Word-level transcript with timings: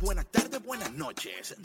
buenas 0.00 0.26
tardes, 0.26 0.62
buenas 0.64 0.92
noches. 0.92 1.56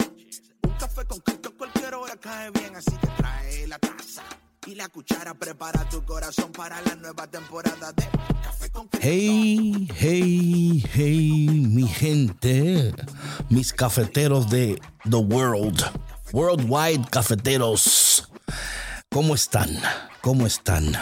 Un 0.63 0.73
café 0.73 1.05
con 1.05 1.19
Cristo 1.19 1.49
en 1.49 1.57
cualquier 1.57 1.93
hora 1.95 2.15
cae 2.17 2.51
bien, 2.51 2.75
así 2.75 2.91
que 2.91 3.07
trae 3.17 3.67
la 3.67 3.79
taza 3.79 4.23
y 4.67 4.75
la 4.75 4.89
cuchara. 4.89 5.33
Prepara 5.33 5.87
tu 5.89 6.03
corazón 6.03 6.51
para 6.51 6.81
la 6.81 6.95
nueva 6.95 7.27
temporada 7.27 7.91
de 7.93 8.07
Café 8.43 8.69
con 8.69 8.87
Cristo. 8.87 9.07
Hey, 9.07 9.87
hey, 9.95 10.83
hey, 10.93 11.47
mi 11.49 11.87
gente, 11.87 12.93
mis 13.49 13.73
cafeteros 13.73 14.49
de 14.49 14.79
The 15.09 15.17
World, 15.17 15.83
Worldwide 16.31 17.09
Cafeteros, 17.09 18.29
¿cómo 19.09 19.35
están? 19.35 19.69
¿Cómo 20.21 20.45
están? 20.45 20.93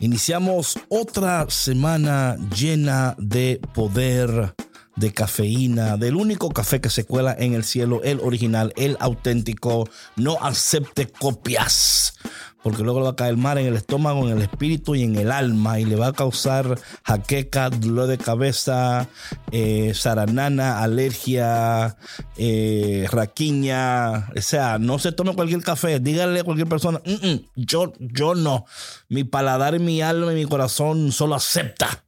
Iniciamos 0.00 0.78
otra 0.88 1.48
semana 1.48 2.36
llena 2.56 3.14
de 3.18 3.60
poder, 3.72 4.52
de 4.96 5.12
cafeína, 5.12 5.96
del 5.96 6.16
único 6.16 6.50
café 6.50 6.80
que 6.80 6.90
se 6.90 7.04
cuela 7.04 7.34
en 7.38 7.54
el 7.54 7.64
cielo, 7.64 8.02
el 8.02 8.20
original, 8.20 8.72
el 8.76 8.96
auténtico. 9.00 9.88
No 10.16 10.36
acepte 10.40 11.06
copias, 11.06 12.14
porque 12.62 12.82
luego 12.82 13.00
le 13.00 13.04
va 13.04 13.10
a 13.10 13.16
caer 13.16 13.36
mal 13.36 13.58
en 13.58 13.66
el 13.66 13.76
estómago, 13.76 14.28
en 14.28 14.36
el 14.36 14.42
espíritu 14.42 14.94
y 14.94 15.02
en 15.02 15.16
el 15.16 15.32
alma, 15.32 15.80
y 15.80 15.84
le 15.84 15.96
va 15.96 16.08
a 16.08 16.12
causar 16.12 16.78
jaqueca, 17.04 17.70
dolor 17.70 18.06
de 18.06 18.18
cabeza, 18.18 19.08
eh, 19.50 19.92
saranana, 19.94 20.82
alergia, 20.82 21.96
eh, 22.36 23.06
raquiña. 23.10 24.28
O 24.36 24.40
sea, 24.40 24.78
no 24.78 24.98
se 24.98 25.12
tome 25.12 25.34
cualquier 25.34 25.62
café, 25.62 25.98
dígale 26.00 26.40
a 26.40 26.44
cualquier 26.44 26.68
persona, 26.68 27.00
"Mm, 27.04 27.26
mm, 27.26 27.40
yo, 27.56 27.92
yo 27.98 28.34
no. 28.34 28.66
Mi 29.08 29.24
paladar, 29.24 29.78
mi 29.80 30.02
alma 30.02 30.32
y 30.32 30.36
mi 30.36 30.44
corazón 30.44 31.12
solo 31.12 31.34
acepta. 31.34 32.04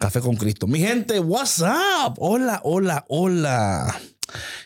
Café 0.00 0.22
con 0.22 0.34
Cristo. 0.36 0.66
Mi 0.66 0.78
gente, 0.78 1.20
what's 1.20 1.60
up? 1.60 2.14
Hola, 2.16 2.62
hola, 2.64 3.04
hola. 3.08 4.00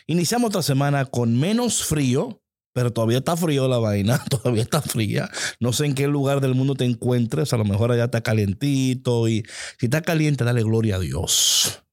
Iniciamos 0.07 0.47
otra 0.47 0.61
semana 0.61 1.03
con 1.03 1.37
menos 1.37 1.83
frío, 1.83 2.41
pero 2.71 2.93
todavía 2.93 3.17
está 3.17 3.35
frío 3.35 3.67
la 3.67 3.77
vaina, 3.77 4.23
todavía 4.29 4.63
está 4.63 4.81
fría. 4.81 5.29
No 5.59 5.73
sé 5.73 5.87
en 5.87 5.93
qué 5.93 6.07
lugar 6.07 6.39
del 6.39 6.55
mundo 6.55 6.75
te 6.75 6.85
encuentres, 6.85 7.51
a 7.51 7.57
lo 7.57 7.65
mejor 7.65 7.91
allá 7.91 8.05
está 8.05 8.21
calientito 8.21 9.27
y 9.27 9.43
si 9.77 9.87
está 9.87 10.01
caliente, 10.01 10.45
dale 10.45 10.63
gloria 10.63 10.95
a 10.95 10.99
Dios. 10.99 11.83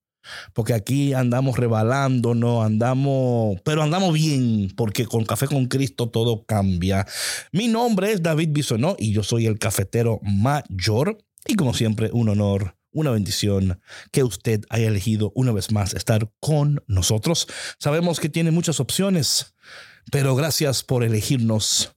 Porque 0.53 0.73
aquí 0.73 1.13
andamos 1.13 1.59
rebalándonos, 1.59 2.65
andamos, 2.65 3.61
pero 3.65 3.83
andamos 3.83 4.15
bien, 4.15 4.73
porque 4.77 5.05
con 5.05 5.25
Café 5.25 5.49
con 5.49 5.67
Cristo 5.67 6.11
todo 6.11 6.45
cambia. 6.47 7.09
Mi 7.51 7.67
nombre 7.67 8.13
es 8.13 8.23
David 8.23 8.51
Bisonó 8.53 8.95
y 9.01 9.13
yo 9.13 9.25
soy 9.25 9.47
el 9.47 9.59
cafetero 9.59 10.21
mayor. 10.23 11.19
Y 11.45 11.57
como 11.57 11.75
siempre, 11.75 12.09
un 12.13 12.29
honor, 12.29 12.77
una 12.93 13.11
bendición 13.11 13.81
que 14.11 14.23
usted 14.23 14.65
haya 14.69 14.89
elegido 14.89 15.33
una 15.35 15.53
vez 15.53 15.73
más 15.73 15.95
estar 15.95 16.31
con 16.41 16.83
nosotros. 16.87 17.49
Sabemos 17.79 18.21
que 18.21 18.29
tiene 18.29 18.51
muchas 18.51 18.81
opciones, 18.81 19.55
pero 20.11 20.35
gracias 20.35 20.83
por 20.83 21.05
elegirnos 21.05 21.95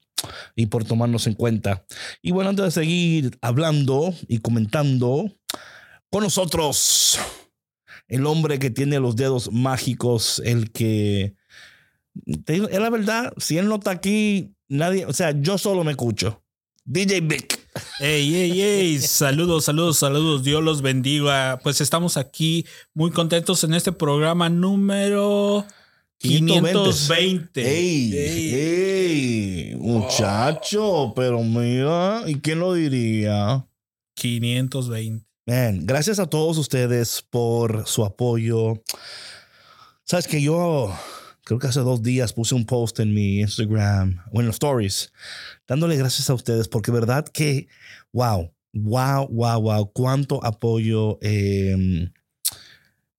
y 0.56 0.68
por 0.68 0.86
tomarnos 0.86 1.28
en 1.28 1.34
cuenta. 1.34 1.86
Y 2.22 2.32
bueno, 2.32 2.50
antes 2.50 2.66
de 2.66 2.72
seguir 2.72 3.38
hablando 3.42 4.14
y 4.28 4.40
comentando 4.40 5.32
con 6.10 6.24
nosotros, 6.24 7.20
el 8.08 8.26
hombre 8.26 8.60
que 8.60 8.70
tiene 8.70 9.00
los 9.00 9.16
dedos 9.16 9.52
mágicos, 9.52 10.42
el 10.46 10.72
que... 10.72 11.36
la 12.46 12.90
verdad, 12.90 13.34
si 13.38 13.58
él 13.58 13.68
no 13.68 13.76
está 13.76 13.92
aquí, 13.92 14.56
nadie, 14.68 15.06
o 15.06 15.14
sea, 15.14 15.32
yo 15.40 15.58
solo 15.58 15.84
me 15.84 15.92
escucho. 15.92 16.44
DJ 16.86 17.22
Vic. 17.22 17.55
Ey, 18.00 18.36
ey, 18.36 18.62
ey, 18.62 19.00
saludos, 19.00 19.66
saludos, 19.66 19.98
saludos, 19.98 20.44
Dios 20.44 20.64
los 20.64 20.82
bendiga. 20.82 21.60
Pues 21.62 21.82
estamos 21.82 22.18
aquí 22.18 22.66
muy 22.94 23.12
contentos 23.12 23.64
en 23.64 23.74
este 23.74 23.92
programa 23.92 24.50
número 24.50 25.66
520. 26.18 27.62
Ey, 27.62 28.14
Ey. 28.18 28.54
ey, 28.54 29.76
muchacho, 29.78 31.14
pero 31.16 31.42
mira, 31.44 32.24
¿y 32.26 32.36
quién 32.36 32.60
lo 32.60 32.74
diría? 32.74 33.66
520. 34.16 35.26
Man, 35.48 35.86
gracias 35.86 36.18
a 36.20 36.28
todos 36.28 36.58
ustedes 36.58 37.24
por 37.30 37.86
su 37.88 38.04
apoyo. 38.06 38.82
Sabes 40.04 40.28
que 40.28 40.42
yo 40.42 40.92
creo 41.46 41.60
que 41.60 41.68
hace 41.68 41.80
dos 41.80 42.04
días 42.04 42.34
puse 42.34 42.56
un 42.56 42.66
post 42.66 43.00
en 43.00 43.14
mi 43.14 43.40
Instagram 43.40 44.22
o 44.34 44.42
en 44.42 44.48
los 44.48 44.56
stories 44.56 45.14
dándole 45.68 45.96
gracias 45.96 46.30
a 46.30 46.34
ustedes 46.34 46.68
porque 46.68 46.92
verdad 46.92 47.26
que, 47.26 47.68
wow, 48.12 48.52
wow, 48.74 49.28
wow, 49.30 49.62
wow, 49.62 49.92
cuánto 49.94 50.44
apoyo. 50.44 51.18
eh, 51.22 52.10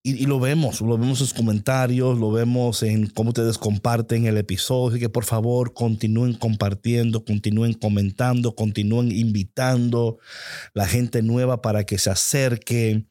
y, 0.07 0.23
y 0.23 0.27
lo 0.27 0.39
vemos, 0.39 0.81
lo 0.83 0.97
vemos 0.97 1.21
en 1.21 1.27
sus 1.27 1.35
comentarios, 1.35 2.17
lo 2.17 2.31
vemos 2.31 2.85
en 2.85 3.09
cómo 3.09 3.31
ustedes 3.31 3.59
comparten 3.59 4.27
el 4.27 4.37
episodio. 4.37 4.91
Así 4.91 5.01
que 5.01 5.09
por 5.09 5.25
favor 5.25 5.75
continúen 5.75 6.35
compartiendo, 6.35 7.25
continúen 7.25 7.73
comentando, 7.73 8.55
continúen 8.55 9.11
invitando 9.11 10.19
la 10.75 10.87
gente 10.87 11.23
nueva 11.23 11.61
para 11.61 11.83
que 11.83 11.99
se 11.99 12.11
acerque. 12.11 13.05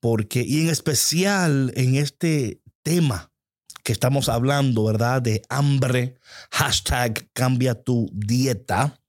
Porque, 0.00 0.42
y 0.42 0.62
en 0.62 0.70
especial 0.70 1.70
en 1.76 1.96
este 1.96 2.62
tema 2.82 3.30
que 3.88 3.92
estamos 3.94 4.28
hablando, 4.28 4.84
¿verdad? 4.84 5.22
De 5.22 5.40
hambre, 5.48 6.18
hashtag 6.50 7.26
cambia 7.32 7.74
tu 7.74 8.10
dieta. 8.12 9.00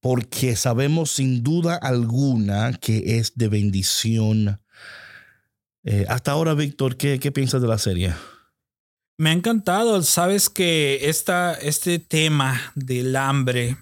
Porque 0.00 0.54
sabemos 0.54 1.12
sin 1.12 1.42
duda 1.42 1.76
alguna 1.76 2.74
que 2.74 3.16
es 3.16 3.36
de 3.36 3.48
bendición. 3.48 4.60
Eh, 5.82 6.04
hasta 6.10 6.32
ahora, 6.32 6.52
Víctor, 6.52 6.98
¿qué, 6.98 7.18
¿qué 7.18 7.32
piensas 7.32 7.62
de 7.62 7.68
la 7.68 7.78
serie? 7.78 8.14
Me 9.16 9.30
ha 9.30 9.32
encantado. 9.32 10.02
Sabes 10.02 10.50
que 10.50 11.08
esta, 11.08 11.54
este 11.54 11.98
tema 11.98 12.60
del 12.74 13.16
hambre, 13.16 13.78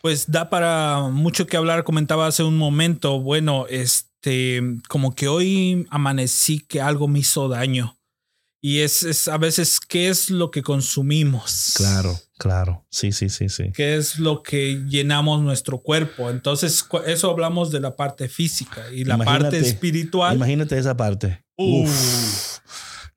pues 0.00 0.30
da 0.30 0.48
para 0.48 1.08
mucho 1.10 1.48
que 1.48 1.56
hablar. 1.56 1.82
Comentaba 1.82 2.28
hace 2.28 2.44
un 2.44 2.56
momento, 2.56 3.18
bueno, 3.18 3.66
este, 3.68 4.62
como 4.88 5.16
que 5.16 5.26
hoy 5.26 5.88
amanecí 5.90 6.60
que 6.60 6.80
algo 6.80 7.08
me 7.08 7.18
hizo 7.18 7.48
daño. 7.48 7.96
Y 8.68 8.80
es, 8.80 9.04
es 9.04 9.28
a 9.28 9.38
veces 9.38 9.78
qué 9.78 10.08
es 10.08 10.28
lo 10.28 10.50
que 10.50 10.60
consumimos. 10.62 11.74
Claro, 11.76 12.18
claro. 12.36 12.84
Sí, 12.90 13.12
sí, 13.12 13.28
sí, 13.28 13.48
sí. 13.48 13.70
qué 13.72 13.94
es 13.94 14.18
lo 14.18 14.42
que 14.42 14.82
llenamos 14.88 15.40
nuestro 15.40 15.78
cuerpo. 15.82 16.30
Entonces, 16.30 16.84
eso 17.06 17.30
hablamos 17.30 17.70
de 17.70 17.78
la 17.78 17.94
parte 17.94 18.28
física 18.28 18.82
y 18.92 19.04
la 19.04 19.14
Imagínate- 19.14 19.42
parte 19.42 19.58
espiritual. 19.60 20.34
Imagínate 20.34 20.76
esa 20.78 20.96
parte. 20.96 21.44
Uf. 21.56 21.88
Uf. 21.88 22.58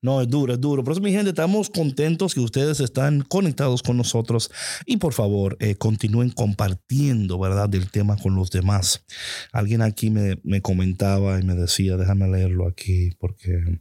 No, 0.02 0.20
es 0.22 0.28
duro, 0.28 0.54
es 0.54 0.60
duro. 0.60 0.84
Por 0.84 0.92
eso, 0.92 1.00
mi 1.02 1.10
gente, 1.10 1.30
estamos 1.30 1.68
contentos 1.68 2.32
que 2.32 2.40
ustedes 2.40 2.78
están 2.78 3.22
conectados 3.22 3.82
con 3.82 3.96
nosotros. 3.96 4.52
Y 4.86 4.98
por 4.98 5.12
favor, 5.14 5.56
eh, 5.58 5.74
continúen 5.74 6.30
compartiendo, 6.30 7.40
¿verdad?, 7.40 7.68
del 7.68 7.90
tema 7.90 8.16
con 8.16 8.36
los 8.36 8.50
demás. 8.50 9.04
Alguien 9.52 9.82
aquí 9.82 10.10
me, 10.10 10.38
me 10.44 10.62
comentaba 10.62 11.40
y 11.40 11.42
me 11.42 11.56
decía, 11.56 11.96
déjame 11.96 12.28
leerlo 12.28 12.68
aquí 12.68 13.10
porque 13.18 13.80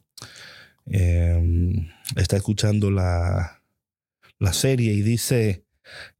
eh, 0.90 1.90
está 2.16 2.38
escuchando 2.38 2.92
la, 2.92 3.64
la 4.40 4.54
serie 4.54 4.94
y 4.94 5.02
dice, 5.02 5.66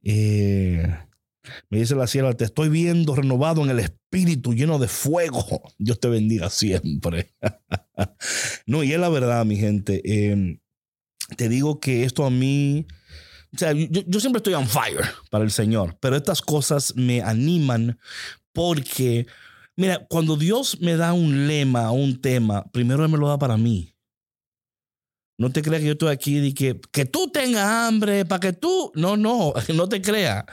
eh, 0.02 0.86
me 1.68 1.78
dice 1.78 1.94
la 1.94 2.06
sierva, 2.06 2.34
te 2.34 2.44
estoy 2.44 2.68
viendo 2.68 3.14
renovado 3.14 3.62
en 3.64 3.70
el 3.70 3.80
espíritu, 3.80 4.54
lleno 4.54 4.78
de 4.78 4.88
fuego. 4.88 5.62
Dios 5.78 6.00
te 6.00 6.08
bendiga 6.08 6.50
siempre. 6.50 7.34
no, 8.66 8.82
y 8.82 8.92
es 8.92 9.00
la 9.00 9.08
verdad, 9.08 9.44
mi 9.44 9.56
gente. 9.56 10.00
eh, 10.04 10.60
te 11.36 11.48
digo 11.48 11.78
que 11.80 12.04
esto 12.04 12.24
a 12.24 12.30
mí, 12.30 12.86
o 13.54 13.58
sea, 13.58 13.72
yo, 13.72 14.02
yo 14.06 14.20
siempre 14.20 14.38
estoy 14.38 14.54
on 14.54 14.68
fire 14.68 15.04
para 15.30 15.44
el 15.44 15.50
Señor, 15.50 15.96
pero 16.00 16.16
estas 16.16 16.42
cosas 16.42 16.94
me 16.96 17.22
animan 17.22 17.98
porque, 18.52 19.26
mira, 19.76 20.06
cuando 20.08 20.36
Dios 20.36 20.80
me 20.80 20.96
da 20.96 21.12
un 21.12 21.46
lema, 21.46 21.90
un 21.92 22.20
tema, 22.20 22.64
primero 22.72 23.04
Él 23.04 23.10
me 23.10 23.18
lo 23.18 23.28
da 23.28 23.38
para 23.38 23.56
mí. 23.56 23.94
No 25.40 25.50
te 25.50 25.62
creas 25.62 25.80
que 25.80 25.86
yo 25.86 25.92
estoy 25.92 26.12
aquí 26.12 26.38
y 26.38 26.52
que, 26.52 26.78
que 26.92 27.06
tú 27.06 27.30
tengas 27.32 27.64
hambre 27.64 28.26
para 28.26 28.40
que 28.40 28.52
tú. 28.52 28.92
No, 28.94 29.16
no, 29.16 29.54
no 29.74 29.88
te 29.88 30.02
creas. 30.02 30.44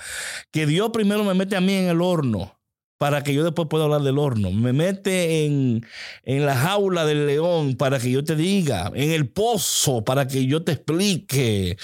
Que 0.50 0.66
Dios 0.66 0.92
primero 0.94 1.25
me 1.25 1.34
mete 1.34 1.57
a 1.57 1.62
mí 1.62 1.74
en 1.74 1.89
el 1.89 2.01
horno 2.01 2.57
para 2.98 3.22
que 3.22 3.34
yo 3.34 3.44
después 3.44 3.68
pueda 3.69 3.84
hablar 3.84 4.04
del 4.04 4.18
horno. 4.18 4.50
Me 4.50 4.72
mete 4.72 5.45
en, 5.45 5.86
en 6.24 6.45
la 6.45 6.56
jaula 6.56 7.06
del 7.06 7.28
león 7.28 7.75
para 7.75 8.00
que 8.00 8.10
yo 8.10 8.24
te 8.24 8.38
diga. 8.38 8.89
En 8.95 9.12
el 9.12 9.28
pozo 9.28 10.06
para 10.06 10.25
que 10.25 10.45
yo 10.45 10.63
te 10.63 10.72
explique. 10.72 11.78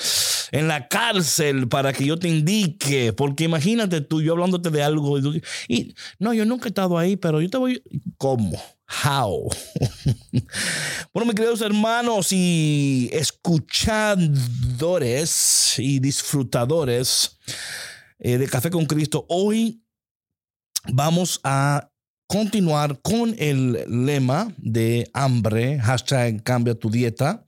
En 0.54 0.70
la 0.70 0.88
cárcel 0.88 1.68
para 1.68 1.92
que 1.92 2.06
yo 2.06 2.18
te 2.18 2.30
indique. 2.30 3.12
Porque 3.12 3.44
imagínate 3.44 4.00
tú, 4.00 4.22
yo 4.22 4.32
hablándote 4.32 4.70
de 4.70 4.82
algo. 4.82 5.20
Y, 5.68 5.94
no, 6.20 6.34
yo 6.34 6.46
nunca 6.46 6.68
he 6.68 6.70
estado 6.70 6.98
ahí, 6.98 7.18
pero 7.18 7.42
yo 7.42 7.50
te 7.50 7.58
voy. 7.58 7.84
¿Cómo? 8.18 8.58
How? 9.04 9.50
bueno, 11.14 11.26
mis 11.26 11.36
queridos 11.36 11.62
hermanos 11.62 12.32
y 12.32 13.10
escuchadores 13.12 15.76
y 15.78 16.00
disfrutadores 16.00 17.38
eh, 18.20 18.38
de 18.38 18.48
Café 18.48 18.70
con 18.70 18.86
Cristo, 18.86 19.26
hoy 19.30 19.84
vamos 20.92 21.40
a 21.44 21.90
continuar 22.28 23.00
con 23.02 23.36
el 23.38 24.06
lema 24.06 24.54
de 24.58 25.10
hambre, 25.14 25.80
hashtag 25.80 26.44
cambia 26.44 26.76
tu 26.76 26.90
dieta. 26.90 27.48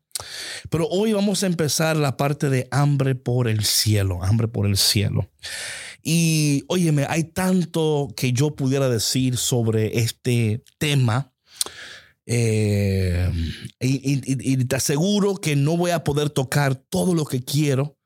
Pero 0.70 0.88
hoy 0.88 1.14
vamos 1.14 1.44
a 1.44 1.48
empezar 1.48 1.98
la 1.98 2.18
parte 2.18 2.50
de 2.50 2.68
hambre 2.72 3.16
por 3.16 3.48
el 3.48 3.66
cielo, 3.66 4.24
hambre 4.24 4.48
por 4.48 4.66
el 4.66 4.78
cielo. 4.78 5.30
Y 6.02 6.64
óyeme, 6.68 7.06
hay 7.10 7.24
tanto 7.24 8.14
que 8.16 8.32
yo 8.32 8.56
pudiera 8.56 8.90
decir 8.90 9.38
sobre 9.38 10.00
este 10.00 10.64
tema. 10.78 11.35
Eh, 12.26 13.32
y, 13.80 14.66
te 14.66 14.76
aseguro 14.76 15.36
que 15.36 15.56
no 15.56 15.78
voy 15.78 15.92
a 15.92 16.04
poder 16.04 16.30
tocar 16.30 16.76
todo 16.76 17.14
lo 17.14 17.26
que 17.26 17.44
quiero, 17.44 17.98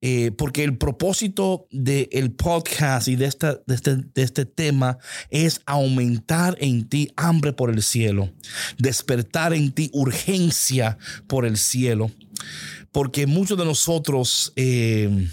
eh, 0.00 0.30
porque 0.30 0.62
el 0.62 0.76
propósito 0.76 1.66
del 1.70 2.32
podcast 2.32 3.08
y 3.08 3.16
de, 3.16 3.26
esta, 3.26 3.54
de, 3.66 3.74
este, 3.74 3.96
de 3.96 4.22
este 4.22 4.44
tema 4.44 4.98
es 5.30 5.60
aumentar 5.66 6.56
en 6.60 6.88
ti 6.88 7.10
hambre 7.16 7.52
por 7.52 7.70
el 7.70 7.82
cielo, 7.82 8.30
despertar 8.78 9.54
en 9.54 9.72
ti 9.72 9.90
urgencia 9.92 10.98
por 11.26 11.46
el 11.46 11.56
cielo, 11.56 12.10
porque 12.92 13.26
muchos 13.26 13.58
de 13.58 13.64
nosotros... 13.64 14.52
Eh, 14.56 15.28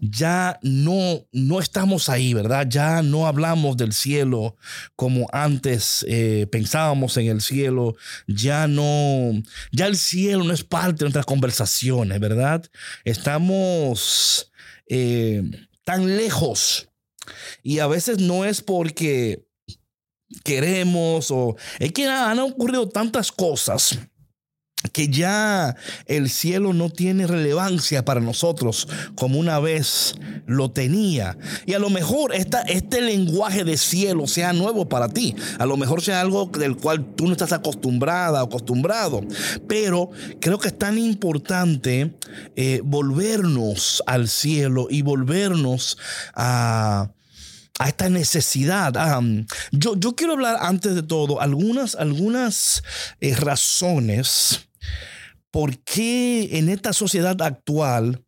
ya 0.00 0.58
no, 0.62 1.26
no 1.32 1.60
estamos 1.60 2.08
ahí, 2.08 2.34
¿verdad? 2.34 2.66
Ya 2.68 3.02
no 3.02 3.26
hablamos 3.26 3.76
del 3.76 3.92
cielo 3.92 4.56
como 4.96 5.28
antes 5.32 6.04
eh, 6.08 6.46
pensábamos 6.50 7.16
en 7.16 7.26
el 7.26 7.40
cielo. 7.40 7.96
Ya 8.26 8.68
no, 8.68 9.32
ya 9.72 9.86
el 9.86 9.96
cielo 9.96 10.44
no 10.44 10.52
es 10.52 10.64
parte 10.64 10.98
de 10.98 11.04
nuestras 11.04 11.26
conversaciones, 11.26 12.20
¿verdad? 12.20 12.64
Estamos 13.04 14.52
eh, 14.88 15.42
tan 15.84 16.16
lejos. 16.16 16.88
Y 17.62 17.80
a 17.80 17.86
veces 17.86 18.18
no 18.18 18.44
es 18.44 18.62
porque 18.62 19.44
queremos 20.44 21.30
o 21.30 21.56
es 21.78 21.92
que 21.92 22.06
han 22.06 22.38
ocurrido 22.38 22.88
tantas 22.88 23.32
cosas 23.32 23.98
que 24.92 25.08
ya 25.08 25.76
el 26.06 26.30
cielo 26.30 26.72
no 26.72 26.88
tiene 26.88 27.26
relevancia 27.26 28.04
para 28.04 28.20
nosotros 28.20 28.86
como 29.16 29.38
una 29.38 29.58
vez 29.58 30.14
lo 30.46 30.70
tenía. 30.70 31.36
Y 31.66 31.74
a 31.74 31.78
lo 31.78 31.90
mejor 31.90 32.34
esta, 32.34 32.62
este 32.62 33.00
lenguaje 33.00 33.64
de 33.64 33.76
cielo 33.76 34.26
sea 34.26 34.52
nuevo 34.52 34.88
para 34.88 35.08
ti. 35.08 35.34
A 35.58 35.66
lo 35.66 35.76
mejor 35.76 36.00
sea 36.00 36.20
algo 36.20 36.46
del 36.46 36.76
cual 36.76 37.04
tú 37.16 37.26
no 37.26 37.32
estás 37.32 37.52
acostumbrada 37.52 38.42
o 38.42 38.46
acostumbrado. 38.46 39.22
Pero 39.66 40.10
creo 40.40 40.58
que 40.58 40.68
es 40.68 40.78
tan 40.78 40.96
importante 40.96 42.14
eh, 42.54 42.80
volvernos 42.84 44.02
al 44.06 44.28
cielo 44.28 44.86
y 44.90 45.02
volvernos 45.02 45.98
a 46.34 47.10
a 47.80 47.88
esta 47.88 48.10
necesidad. 48.10 48.92
yo, 49.70 49.94
yo, 49.94 50.16
quiero 50.16 50.32
hablar 50.32 50.56
antes 50.60 50.96
de 50.96 51.02
todo 51.04 51.40
algunas, 51.40 51.94
algunas 51.94 52.82
eh, 53.20 53.36
razones 53.36 54.67
¿por 55.50 55.78
qué 55.78 56.58
en 56.58 56.68
esta 56.68 56.92
sociedad 56.92 57.40
actual 57.42 58.24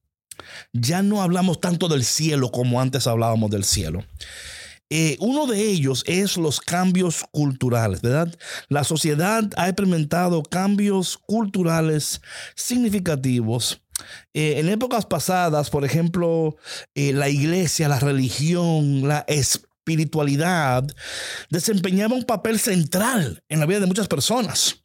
ya 0.73 1.03
no 1.03 1.23
hablamos 1.23 1.61
tanto 1.61 1.89
del 1.89 2.05
cielo 2.05 2.51
como 2.51 2.81
antes 2.81 3.07
hablábamos 3.07 3.51
del 3.51 3.65
cielo? 3.65 4.05
Eh, 4.93 5.17
uno 5.21 5.47
de 5.47 5.63
ellos 5.63 6.03
es 6.07 6.37
los 6.37 6.61
cambios 6.61 7.25
culturales, 7.31 8.03
¿verdad? 8.03 8.37
La 8.69 8.83
sociedad 8.83 9.45
ha 9.57 9.69
experimentado 9.69 10.43
cambios 10.43 11.17
culturales 11.17 12.21
significativos. 12.57 13.83
Eh, 14.35 14.59
en 14.59 14.69
épocas 14.69 15.07
pasadas, 15.07 15.71
por 15.71 15.85
ejemplo, 15.85 16.57
eh, 16.97 17.13
la 17.13 17.29
iglesia, 17.29 17.89
la 17.89 18.01
religión, 18.01 19.07
la 19.07 19.25
espiritualidad 19.29 20.85
desempeñaba 21.51 22.17
un 22.17 22.25
papel 22.25 22.59
central 22.59 23.45
en 23.49 23.61
la 23.61 23.67
vida 23.67 23.79
de 23.79 23.87
muchas 23.87 24.09
personas. 24.09 24.83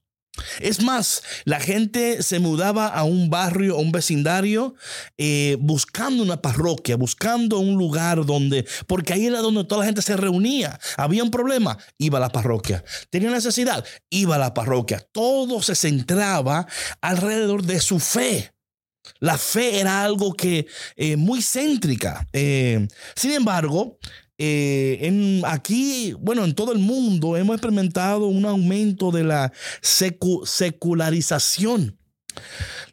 Es 0.59 0.81
más, 0.81 1.23
la 1.45 1.59
gente 1.59 2.23
se 2.23 2.39
mudaba 2.39 2.87
a 2.87 3.03
un 3.03 3.29
barrio, 3.29 3.75
a 3.75 3.79
un 3.79 3.91
vecindario, 3.91 4.75
eh, 5.17 5.57
buscando 5.59 6.23
una 6.23 6.41
parroquia, 6.41 6.97
buscando 6.97 7.59
un 7.59 7.75
lugar 7.75 8.25
donde, 8.25 8.65
porque 8.87 9.13
ahí 9.13 9.25
era 9.25 9.39
donde 9.39 9.63
toda 9.63 9.81
la 9.81 9.85
gente 9.85 10.01
se 10.01 10.17
reunía. 10.17 10.79
Había 10.97 11.23
un 11.23 11.31
problema, 11.31 11.77
iba 11.97 12.17
a 12.17 12.21
la 12.21 12.29
parroquia. 12.29 12.83
Tenía 13.09 13.29
necesidad, 13.29 13.85
iba 14.09 14.35
a 14.35 14.39
la 14.39 14.53
parroquia. 14.53 14.99
Todo 15.11 15.61
se 15.61 15.75
centraba 15.75 16.67
alrededor 17.01 17.63
de 17.63 17.79
su 17.79 17.99
fe. 17.99 18.51
La 19.19 19.37
fe 19.37 19.79
era 19.79 20.03
algo 20.03 20.33
que 20.33 20.67
eh, 20.95 21.15
muy 21.15 21.41
céntrica. 21.41 22.27
Eh, 22.33 22.87
sin 23.15 23.31
embargo, 23.31 23.97
eh, 24.37 24.97
en, 25.01 25.41
aquí, 25.45 26.13
bueno, 26.19 26.43
en 26.43 26.53
todo 26.53 26.73
el 26.73 26.79
mundo 26.79 27.37
hemos 27.37 27.55
experimentado 27.55 28.27
un 28.27 28.45
aumento 28.45 29.11
de 29.11 29.23
la 29.23 29.53
secularización, 29.81 31.97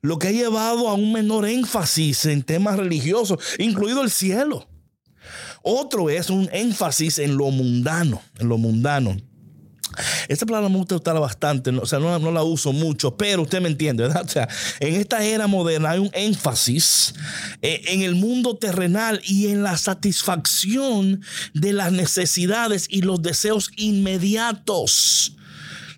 lo 0.02 0.18
que 0.18 0.28
ha 0.28 0.32
llevado 0.32 0.88
a 0.88 0.94
un 0.94 1.12
menor 1.12 1.46
énfasis 1.46 2.26
en 2.26 2.42
temas 2.42 2.76
religiosos, 2.76 3.38
incluido 3.58 4.02
el 4.02 4.10
cielo. 4.10 4.68
Otro 5.62 6.10
es 6.10 6.30
un 6.30 6.48
énfasis 6.52 7.18
en 7.18 7.36
lo 7.36 7.50
mundano, 7.50 8.22
en 8.38 8.48
lo 8.48 8.58
mundano. 8.58 9.16
Esta 10.28 10.46
palabra 10.46 10.68
me 10.68 10.78
gusta 10.78 11.12
bastante, 11.12 11.70
o 11.70 11.86
sea, 11.86 11.98
no, 11.98 12.32
la 12.32 12.42
uso 12.42 12.72
mucho, 12.72 13.16
pero 13.16 13.42
usted 13.42 13.60
me 13.60 13.68
entiende, 13.68 14.04
¿verdad? 14.04 14.22
O 14.32 14.32
sea, 14.32 14.48
en 14.80 14.94
esta 14.94 15.22
era 15.22 15.46
moderna 15.46 15.90
hay 15.90 15.98
un 15.98 16.10
énfasis 16.14 17.14
eh, 17.60 17.82
en 17.88 18.02
el 18.02 18.14
mundo 18.14 18.56
terrenal 18.56 19.20
y 19.24 19.48
en 19.48 19.62
la 19.62 19.76
satisfacción 19.76 21.22
de 21.52 21.72
las 21.72 21.92
necesidades 21.92 22.86
y 22.88 23.02
los 23.02 23.20
deseos 23.20 23.70
inmediatos. 23.76 25.36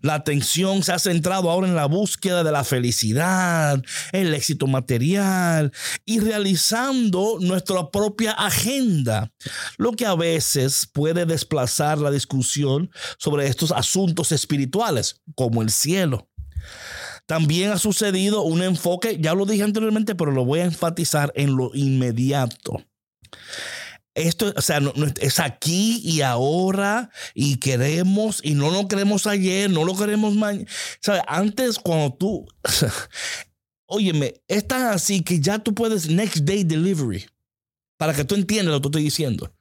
La 0.05 0.17
atención 0.17 0.83
se 0.83 0.93
ha 0.93 0.99
centrado 0.99 1.51
ahora 1.51 1.67
en 1.67 1.75
la 1.75 1.87
búsqueda 1.87 2.45
de 2.45 2.53
la 2.53 2.63
felicidad, 2.63 3.83
el 4.13 4.35
éxito 4.35 4.67
material 4.67 5.73
y 6.05 6.21
realizando 6.21 7.39
nuestra 7.41 7.91
propia 7.91 8.33
agenda, 8.33 9.33
lo 9.79 9.93
que 9.93 10.05
a 10.05 10.15
veces 10.15 10.87
puede 10.93 11.25
desplazar 11.25 11.97
la 11.97 12.11
discusión 12.11 12.91
sobre 13.17 13.47
estos 13.47 13.73
asuntos 13.73 14.31
espirituales, 14.31 15.23
como 15.37 15.63
el 15.63 15.71
cielo. 15.71 16.29
También 17.25 17.71
ha 17.71 17.79
sucedido 17.79 18.43
un 18.43 18.63
enfoque, 18.63 19.17
ya 19.19 19.33
lo 19.33 19.47
dije 19.47 19.63
anteriormente, 19.63 20.15
pero 20.15 20.33
lo 20.33 20.45
voy 20.45 20.61
a 20.61 20.67
enfatizar 20.67 21.33
en 21.35 21.57
lo 21.57 21.71
inmediato. 21.73 22.85
Esto, 24.15 24.53
o 24.57 24.61
sea, 24.61 24.81
es 25.21 25.41
aquí 25.41 26.01
y 26.05 26.21
ahora 26.21 27.11
y 27.35 27.57
queremos 27.57 28.41
y 28.45 28.55
no 28.55 28.71
lo 28.71 28.87
queremos 28.87 29.27
ayer, 29.27 29.69
no 29.69 29.85
lo 29.85 29.97
queremos 29.97 30.35
mañana. 30.35 30.67
Antes 31.27 31.81
cuando 31.81 32.15
tú, 32.15 32.47
óyeme, 33.87 34.35
es 34.47 34.69
tan 34.69 34.87
así 34.87 35.23
que 35.23 35.41
ya 35.41 35.59
tú 35.59 35.75
puedes 35.75 36.09
next 36.09 36.39
day 36.45 36.63
delivery 36.63 37.27
para 37.97 38.15
que 38.15 38.25
tú 38.25 38.37
entiendas 38.37 38.73
lo 38.73 38.81
que 38.81 38.89
estoy 38.89 39.03
diciendo. 39.03 39.53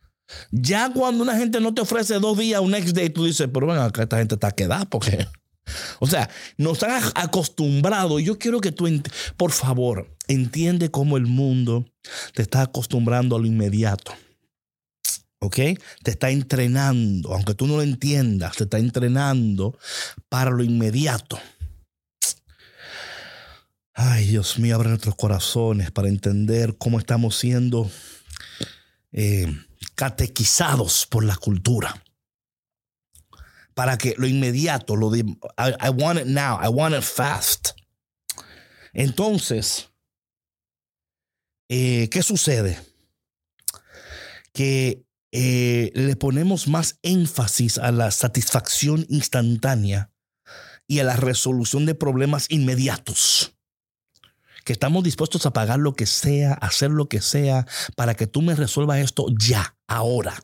Ya 0.51 0.91
cuando 0.93 1.23
una 1.23 1.35
gente 1.35 1.59
no 1.59 1.73
te 1.73 1.81
ofrece 1.81 2.19
dos 2.19 2.37
días 2.37 2.61
un 2.61 2.71
next 2.71 2.95
day, 2.95 3.09
tú 3.09 3.25
dices, 3.25 3.49
pero 3.51 3.65
bueno, 3.65 3.81
acá 3.81 4.03
esta 4.03 4.17
gente 4.17 4.35
está 4.35 4.51
quedada 4.51 4.85
porque... 4.85 5.27
O 6.01 6.07
sea, 6.07 6.29
nos 6.57 6.83
han 6.83 7.01
acostumbrado. 7.15 8.19
Yo 8.19 8.37
quiero 8.37 8.59
que 8.59 8.73
tú, 8.73 8.85
por 9.37 9.53
favor, 9.53 10.13
entiende 10.27 10.91
cómo 10.91 11.15
el 11.15 11.25
mundo 11.25 11.85
te 12.33 12.41
está 12.41 12.63
acostumbrando 12.63 13.37
a 13.37 13.39
lo 13.39 13.45
inmediato. 13.45 14.13
¿Ok? 15.43 15.55
Te 16.03 16.11
está 16.11 16.29
entrenando, 16.29 17.33
aunque 17.33 17.53
tú 17.53 17.67
no 17.67 17.75
lo 17.75 17.81
entiendas, 17.81 18.55
te 18.55 18.63
está 18.63 18.79
entrenando 18.79 19.77
para 20.29 20.51
lo 20.51 20.63
inmediato. 20.63 21.37
Ay, 23.93 24.25
Dios 24.25 24.57
mío, 24.57 24.75
abre 24.75 24.89
nuestros 24.89 25.15
corazones 25.15 25.91
para 25.91 26.07
entender 26.07 26.77
cómo 26.77 26.97
estamos 26.97 27.37
siendo 27.37 27.91
eh, 29.11 29.53
catequizados 29.95 31.05
por 31.05 31.25
la 31.25 31.35
cultura. 31.35 32.01
Para 33.73 33.97
que 33.97 34.15
lo 34.17 34.27
inmediato, 34.27 34.95
lo 34.95 35.09
de, 35.09 35.19
I, 35.57 35.89
want 35.89 36.19
it 36.19 36.27
now, 36.27 36.57
I 36.63 36.69
want 36.69 36.95
it 36.95 37.03
fast. 37.03 37.71
Entonces, 38.93 39.89
eh, 41.67 42.07
¿qué 42.09 42.23
sucede? 42.23 42.79
Que 44.53 45.03
eh, 45.35 45.91
le 45.95 46.15
ponemos 46.15 46.67
más 46.67 46.99
énfasis 47.01 47.79
a 47.79 47.91
la 47.91 48.11
satisfacción 48.11 49.07
instantánea 49.09 50.11
y 50.87 50.99
a 50.99 51.03
la 51.03 51.15
resolución 51.15 51.87
de 51.87 51.95
problemas 51.95 52.45
inmediatos. 52.49 53.55
Que 54.63 54.73
estamos 54.73 55.03
dispuestos 55.03 55.47
a 55.47 55.51
pagar 55.51 55.79
lo 55.79 55.95
que 55.95 56.05
sea, 56.05 56.53
hacer 56.53 56.91
lo 56.91 57.09
que 57.09 57.19
sea, 57.19 57.65
para 57.95 58.13
que 58.13 58.27
tú 58.27 58.43
me 58.43 58.53
resuelvas 58.53 58.99
esto 58.99 59.25
ya, 59.35 59.75
ahora. 59.87 60.35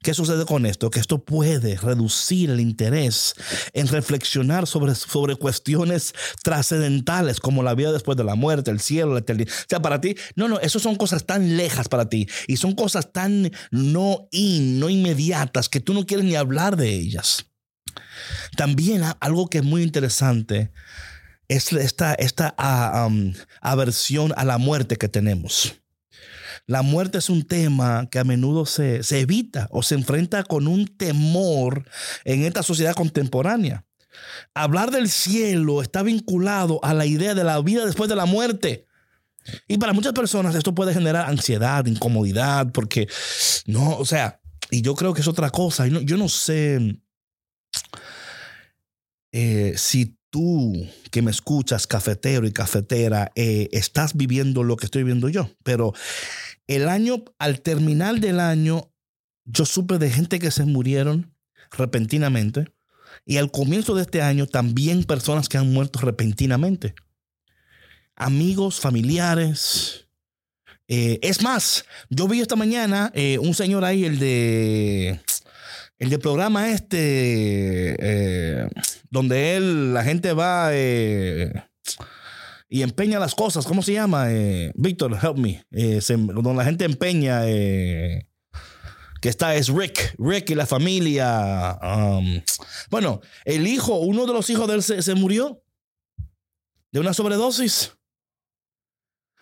¿Qué 0.00 0.14
sucede 0.14 0.46
con 0.46 0.64
esto? 0.64 0.90
Que 0.90 1.00
esto 1.00 1.24
puede 1.24 1.76
reducir 1.76 2.50
el 2.50 2.60
interés 2.60 3.34
en 3.72 3.88
reflexionar 3.88 4.68
sobre, 4.68 4.94
sobre 4.94 5.34
cuestiones 5.34 6.14
trascendentales 6.44 7.40
como 7.40 7.64
la 7.64 7.74
vida 7.74 7.90
después 7.90 8.16
de 8.16 8.22
la 8.22 8.36
muerte, 8.36 8.70
el 8.70 8.78
cielo, 8.78 9.14
la 9.14 9.20
eternidad. 9.20 9.52
O 9.52 9.66
sea, 9.68 9.82
para 9.82 10.00
ti, 10.00 10.14
no, 10.36 10.46
no, 10.46 10.60
eso 10.60 10.78
son 10.78 10.94
cosas 10.94 11.26
tan 11.26 11.56
lejas 11.56 11.88
para 11.88 12.08
ti 12.08 12.28
y 12.46 12.58
son 12.58 12.76
cosas 12.76 13.12
tan 13.12 13.50
no 13.72 14.28
in, 14.30 14.78
no 14.78 14.88
inmediatas 14.88 15.68
que 15.68 15.80
tú 15.80 15.94
no 15.94 16.06
quieres 16.06 16.24
ni 16.24 16.36
hablar 16.36 16.76
de 16.76 16.90
ellas. 16.90 17.46
También 18.56 19.02
algo 19.18 19.48
que 19.48 19.58
es 19.58 19.64
muy 19.64 19.82
interesante, 19.82 20.70
es 21.48 21.72
esta, 21.72 22.14
esta 22.14 22.54
ah, 22.56 23.08
aversión 23.60 24.32
a 24.36 24.44
la 24.44 24.58
muerte 24.58 24.96
que 24.96 25.08
tenemos. 25.08 25.74
La 26.66 26.82
muerte 26.82 27.18
es 27.18 27.30
un 27.30 27.44
tema 27.44 28.08
que 28.10 28.18
a 28.18 28.24
menudo 28.24 28.66
se, 28.66 29.02
se, 29.02 29.20
evita 29.20 29.68
o 29.70 29.82
se 29.82 29.94
enfrenta 29.94 30.44
con 30.44 30.66
un 30.66 30.86
temor 30.86 31.88
en 32.24 32.44
esta 32.44 32.62
sociedad 32.62 32.94
contemporánea. 32.94 33.84
Hablar 34.54 34.90
del 34.90 35.08
cielo 35.08 35.80
está 35.82 36.02
vinculado 36.02 36.80
a 36.84 36.92
la 36.94 37.06
idea 37.06 37.34
de 37.34 37.44
la 37.44 37.60
vida 37.60 37.86
después 37.86 38.10
de 38.10 38.16
la 38.16 38.26
muerte. 38.26 38.86
Y 39.66 39.78
para 39.78 39.92
muchas 39.92 40.12
personas 40.12 40.54
esto 40.54 40.74
puede 40.74 40.92
generar 40.92 41.28
ansiedad, 41.28 41.86
incomodidad, 41.86 42.70
porque 42.72 43.08
no, 43.66 43.96
o 43.96 44.04
sea, 44.04 44.40
y 44.70 44.82
yo 44.82 44.94
creo 44.94 45.14
que 45.14 45.20
es 45.20 45.28
otra 45.28 45.50
cosa. 45.50 45.86
Yo 45.86 46.16
no, 46.16 46.28
sé 46.28 47.00
eh, 49.32 49.74
si 49.76 50.17
tú 50.30 50.86
que 51.10 51.22
me 51.22 51.30
escuchas, 51.30 51.86
cafetero 51.86 52.46
y 52.46 52.52
cafetera, 52.52 53.32
eh, 53.34 53.68
estás 53.72 54.14
viviendo 54.16 54.62
lo 54.62 54.76
que 54.76 54.86
estoy 54.86 55.02
viviendo 55.02 55.28
yo, 55.28 55.50
pero 55.62 55.92
el 56.66 56.88
año, 56.88 57.24
al 57.38 57.60
terminar 57.60 58.20
del 58.20 58.40
año, 58.40 58.92
yo 59.44 59.64
supe 59.64 59.98
de 59.98 60.10
gente 60.10 60.38
que 60.38 60.50
se 60.50 60.64
murieron 60.64 61.34
repentinamente 61.70 62.66
y 63.24 63.38
al 63.38 63.50
comienzo 63.50 63.94
de 63.94 64.02
este 64.02 64.22
año 64.22 64.46
también 64.46 65.04
personas 65.04 65.48
que 65.48 65.58
han 65.58 65.72
muerto 65.72 66.00
repentinamente 66.00 66.94
amigos, 68.18 68.80
familiares. 68.80 70.06
Eh, 70.88 71.18
es 71.22 71.42
más, 71.42 71.84
yo 72.10 72.28
vi 72.28 72.40
esta 72.40 72.56
mañana 72.56 73.10
eh, 73.14 73.38
un 73.38 73.54
señor 73.54 73.84
ahí, 73.84 74.04
el 74.04 74.18
de. 74.18 75.20
El 75.98 76.10
de 76.10 76.18
programa 76.18 76.70
este, 76.70 77.96
eh, 77.98 78.68
donde 79.10 79.56
él, 79.56 79.94
la 79.94 80.04
gente 80.04 80.32
va 80.32 80.70
y 82.68 82.82
empeña 82.82 83.18
las 83.18 83.34
cosas. 83.34 83.66
¿Cómo 83.66 83.82
se 83.82 83.94
llama? 83.94 84.28
Víctor, 84.74 85.18
help 85.20 85.38
me. 85.38 85.64
donde 85.70 86.54
la 86.54 86.64
gente 86.64 86.84
empeña, 86.84 87.42
que 87.44 88.24
está, 89.22 89.56
es 89.56 89.68
Rick. 89.68 90.14
Rick 90.18 90.50
y 90.50 90.54
la 90.54 90.66
familia. 90.66 91.78
Um, 91.82 92.42
bueno, 92.90 93.20
el 93.44 93.66
hijo, 93.66 93.96
uno 93.98 94.26
de 94.26 94.32
los 94.32 94.48
hijos 94.50 94.68
de 94.68 94.74
él 94.74 94.82
se 94.82 95.14
murió 95.14 95.62
de 96.92 97.00
una 97.00 97.12
sobredosis. 97.14 97.97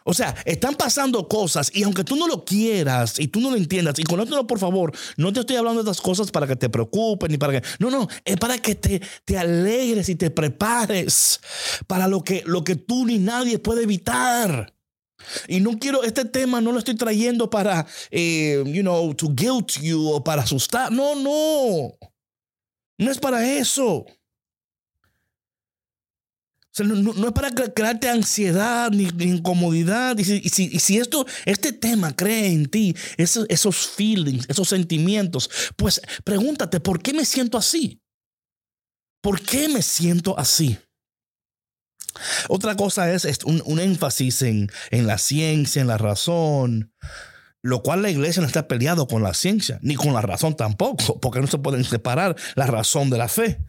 O 0.08 0.14
sea, 0.14 0.36
están 0.44 0.76
pasando 0.76 1.26
cosas 1.26 1.68
y 1.74 1.82
aunque 1.82 2.04
tú 2.04 2.14
no 2.14 2.28
lo 2.28 2.44
quieras 2.44 3.18
y 3.18 3.26
tú 3.26 3.40
no 3.40 3.50
lo 3.50 3.56
entiendas, 3.56 3.98
y 3.98 4.04
conócelo 4.04 4.46
por 4.46 4.60
favor, 4.60 4.96
no 5.16 5.32
te 5.32 5.40
estoy 5.40 5.56
hablando 5.56 5.82
de 5.82 5.90
estas 5.90 6.00
cosas 6.00 6.30
para 6.30 6.46
que 6.46 6.54
te 6.54 6.68
preocupes 6.68 7.28
ni 7.28 7.38
para 7.38 7.60
que... 7.60 7.66
No, 7.80 7.90
no, 7.90 8.06
es 8.24 8.36
para 8.36 8.56
que 8.58 8.76
te, 8.76 9.02
te 9.24 9.36
alegres 9.36 10.08
y 10.08 10.14
te 10.14 10.30
prepares 10.30 11.40
para 11.88 12.06
lo 12.06 12.22
que, 12.22 12.44
lo 12.46 12.62
que 12.62 12.76
tú 12.76 13.04
ni 13.04 13.18
nadie 13.18 13.58
puede 13.58 13.82
evitar. 13.82 14.72
Y 15.48 15.58
no 15.58 15.76
quiero, 15.80 16.04
este 16.04 16.24
tema 16.24 16.60
no 16.60 16.70
lo 16.70 16.78
estoy 16.78 16.94
trayendo 16.94 17.50
para, 17.50 17.84
eh, 18.12 18.62
you 18.64 18.82
know, 18.82 19.12
to 19.12 19.28
guilt 19.34 19.72
you 19.80 20.08
o 20.08 20.22
para 20.22 20.42
asustar. 20.42 20.92
No, 20.92 21.16
no. 21.16 21.98
No 22.98 23.10
es 23.10 23.18
para 23.18 23.44
eso 23.58 24.06
no, 26.84 27.28
es 27.28 27.32
para 27.32 27.50
crearte 27.50 28.08
ansiedad 28.08 28.90
ni, 28.90 29.08
incomodidad. 29.18 30.18
Y 30.18 30.24
si, 30.24 30.98
esto, 30.98 31.26
este 31.44 31.72
tema 31.72 32.14
cree 32.14 32.46
en 32.52 32.66
ti 32.66 32.94
esos, 33.16 33.76
feelings, 33.76 34.46
esos 34.48 34.68
sentimientos, 34.68 35.50
pues 35.76 36.00
pregúntate, 36.24 36.80
¿por 36.80 37.00
qué 37.00 37.12
me 37.12 37.24
siento 37.24 37.58
así? 37.58 38.00
¿Por 39.22 39.40
qué 39.40 39.68
me 39.68 39.82
siento 39.82 40.38
así? 40.38 40.78
Otra 42.48 42.76
cosa 42.76 43.12
es, 43.12 43.26
un, 43.44 43.78
énfasis 43.78 44.42
en, 44.42 44.70
en, 44.90 45.06
la 45.06 45.18
ciencia, 45.18 45.82
en 45.82 45.88
la 45.88 45.98
razón, 45.98 46.92
lo 47.62 47.82
cual 47.82 48.02
la 48.02 48.10
iglesia 48.10 48.40
no 48.40 48.46
está 48.46 48.68
peleado 48.68 49.06
con 49.06 49.22
la 49.22 49.34
ciencia, 49.34 49.78
ni 49.82 49.96
con 49.96 50.12
la 50.14 50.20
razón 50.20 50.56
tampoco, 50.56 51.18
porque 51.20 51.40
no 51.40 51.46
se 51.46 51.58
pueden 51.58 51.84
separar 51.84 52.36
la 52.54 52.66
razón 52.66 53.10
de 53.10 53.18
la 53.18 53.28
fe. 53.28 53.60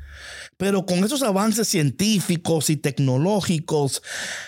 Pero 0.57 0.85
con 0.85 1.03
esos 1.03 1.21
avances 1.21 1.67
científicos 1.67 2.71
y 2.71 2.77
tecnológicos, 2.77 4.01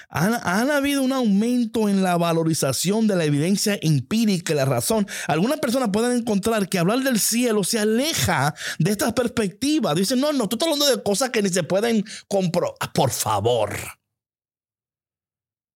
han, 0.10 0.72
habido 0.72 1.04
un 1.04 1.14
aumento 1.14 1.88
en 1.88 2.02
la 2.02 2.18
valorización 2.18 3.06
de 3.06 3.16
la 3.16 3.26
evidencia 3.26 3.78
empírica 3.82 4.54
y 4.54 4.56
la 4.56 4.66
razón. 4.66 5.08
Algunas 5.28 5.60
personas 5.60 5.90
pueden 5.94 6.18
encontrar 6.18 6.68
que 6.68 6.80
hablar 6.80 7.00
del 7.00 7.20
cielo 7.20 7.64
se 7.64 7.78
aleja 7.78 8.56
de 8.80 8.92
esta 8.92 9.14
perspectiva. 9.14 9.94
Dicen, 9.94 10.20
no, 10.20 10.34
no, 10.34 10.50
tú 10.50 10.56
estás 10.56 10.68
hablando 10.68 10.88
de 10.88 11.04
cosas 11.04 11.30
que 11.30 11.44
ni 11.44 11.50
se 11.50 11.62
pueden 11.62 12.04
comprobar. 12.28 12.76
Ah, 12.80 12.92
por 12.92 13.12
favor. 13.12 13.76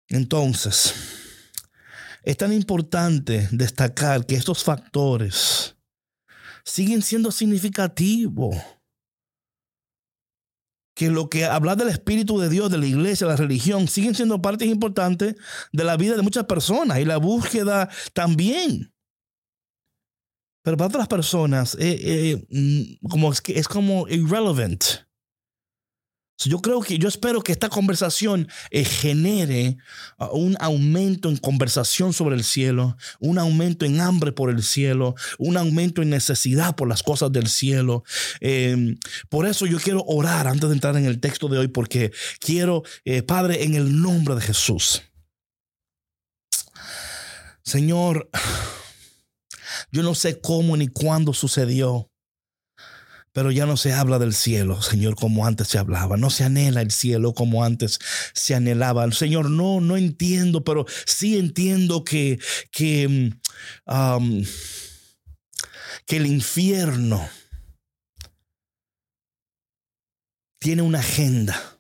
Entonces, 0.10 1.23
es 2.24 2.38
tan 2.38 2.54
importante 2.54 3.48
destacar 3.52 4.26
que 4.26 4.36
estos 4.36 4.64
factores 4.64 5.76
siguen 6.64 7.02
siendo 7.02 7.32
significativos 7.32 8.56
que 10.96 11.10
lo 11.10 11.30
que 11.30 11.46
habla 11.46 11.76
del 11.76 11.90
Espíritu 11.90 12.40
de 12.40 12.50
Dios, 12.50 12.70
de 12.70 12.78
la 12.78 12.86
iglesia, 12.86 13.28
la 13.28 13.36
religión, 13.36 13.88
siguen 13.88 14.16
siendo 14.16 14.42
partes 14.42 14.68
importantes 14.68 15.36
de 15.72 15.84
la 15.84 15.98
vida 15.98 16.16
de 16.16 16.22
muchas 16.22 16.46
personas 16.46 17.00
y 17.00 17.06
la 17.06 17.18
búsqueda 17.18 17.90
también. 18.14 18.94
Pero 20.64 20.78
para 20.78 20.90
otras 20.90 21.08
personas, 21.08 21.76
eh, 21.80 22.00
eh, 22.00 22.48
mm, 22.50 23.08
como 23.10 23.32
es, 23.32 23.42
que 23.42 23.60
es 23.60 23.68
como 23.68 24.08
irrelevant. 24.08 24.84
Yo 26.40 26.60
creo 26.60 26.82
que, 26.82 26.98
yo 26.98 27.08
espero 27.08 27.42
que 27.42 27.52
esta 27.52 27.70
conversación 27.70 28.48
eh, 28.72 28.84
genere 28.84 29.78
uh, 30.20 30.26
un 30.36 30.58
aumento 30.60 31.30
en 31.30 31.38
conversación 31.38 32.12
sobre 32.12 32.36
el 32.36 32.44
cielo, 32.44 32.98
un 33.20 33.38
aumento 33.38 33.86
en 33.86 34.02
hambre 34.02 34.32
por 34.32 34.50
el 34.50 34.64
cielo, 34.64 35.16
un 35.38 35.58
aumento 35.58 36.02
en 36.02 36.10
necesidad 36.10 36.76
por 36.76 36.88
las 36.88 37.04
cosas 37.04 37.32
del 37.32 37.48
cielo. 37.48 38.04
Em, 38.42 38.98
por 39.30 39.46
eso 39.46 39.66
yo 39.66 39.80
quiero 39.80 40.04
orar 40.06 40.48
antes 40.48 40.68
de 40.68 40.76
entrar 40.76 40.98
en 40.98 41.06
el 41.06 41.20
texto 41.20 41.48
de 41.48 41.60
hoy, 41.60 41.68
porque 41.68 42.12
quiero, 42.40 42.84
eh, 43.06 43.22
Padre, 43.22 43.64
en 43.64 43.76
el 43.76 44.02
nombre 44.02 44.36
de 44.36 44.42
Jesús. 44.42 45.04
Señor, 47.64 48.30
yo 49.92 50.04
no 50.04 50.16
sé 50.16 50.42
cómo 50.42 50.76
ni 50.76 50.88
cuándo 50.88 51.34
sucedió. 51.34 52.10
Pero 53.34 53.52
ya 53.52 53.66
no 53.66 53.78
se 53.78 53.94
habla 53.94 54.20
del 54.20 54.34
cielo, 54.34 54.82
Señor, 54.82 55.16
como 55.16 55.46
antes 55.46 55.68
se 55.68 55.80
hablaba. 55.80 56.18
No 56.18 56.30
se 56.30 56.44
anhela 56.44 56.82
el 56.82 56.92
cielo 56.92 57.34
como 57.34 57.64
antes 57.64 58.00
se 58.34 58.54
anhelaba. 58.54 59.12
Señor, 59.12 59.50
no, 59.50 59.82
no 59.82 59.98
entiendo, 59.98 60.64
pero 60.64 60.86
sí 61.06 61.38
entiendo 61.38 62.04
que, 62.04 62.40
que, 62.72 63.34
que 66.06 66.18
el 66.18 66.28
infierno 66.28 67.28
tiene 70.60 70.84
una 70.84 71.00
agenda 71.00 71.73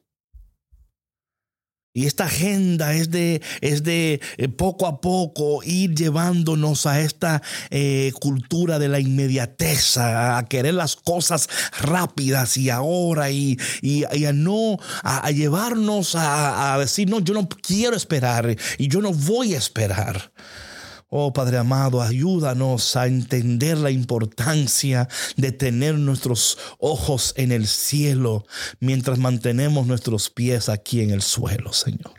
y 1.96 2.08
esta 2.08 2.26
agenda 2.26 2.96
es 2.96 3.12
de, 3.12 3.42
es 3.62 3.84
de 3.84 4.20
eh, 4.38 4.48
poco 4.48 4.88
a 4.88 5.00
poco 5.00 5.62
ir 5.64 5.94
llevándonos 5.94 6.88
a 6.88 7.02
esta 7.02 7.44
eh, 7.70 8.12
cultura 8.20 8.80
de 8.80 8.88
la 8.88 9.00
inmediatez, 9.00 9.98
a, 9.98 10.44
querer 10.50 10.74
las 10.74 10.96
cosas 10.96 11.48
rápidas 11.80 12.58
y 12.58 12.72
ahora, 12.72 13.30
y, 13.30 13.60
y, 13.82 14.06
a 14.26 14.34
no, 14.34 14.80
a, 15.04 15.30
llevarnos 15.30 16.16
a, 16.16 16.74
a 16.74 16.80
decir, 16.80 17.08
no, 17.10 17.20
yo 17.20 17.36
no 17.36 17.48
quiero 17.48 17.96
esperar 17.96 18.56
y 18.80 18.88
yo 18.88 19.00
no 19.00 19.14
voy 19.14 19.54
a 19.54 19.60
esperar. 19.60 20.32
Oh 21.15 21.32
Padre 21.32 21.60
amado, 21.60 22.01
ayúdanos 22.01 22.96
a 22.96 23.05
entender 23.05 23.77
la 23.77 23.91
importancia 23.91 25.08
de 25.38 25.51
tener 25.51 25.93
nuestros 25.93 26.58
ojos 26.79 27.36
en 27.38 27.51
el 27.51 27.67
cielo 27.67 28.48
mientras 28.79 29.20
mantenemos 29.20 29.86
nuestros 29.86 30.32
pies 30.32 30.70
aquí 30.70 31.01
en 31.01 31.12
el 31.12 31.22
suelo, 31.22 31.72
Señor. 31.72 32.15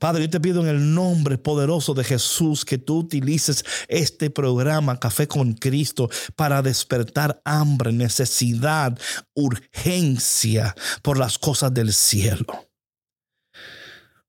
Padre, 0.00 0.22
yo 0.22 0.30
te 0.30 0.40
pido 0.40 0.60
en 0.62 0.66
el 0.70 0.92
nombre 0.92 1.38
poderoso 1.38 1.94
de 1.94 2.02
Jesús 2.02 2.64
que 2.64 2.78
tú 2.78 2.98
utilices 2.98 3.64
este 3.86 4.28
programa 4.28 4.98
Café 4.98 5.28
con 5.28 5.52
Cristo 5.52 6.10
para 6.34 6.62
despertar 6.62 7.40
hambre, 7.44 7.92
necesidad, 7.92 8.98
urgencia 9.34 10.74
por 11.02 11.16
las 11.16 11.38
cosas 11.38 11.72
del 11.72 11.92
cielo. 11.92 12.71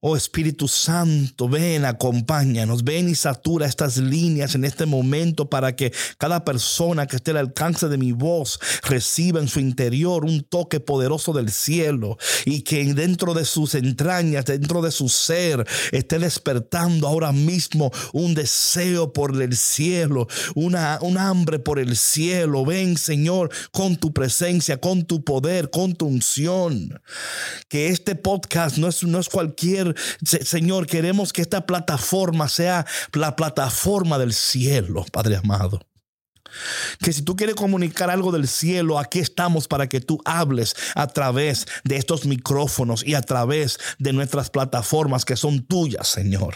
Oh 0.05 0.17
Espíritu 0.17 0.67
Santo, 0.67 1.47
ven, 1.47 1.85
acompáñanos, 1.85 2.83
ven 2.83 3.07
y 3.07 3.15
satura 3.15 3.67
estas 3.67 3.95
líneas 3.95 4.53
en 4.53 4.65
este 4.65 4.85
momento 4.85 5.49
para 5.49 5.77
que 5.77 5.93
cada 6.17 6.43
persona 6.43 7.07
que 7.07 7.15
esté 7.15 7.31
al 7.31 7.37
alcance 7.37 7.87
de 7.87 7.97
mi 7.97 8.11
voz 8.11 8.59
reciba 8.83 9.39
en 9.39 9.47
su 9.47 9.61
interior 9.61 10.25
un 10.25 10.43
toque 10.43 10.81
poderoso 10.81 11.31
del 11.31 11.49
cielo 11.51 12.17
y 12.43 12.63
que 12.63 12.83
dentro 12.93 13.33
de 13.33 13.45
sus 13.45 13.75
entrañas, 13.75 14.43
dentro 14.43 14.81
de 14.81 14.91
su 14.91 15.07
ser, 15.07 15.65
esté 15.93 16.19
despertando 16.19 17.07
ahora 17.07 17.31
mismo 17.31 17.89
un 18.11 18.33
deseo 18.33 19.13
por 19.13 19.41
el 19.41 19.55
cielo, 19.55 20.27
una, 20.53 20.99
un 21.01 21.17
hambre 21.17 21.59
por 21.59 21.79
el 21.79 21.95
cielo. 21.95 22.65
Ven, 22.65 22.97
Señor, 22.97 23.51
con 23.71 23.95
tu 23.95 24.11
presencia, 24.11 24.81
con 24.81 25.05
tu 25.05 25.23
poder, 25.23 25.69
con 25.69 25.95
tu 25.95 26.07
unción. 26.07 27.01
Que 27.69 27.87
este 27.87 28.15
podcast 28.15 28.77
no 28.77 28.89
es, 28.89 29.01
no 29.03 29.17
es 29.17 29.29
cualquier 29.29 29.92
Señor, 30.23 30.87
queremos 30.87 31.33
que 31.33 31.41
esta 31.41 31.65
plataforma 31.65 32.47
sea 32.49 32.85
la 33.13 33.35
plataforma 33.35 34.17
del 34.17 34.33
cielo, 34.33 35.05
Padre 35.11 35.37
amado. 35.37 35.79
Que 36.99 37.13
si 37.13 37.23
tú 37.23 37.35
quieres 37.35 37.55
comunicar 37.55 38.09
algo 38.09 38.31
del 38.31 38.47
cielo, 38.47 38.99
aquí 38.99 39.19
estamos 39.19 39.67
para 39.67 39.87
que 39.87 40.01
tú 40.01 40.21
hables 40.25 40.75
a 40.95 41.07
través 41.07 41.65
de 41.83 41.97
estos 41.97 42.25
micrófonos 42.25 43.03
y 43.05 43.15
a 43.15 43.21
través 43.21 43.79
de 43.97 44.13
nuestras 44.13 44.49
plataformas 44.49 45.25
que 45.25 45.35
son 45.35 45.65
tuyas, 45.65 46.07
Señor. 46.07 46.55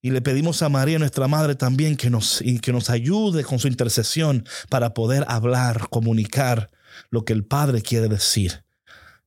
Y 0.00 0.10
le 0.10 0.20
pedimos 0.20 0.60
a 0.62 0.68
María, 0.68 0.98
nuestra 0.98 1.28
madre, 1.28 1.54
también 1.54 1.96
que 1.96 2.10
nos, 2.10 2.42
que 2.60 2.72
nos 2.72 2.90
ayude 2.90 3.42
con 3.42 3.58
su 3.58 3.68
intercesión 3.68 4.46
para 4.68 4.92
poder 4.92 5.24
hablar, 5.28 5.88
comunicar 5.88 6.70
lo 7.10 7.24
que 7.24 7.32
el 7.32 7.44
Padre 7.44 7.80
quiere 7.80 8.08
decir. 8.08 8.64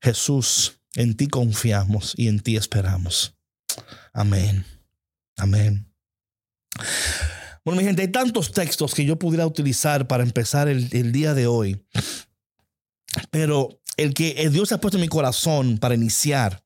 Jesús, 0.01 0.76
en 0.98 1.16
ti 1.16 1.27
confiamos 1.27 2.13
y 2.18 2.27
en 2.27 2.39
ti 2.39 2.58
esperamos. 2.58 3.36
Amén. 4.13 4.66
Amén. 5.38 5.94
Bueno, 7.63 7.80
mi 7.80 7.86
gente, 7.86 8.01
hay 8.01 8.08
tantos 8.08 8.51
textos 8.51 8.96
que 8.96 9.06
yo 9.06 9.20
pudiera 9.20 9.46
utilizar 9.46 10.08
para 10.08 10.24
empezar 10.24 10.68
el, 10.68 11.12
día 11.12 11.36
de 11.36 11.46
hoy. 11.46 11.86
Pero 13.30 13.80
el 13.96 14.16
que 14.16 14.50
Dios 14.50 14.72
ha 14.72 14.82
puesto 14.82 14.98
en 14.98 15.01
mi 15.01 15.08
corazón 15.08 15.77
para 15.77 15.94
iniciar 15.94 16.63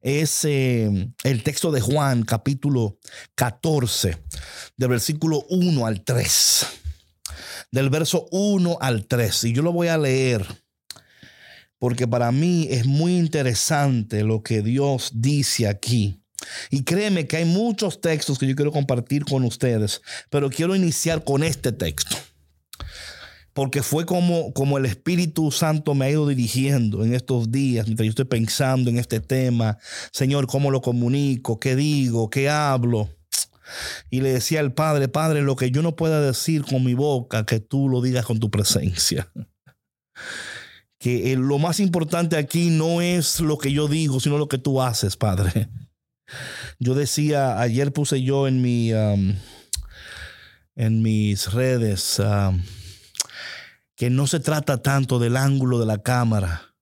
es 0.00 0.44
eh, 0.46 1.12
el 1.24 1.42
texto 1.42 1.70
de 1.70 1.82
Juan, 1.82 2.22
capítulo 2.22 2.98
14, 3.34 4.16
del 4.78 4.88
versículo 4.88 5.44
1 5.50 5.84
al 5.84 6.02
3. 6.02 6.66
Del 7.72 7.90
verso 7.90 8.26
1 8.30 8.78
al 8.80 9.06
3. 9.06 9.44
Y 9.44 9.52
yo 9.52 9.60
lo 9.60 9.72
voy 9.72 9.88
a 9.88 9.98
leer 9.98 10.46
porque 11.78 12.08
para 12.08 12.32
mí 12.32 12.68
es 12.70 12.86
muy 12.86 13.16
interesante 13.16 14.22
lo 14.22 14.42
que 14.42 14.62
Dios 14.62 15.10
dice 15.14 15.68
aquí. 15.68 16.20
Y 16.70 16.84
créeme 16.84 17.26
que 17.26 17.38
hay 17.38 17.44
muchos 17.44 18.00
textos 18.00 18.38
que 18.38 18.46
yo 18.46 18.54
quiero 18.54 18.72
compartir 18.72 19.24
con 19.24 19.44
ustedes, 19.44 20.00
pero 20.30 20.50
quiero 20.50 20.76
iniciar 20.76 21.24
con 21.24 21.42
este 21.42 21.72
texto. 21.72 22.16
Porque 23.52 23.82
fue 23.82 24.04
como, 24.04 24.52
como 24.52 24.76
el 24.76 24.84
Espíritu 24.84 25.50
Santo 25.50 25.94
me 25.94 26.04
ha 26.04 26.10
ido 26.10 26.28
dirigiendo 26.28 27.04
en 27.04 27.14
estos 27.14 27.50
días, 27.50 27.86
mientras 27.86 28.04
yo 28.04 28.10
estoy 28.10 28.26
pensando 28.26 28.90
en 28.90 28.98
este 28.98 29.20
tema. 29.20 29.78
Señor, 30.12 30.46
¿cómo 30.46 30.70
lo 30.70 30.82
comunico? 30.82 31.58
¿Qué 31.58 31.74
digo? 31.74 32.28
¿Qué 32.28 32.50
hablo? 32.50 33.08
Y 34.10 34.20
le 34.20 34.34
decía 34.34 34.60
al 34.60 34.74
Padre, 34.74 35.08
Padre, 35.08 35.40
lo 35.40 35.56
que 35.56 35.70
yo 35.70 35.82
no 35.82 35.96
pueda 35.96 36.20
decir 36.20 36.64
con 36.64 36.84
mi 36.84 36.94
boca, 36.94 37.46
que 37.46 37.58
tú 37.58 37.88
lo 37.88 38.02
digas 38.02 38.26
con 38.26 38.38
tu 38.38 38.50
presencia 38.50 39.32
que 40.98 41.32
eh, 41.32 41.36
lo 41.36 41.58
más 41.58 41.80
importante 41.80 42.36
aquí 42.36 42.70
no 42.70 43.00
es 43.00 43.40
lo 43.40 43.58
que 43.58 43.72
yo 43.72 43.88
digo, 43.88 44.20
sino 44.20 44.38
lo 44.38 44.48
que 44.48 44.58
tú 44.58 44.80
haces, 44.82 45.16
Padre. 45.16 45.68
Yo 46.78 46.94
decía, 46.94 47.60
ayer 47.60 47.92
puse 47.92 48.20
yo 48.20 48.48
en 48.48 48.60
mi 48.60 48.92
um, 48.92 49.36
en 50.74 51.00
mis 51.00 51.52
redes 51.52 52.18
um, 52.18 52.62
que 53.96 54.10
no 54.10 54.26
se 54.26 54.40
trata 54.40 54.82
tanto 54.82 55.18
del 55.18 55.36
ángulo 55.36 55.78
de 55.78 55.86
la 55.86 56.02
cámara, 56.02 56.74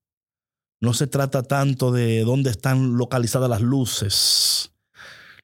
no 0.81 0.95
se 0.95 1.07
trata 1.07 1.43
tanto 1.43 1.93
de 1.93 2.25
dónde 2.25 2.51
están 2.51 2.97
localizadas 2.97 3.49
las 3.49 3.61
luces, 3.61 4.73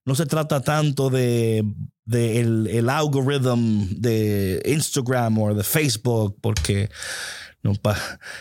no 0.05 0.15
se 0.15 0.27
trata 0.27 0.63
tanto 0.63 1.11
de, 1.11 1.65
de 2.05 2.41
el, 2.41 2.67
el 2.67 2.89
algoritmo 2.89 3.87
de 3.91 4.63
Instagram 4.67 5.39
o 5.39 5.55
de 5.55 5.63
Facebook, 5.63 6.37
porque 6.41 6.91
no, 7.63 7.75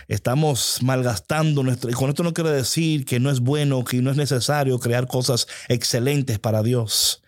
estamos 0.08 0.80
malgastando 0.82 1.62
nuestro... 1.64 1.90
Y 1.90 1.94
con 1.94 2.10
esto 2.10 2.24
no 2.24 2.34
quiero 2.34 2.50
decir 2.50 3.04
que 3.04 3.20
no 3.20 3.30
es 3.30 3.42
bueno, 3.42 3.84
que 3.84 4.02
no 4.02 4.12
es 4.12 4.18
necesario 4.18 4.80
crear 4.80 5.08
cosas 5.08 5.48
excelentes 5.68 6.40
para 6.40 6.64
Dios. 6.64 7.22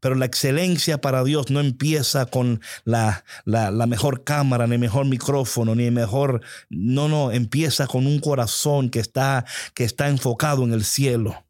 Pero 0.00 0.14
la 0.14 0.26
excelencia 0.26 1.00
para 1.00 1.24
Dios 1.24 1.50
no 1.50 1.60
empieza 1.60 2.26
con 2.26 2.60
la, 2.84 3.24
la, 3.44 3.72
la, 3.72 3.86
mejor 3.86 4.22
cámara, 4.22 4.66
ni 4.66 4.74
el 4.74 4.80
mejor 4.80 5.06
micrófono, 5.06 5.74
ni 5.74 5.84
el 5.84 5.92
mejor... 5.92 6.42
No, 6.70 7.08
no, 7.08 7.32
empieza 7.32 7.88
con 7.88 8.06
un 8.06 8.20
corazón 8.20 8.88
que 8.88 9.00
está, 9.00 9.44
que 9.74 9.84
está 9.84 10.08
enfocado 10.08 10.62
en 10.62 10.72
el 10.72 10.84
cielo. 10.84 11.44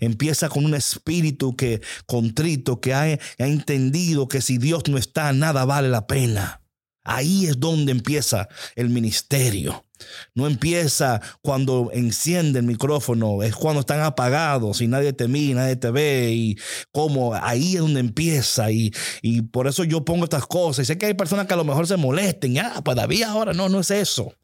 Empieza 0.00 0.48
con 0.48 0.64
un 0.64 0.74
espíritu 0.74 1.54
que 1.54 1.80
contrito, 2.06 2.80
que 2.80 2.94
ha, 2.94 3.02
ha 3.02 3.46
entendido 3.46 4.26
que 4.26 4.42
si 4.42 4.58
Dios 4.58 4.88
no 4.88 4.98
está, 4.98 5.32
nada 5.32 5.64
vale 5.64 5.88
la 5.88 6.08
pena. 6.08 6.60
Ahí 7.08 7.46
es 7.46 7.58
donde 7.58 7.90
empieza 7.90 8.48
el 8.76 8.90
ministerio. 8.90 9.86
No 10.34 10.46
empieza 10.46 11.22
cuando 11.40 11.90
enciende 11.92 12.58
el 12.58 12.66
micrófono, 12.66 13.42
es 13.42 13.56
cuando 13.56 13.80
están 13.80 14.00
apagados 14.02 14.82
y 14.82 14.88
nadie 14.88 15.14
te 15.14 15.26
mira, 15.26 15.62
nadie 15.62 15.76
te 15.76 15.90
ve 15.90 16.32
y 16.32 16.56
como 16.92 17.34
ahí 17.34 17.76
es 17.76 17.80
donde 17.80 18.00
empieza 18.00 18.70
y, 18.70 18.92
y 19.22 19.40
por 19.42 19.66
eso 19.66 19.84
yo 19.84 20.04
pongo 20.04 20.24
estas 20.24 20.46
cosas. 20.46 20.84
Y 20.84 20.86
sé 20.86 20.98
que 20.98 21.06
hay 21.06 21.14
personas 21.14 21.46
que 21.46 21.54
a 21.54 21.56
lo 21.56 21.64
mejor 21.64 21.86
se 21.86 21.96
molesten, 21.96 22.58
ah, 22.58 22.82
todavía 22.84 23.30
ahora 23.30 23.54
no, 23.54 23.68
no 23.70 23.80
es 23.80 23.90
eso 23.90 24.34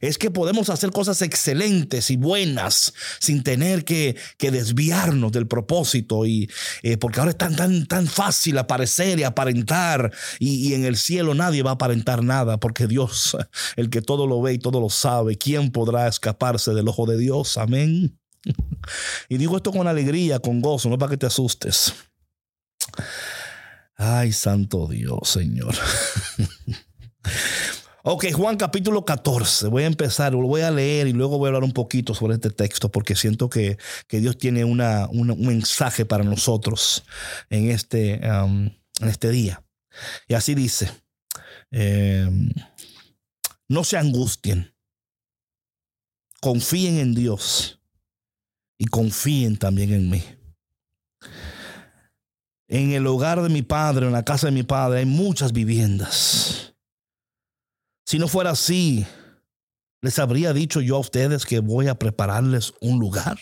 es 0.00 0.18
que 0.18 0.30
podemos 0.30 0.68
hacer 0.68 0.90
cosas 0.90 1.22
excelentes 1.22 2.10
y 2.10 2.16
buenas 2.16 2.92
sin 3.18 3.42
tener 3.42 3.84
que, 3.84 4.16
desviarnos 4.38 5.32
del 5.32 5.46
propósito 5.46 6.26
y 6.26 6.50
eh, 6.82 6.98
porque 6.98 7.20
ahora 7.20 7.30
es 7.30 7.38
tan, 7.38 7.56
tan, 7.56 7.86
tan 7.86 8.06
fácil 8.06 8.58
aparecer 8.58 9.18
y 9.18 9.22
aparentar 9.22 10.12
y, 10.38 10.68
y, 10.68 10.74
en 10.74 10.84
el 10.84 10.96
cielo 10.96 11.34
nadie 11.34 11.62
va 11.62 11.70
a 11.70 11.74
aparentar 11.74 12.22
nada 12.22 12.58
porque 12.58 12.86
Dios, 12.86 13.36
el 13.76 13.88
que 13.88 14.02
todo 14.02 14.26
lo 14.26 14.42
ve 14.42 14.54
y 14.54 14.58
todo 14.58 14.80
lo 14.80 14.90
sabe, 14.90 15.38
¿quién 15.38 15.70
podrá 15.70 16.08
escaparse 16.08 16.74
del 16.74 16.88
ojo 16.88 17.06
de 17.06 17.16
Dios? 17.16 17.56
Amén. 17.56 18.18
Y 19.28 19.38
digo 19.38 19.56
esto 19.56 19.72
con 19.72 19.86
alegría, 19.86 20.40
con 20.40 20.60
gozo, 20.60 20.88
no 20.88 20.98
para 20.98 21.10
que 21.10 21.16
te 21.16 21.26
asustes. 21.26 21.94
Ay, 23.96 24.32
santo 24.32 24.88
Dios, 24.88 25.28
Señor. 25.28 25.74
Ok, 28.04 28.32
Juan 28.32 28.56
capítulo 28.56 29.04
14. 29.04 29.68
Voy 29.68 29.84
a 29.84 29.86
empezar, 29.86 30.32
lo 30.32 30.48
voy 30.48 30.62
a 30.62 30.72
leer 30.72 31.06
y 31.06 31.12
luego 31.12 31.38
voy 31.38 31.46
a 31.46 31.48
hablar 31.50 31.62
un 31.62 31.72
poquito 31.72 32.16
sobre 32.16 32.34
este 32.34 32.50
texto 32.50 32.90
porque 32.90 33.14
siento 33.14 33.48
que, 33.48 33.78
Dios 34.10 34.36
tiene 34.38 34.64
una, 34.64 35.06
un 35.08 35.28
mensaje 35.46 36.04
para 36.04 36.24
nosotros 36.24 37.04
en 37.48 37.70
este, 37.70 38.20
um, 38.28 38.70
en 39.00 39.08
este 39.08 39.30
día. 39.30 39.62
Y 40.26 40.34
así 40.34 40.56
dice, 40.56 40.90
em, 41.70 42.50
no 43.68 43.84
se 43.84 43.96
angustien, 43.96 44.74
confíen 46.40 46.98
en 46.98 47.14
Dios 47.14 47.80
y 48.78 48.86
confíen 48.86 49.58
también 49.58 49.92
en 49.92 50.10
mí. 50.10 50.24
En 52.66 52.90
el 52.90 53.06
hogar 53.06 53.42
de 53.42 53.48
mi 53.48 53.62
padre, 53.62 54.06
en 54.06 54.12
la 54.12 54.24
casa 54.24 54.48
de 54.48 54.52
mi 54.52 54.64
padre, 54.64 55.00
hay 55.00 55.06
muchas 55.06 55.52
viviendas. 55.52 56.71
Si 58.12 58.18
no 58.18 58.28
fuera 58.28 58.50
así, 58.50 59.06
les 60.02 60.18
habría 60.18 60.52
dicho 60.52 60.82
yo 60.82 60.96
a 60.96 60.98
ustedes 60.98 61.46
que 61.46 61.60
voy 61.60 61.88
a 61.88 61.94
prepararles 61.94 62.74
un 62.82 62.98
lugar. 62.98 63.38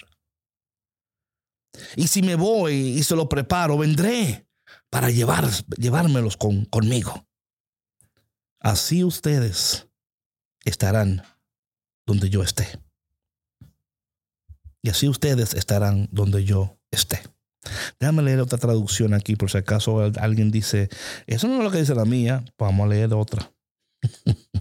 Y 1.97 2.07
si 2.07 2.23
me 2.23 2.37
voy 2.37 2.75
y 2.75 3.03
se 3.03 3.17
lo 3.17 3.29
preparo, 3.29 3.77
vendré 3.79 4.47
para 4.89 5.11
llevar, 5.11 5.51
llevármelos 5.77 6.37
con, 6.37 6.67
conmigo. 6.67 7.27
Así 8.61 9.03
ustedes 9.03 9.89
estarán 10.65 11.25
donde 12.07 12.31
yo 12.31 12.45
esté. 12.45 12.69
Y 14.83 14.91
así 14.91 15.09
ustedes 15.09 15.55
estarán 15.55 16.09
donde 16.13 16.45
yo 16.45 16.79
esté. 16.93 17.21
Déjame 17.99 18.23
leer 18.23 18.39
otra 18.39 18.57
traducción 18.57 19.15
aquí 19.15 19.35
por 19.35 19.51
si 19.51 19.59
acaso 19.59 20.13
alguien 20.21 20.53
dice, 20.53 20.91
eso 21.27 21.49
no 21.49 21.57
es 21.57 21.65
lo 21.65 21.73
que 21.73 21.79
dice 21.81 21.97
la 21.97 22.05
mía, 22.05 22.45
vamos 22.57 22.87
a 22.87 22.89
leer 22.91 23.13
otra. 23.15 23.53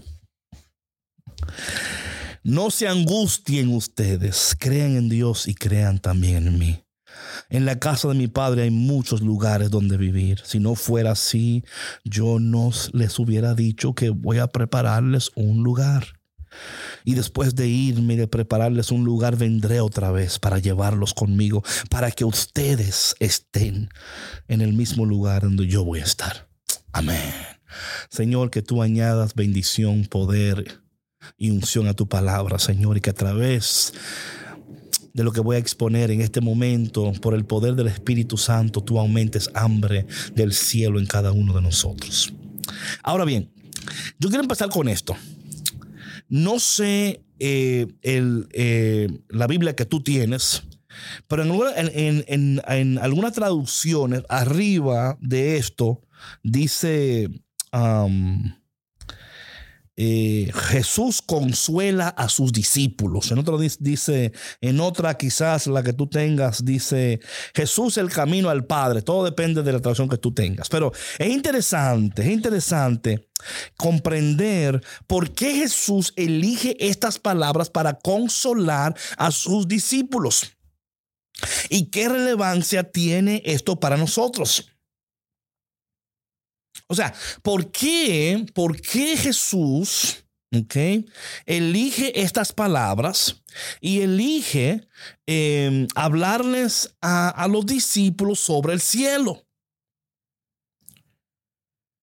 No 2.42 2.70
se 2.70 2.88
angustien 2.88 3.68
ustedes, 3.68 4.56
crean 4.58 4.96
en 4.96 5.10
Dios 5.10 5.46
y 5.46 5.54
crean 5.54 5.98
también 5.98 6.46
en 6.46 6.58
mí. 6.58 6.82
En 7.50 7.66
la 7.66 7.78
casa 7.78 8.08
de 8.08 8.14
mi 8.14 8.28
padre 8.28 8.62
hay 8.62 8.70
muchos 8.70 9.20
lugares 9.20 9.70
donde 9.70 9.98
vivir. 9.98 10.40
Si 10.44 10.58
no 10.58 10.74
fuera 10.74 11.12
así, 11.12 11.64
yo 12.02 12.38
no 12.38 12.70
les 12.92 13.18
hubiera 13.18 13.54
dicho 13.54 13.94
que 13.94 14.08
voy 14.08 14.38
a 14.38 14.46
prepararles 14.46 15.32
un 15.34 15.62
lugar. 15.62 16.20
Y 17.04 17.14
después 17.14 17.54
de 17.54 17.68
irme 17.68 18.14
y 18.14 18.16
de 18.16 18.26
prepararles 18.26 18.90
un 18.90 19.04
lugar, 19.04 19.36
vendré 19.36 19.80
otra 19.80 20.10
vez 20.10 20.38
para 20.38 20.58
llevarlos 20.58 21.12
conmigo, 21.12 21.62
para 21.90 22.10
que 22.10 22.24
ustedes 22.24 23.14
estén 23.20 23.90
en 24.48 24.62
el 24.62 24.72
mismo 24.72 25.04
lugar 25.04 25.42
donde 25.42 25.66
yo 25.66 25.84
voy 25.84 26.00
a 26.00 26.04
estar. 26.04 26.48
Amén. 26.92 27.59
Señor, 28.08 28.50
que 28.50 28.62
tú 28.62 28.82
añadas 28.82 29.34
bendición, 29.34 30.04
poder 30.04 30.80
y 31.36 31.50
unción 31.50 31.86
a 31.88 31.94
tu 31.94 32.08
palabra, 32.08 32.58
Señor, 32.58 32.96
y 32.96 33.00
que 33.00 33.10
a 33.10 33.14
través 33.14 33.92
de 35.12 35.24
lo 35.24 35.32
que 35.32 35.40
voy 35.40 35.56
a 35.56 35.58
exponer 35.58 36.10
en 36.10 36.20
este 36.20 36.40
momento, 36.40 37.12
por 37.20 37.34
el 37.34 37.44
poder 37.44 37.74
del 37.74 37.88
Espíritu 37.88 38.36
Santo, 38.36 38.82
tú 38.82 38.98
aumentes 38.98 39.50
hambre 39.54 40.06
del 40.34 40.52
cielo 40.52 40.98
en 40.98 41.06
cada 41.06 41.32
uno 41.32 41.52
de 41.52 41.62
nosotros. 41.62 42.32
Ahora 43.02 43.24
bien, 43.24 43.50
yo 44.18 44.28
quiero 44.28 44.42
empezar 44.42 44.68
con 44.68 44.88
esto. 44.88 45.16
No 46.28 46.60
sé 46.60 47.24
eh, 47.38 47.86
eh, 48.02 49.08
la 49.28 49.46
Biblia 49.46 49.74
que 49.74 49.84
tú 49.84 50.02
tienes, 50.02 50.62
pero 51.26 51.42
en, 51.42 52.98
algunas 53.00 53.32
traducciones, 53.32 54.22
arriba 54.28 55.18
de 55.20 55.56
esto, 55.56 56.02
dice... 56.42 57.28
Eh, 60.02 60.50
Jesús 60.54 61.20
consuela 61.20 62.08
a 62.08 62.30
sus 62.30 62.52
discípulos. 62.52 63.30
En 63.32 63.38
otra 63.38 63.56
dice, 63.80 64.32
en 64.62 64.80
otra 64.80 65.18
quizás 65.18 65.66
la 65.66 65.82
que 65.82 65.92
tú 65.92 66.06
tengas, 66.06 66.64
dice 66.64 67.20
Jesús 67.54 67.98
el 67.98 68.08
camino 68.08 68.48
al 68.48 68.64
Padre. 68.64 69.02
Todo 69.02 69.26
depende 69.26 69.62
de 69.62 69.72
la 69.72 69.80
traducción 69.80 70.08
que 70.08 70.16
tú 70.16 70.32
tengas. 70.32 70.70
Pero 70.70 70.90
es 71.18 71.28
interesante, 71.28 72.22
es 72.22 72.28
interesante 72.28 73.28
comprender 73.76 74.80
por 75.06 75.34
qué 75.34 75.56
Jesús 75.56 76.14
elige 76.16 76.78
estas 76.80 77.18
palabras 77.18 77.68
para 77.68 77.92
consolar 77.92 78.96
a 79.18 79.30
sus 79.30 79.68
discípulos. 79.68 80.50
¿Y 81.68 81.90
qué 81.90 82.08
relevancia 82.08 82.84
tiene 82.84 83.42
esto 83.44 83.78
para 83.78 83.98
nosotros? 83.98 84.66
O 86.90 86.94
sea, 86.96 87.14
¿por 87.42 87.70
qué, 87.70 88.44
por 88.52 88.80
qué 88.80 89.16
Jesús 89.16 90.24
okay, 90.52 91.06
elige 91.46 92.20
estas 92.20 92.52
palabras 92.52 93.44
y 93.80 94.00
elige 94.00 94.88
em, 95.24 95.86
hablarles 95.94 96.92
a, 97.00 97.46
los 97.48 97.64
discípulos 97.64 98.40
sobre 98.40 98.72
el 98.72 98.80
cielo? 98.80 99.46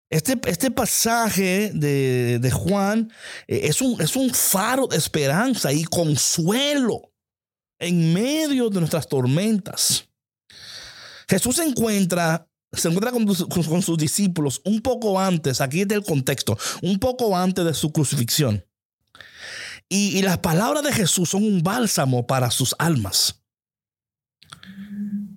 Este, 0.09 0.39
este, 0.45 0.71
pasaje 0.71 1.69
de, 1.73 2.49
Juan 2.49 3.11
eh, 3.45 3.59
es, 3.63 3.81
un, 3.81 4.01
es, 4.01 4.15
un, 4.15 4.33
faro 4.33 4.87
de 4.87 4.95
esperanza 4.95 5.73
y 5.73 5.83
consuelo 5.83 7.11
en 7.77 8.13
medio 8.13 8.69
de 8.69 8.79
nuestras 8.79 9.05
tormentas. 9.09 10.07
Jesús 11.27 11.59
encuentra 11.59 12.47
se 12.81 12.89
encuentra 12.89 13.11
con, 13.11 13.81
sus 13.81 13.97
discípulos 13.97 14.61
un 14.63 14.81
poco 14.81 15.19
antes, 15.19 15.61
aquí 15.61 15.81
es 15.81 15.89
el 15.89 16.03
contexto, 16.03 16.57
un 16.81 16.99
poco 16.99 17.37
antes 17.37 17.65
de 17.65 17.73
su 17.73 17.91
crucifixión. 17.91 18.63
Y, 19.89 20.21
las 20.21 20.39
palabras 20.39 20.83
de 20.83 20.91
Jesús 20.91 21.29
son 21.29 21.43
un 21.43 21.63
bálsamo 21.63 22.27
para 22.27 22.51
sus 22.51 22.75
almas. 22.77 23.41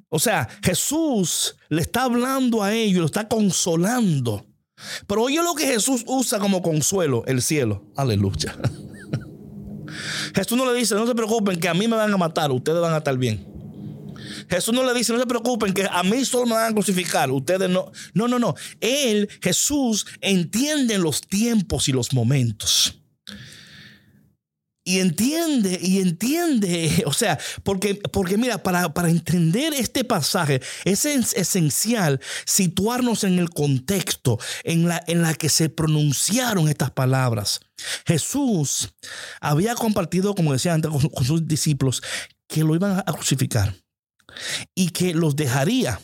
O 0.08 0.18
sea, 0.18 0.48
Jesús 0.62 1.56
le 1.68 1.82
está 1.82 2.02
hablando 2.02 2.62
a 2.62 2.74
ellos, 2.74 3.00
lo 3.00 3.06
está 3.06 3.28
consolando. 3.28 4.44
Pero 5.06 5.22
oye 5.22 5.42
lo 5.42 5.54
que 5.54 5.66
Jesús 5.66 6.02
usa 6.06 6.40
como 6.40 6.62
consuelo, 6.62 7.22
el 7.26 7.42
cielo. 7.42 7.84
Aleluya. 7.96 8.56
Jesús 10.34 10.58
no 10.58 10.70
le 10.70 10.78
dice, 10.78 10.96
no 10.96 11.06
se 11.06 11.14
preocupen, 11.14 11.60
que 11.60 11.68
a 11.68 11.74
mí 11.74 11.86
me 11.86 11.96
van 11.96 12.12
a 12.12 12.16
matar, 12.16 12.50
ustedes 12.50 12.80
van 12.80 12.94
a 12.94 12.98
estar 12.98 13.16
bien. 13.16 13.49
Jesús 14.50 14.74
no 14.74 14.82
le 14.84 14.92
dice, 14.92 15.12
no 15.12 15.20
se 15.20 15.26
preocupen, 15.26 15.72
que 15.72 15.86
a 15.88 16.02
mí 16.02 16.24
solo 16.24 16.46
me 16.46 16.54
van 16.54 16.72
a 16.72 16.74
crucificar, 16.74 17.30
ustedes 17.30 17.70
no. 17.70 17.92
No, 18.14 18.26
no, 18.26 18.38
no. 18.38 18.54
Él, 18.80 19.28
Jesús, 19.40 20.06
entiende 20.20 20.98
los 20.98 21.20
tiempos 21.20 21.88
y 21.88 21.92
los 21.92 22.12
momentos. 22.12 22.96
Y 24.82 24.98
entiende, 24.98 25.78
y 25.80 26.00
entiende, 26.00 27.04
o 27.06 27.12
sea, 27.12 27.38
porque, 27.62 27.94
porque 27.94 28.36
mira, 28.36 28.62
para, 28.62 28.92
para 28.92 29.08
entender 29.08 29.72
este 29.72 30.02
pasaje 30.04 30.60
es 30.84 31.04
esencial 31.04 32.18
situarnos 32.44 33.22
en 33.22 33.38
el 33.38 33.50
contexto 33.50 34.38
en 34.64 34.88
la, 34.88 35.00
en 35.06 35.22
la 35.22 35.34
que 35.34 35.48
se 35.48 35.68
pronunciaron 35.68 36.68
estas 36.68 36.90
palabras. 36.90 37.60
Jesús 38.04 38.94
había 39.40 39.74
compartido, 39.74 40.34
como 40.34 40.54
decía 40.54 40.74
antes, 40.74 40.90
con 40.90 41.24
sus 41.24 41.46
discípulos, 41.46 42.02
que 42.48 42.64
lo 42.64 42.74
iban 42.74 42.98
a 42.98 43.12
crucificar 43.12 43.74
y 44.74 44.90
que 44.90 45.14
los 45.14 45.36
dejaría, 45.36 46.00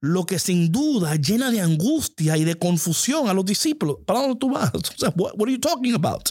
lo 0.00 0.26
que 0.26 0.38
sin 0.38 0.72
duda 0.72 1.16
llena 1.16 1.50
de 1.50 1.60
angustia 1.60 2.36
y 2.36 2.44
de 2.44 2.56
confusión 2.56 3.28
a 3.28 3.34
los 3.34 3.44
discípulos. 3.44 3.98
¿Para 4.06 4.20
dónde 4.20 4.36
tú 4.36 4.50
vas? 4.50 4.70
O 4.74 4.98
sea, 4.98 5.12
what, 5.16 5.32
are 5.40 5.52
you 5.52 5.60
talking 5.60 5.94
about? 5.94 6.30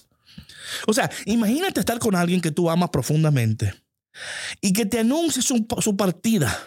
O 0.86 0.94
sea, 0.94 1.10
imagínate 1.26 1.80
estar 1.80 2.00
con 2.00 2.16
alguien 2.16 2.42
que 2.42 2.52
tú 2.52 2.70
amas 2.70 2.90
profundamente 2.90 3.74
y 4.62 4.74
que 4.74 4.86
te 4.86 5.00
anuncie 5.00 5.42
su, 5.42 5.66
su 5.80 5.96
partida. 5.96 6.58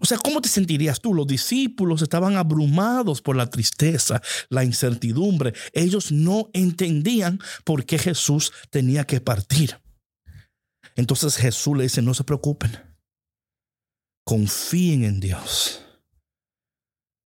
O 0.00 0.06
sea, 0.06 0.18
¿cómo 0.18 0.40
te 0.40 0.48
sentirías 0.48 1.00
tú? 1.00 1.12
Los 1.12 1.26
discípulos 1.26 2.02
estaban 2.02 2.36
abrumados 2.36 3.20
por 3.20 3.36
la 3.36 3.50
tristeza, 3.50 4.22
la 4.48 4.64
incertidumbre. 4.64 5.52
Ellos 5.72 6.10
no 6.10 6.48
entendían 6.54 7.38
por 7.64 7.84
qué 7.84 7.98
Jesús 7.98 8.52
tenía 8.70 9.04
que 9.04 9.20
partir. 9.20 9.78
Entonces 10.96 11.36
Jesús 11.36 11.76
le 11.76 11.84
dice, 11.84 12.02
no 12.02 12.14
se 12.14 12.24
preocupen 12.24 12.91
confíen 14.24 15.04
en 15.04 15.20
Dios, 15.20 15.82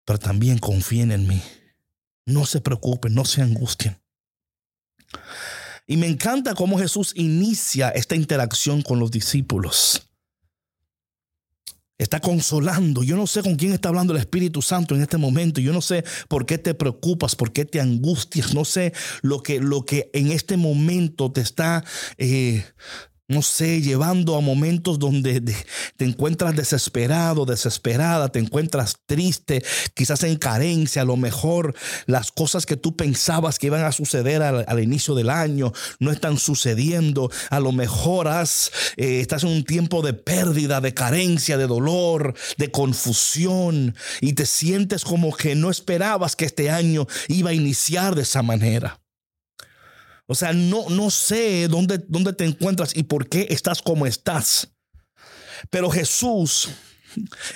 pero 0.04 0.18
también 0.18 0.59
confíen 0.59 1.12
en 1.12 1.26
mí. 1.26 1.42
No 2.26 2.46
se 2.46 2.61
preocupen, 2.61 3.14
no 3.14 3.24
se 3.24 3.42
angustien. 3.42 4.00
Y 5.87 5.96
me 5.96 6.07
encanta 6.07 6.54
cómo 6.54 6.78
Jesús 6.78 7.12
inicia 7.14 7.90
esta 7.90 8.16
interacción 8.16 8.83
con 8.83 8.98
los 8.98 9.11
discípulos. 9.11 10.09
Está 11.98 12.20
consolando. 12.20 13.02
Yo 13.04 13.16
no 13.16 13.26
sé 13.26 13.42
con 13.42 13.54
quién 13.54 13.72
está 13.72 13.90
hablando 13.90 14.12
el 14.12 14.18
Espíritu 14.18 14.62
Santo 14.62 14.94
en 14.94 15.02
este 15.02 15.16
momento. 15.16 15.61
Yo 15.61 15.72
no 15.72 15.80
sé 15.80 16.04
por 16.28 16.44
qué 16.44 16.59
te 16.59 16.74
preocupas, 16.74 17.37
por 17.37 17.52
qué 17.52 17.64
te 17.64 17.80
angustias. 17.80 18.54
No 18.54 18.64
sé 18.64 18.92
lo 19.22 19.42
que, 19.42 19.61
lo 19.61 19.85
que 19.85 20.11
en 20.12 20.33
este 20.33 20.57
momento 20.57 21.30
te 21.30 21.40
está 21.40 21.85
eh, 22.18 22.64
no 23.26 23.40
sé, 23.42 23.80
llevando 23.80 24.37
a 24.37 24.40
momentos 24.40 24.98
donde 24.98 25.40
te 25.96 26.04
encuentras 26.04 26.54
desesperado, 26.54 27.46
desesperada, 27.46 28.28
te 28.28 28.38
encuentras 28.38 28.96
triste, 29.06 29.64
quizás 29.94 30.24
en 30.24 30.37
carencia, 30.37 31.02
a 31.02 31.06
lo 31.06 31.16
mejor 31.16 31.74
las 32.06 32.32
cosas 32.32 32.66
que 32.66 32.76
tú 32.76 32.96
pensabas 32.96 33.58
que 33.58 33.68
iban 33.68 33.84
a 33.84 33.92
suceder 33.92 34.42
al, 34.42 34.82
inicio 34.82 35.14
del 35.14 35.30
año 35.30 35.72
no 36.00 36.10
están 36.10 36.37
sucediendo, 36.38 37.30
a 37.48 37.60
lo 37.60 37.72
mejor 37.72 38.28
eh, 38.96 39.20
estás 39.20 39.44
en 39.44 39.50
un 39.50 39.64
tiempo 39.64 40.02
de 40.02 40.12
pérdida, 40.12 40.80
de 40.80 40.92
carencia, 40.92 41.56
de 41.56 41.66
dolor, 41.66 42.34
de 42.58 42.70
confusión 42.70 43.94
y 44.20 44.34
te 44.34 44.46
sientes 44.46 45.04
como 45.04 45.34
que 45.34 45.54
no 45.54 45.70
esperabas 45.70 46.37
que 46.37 46.44
este 46.44 46.70
año 46.70 47.06
iba 47.28 47.50
a 47.50 47.54
iniciar 47.54 48.14
de 48.14 48.22
esa 48.22 48.42
manera. 48.42 49.03
O 50.26 50.34
sea, 50.34 50.52
no, 50.52 50.88
no 50.88 51.10
sé 51.10 51.68
dónde, 51.68 51.98
dónde 52.08 52.32
te 52.32 52.44
encuentras 52.44 52.96
y 52.96 53.02
por 53.02 53.28
qué 53.28 53.46
estás 53.50 53.82
como 53.82 54.06
estás. 54.06 54.68
Pero 55.70 55.90
Jesús, 55.90 56.70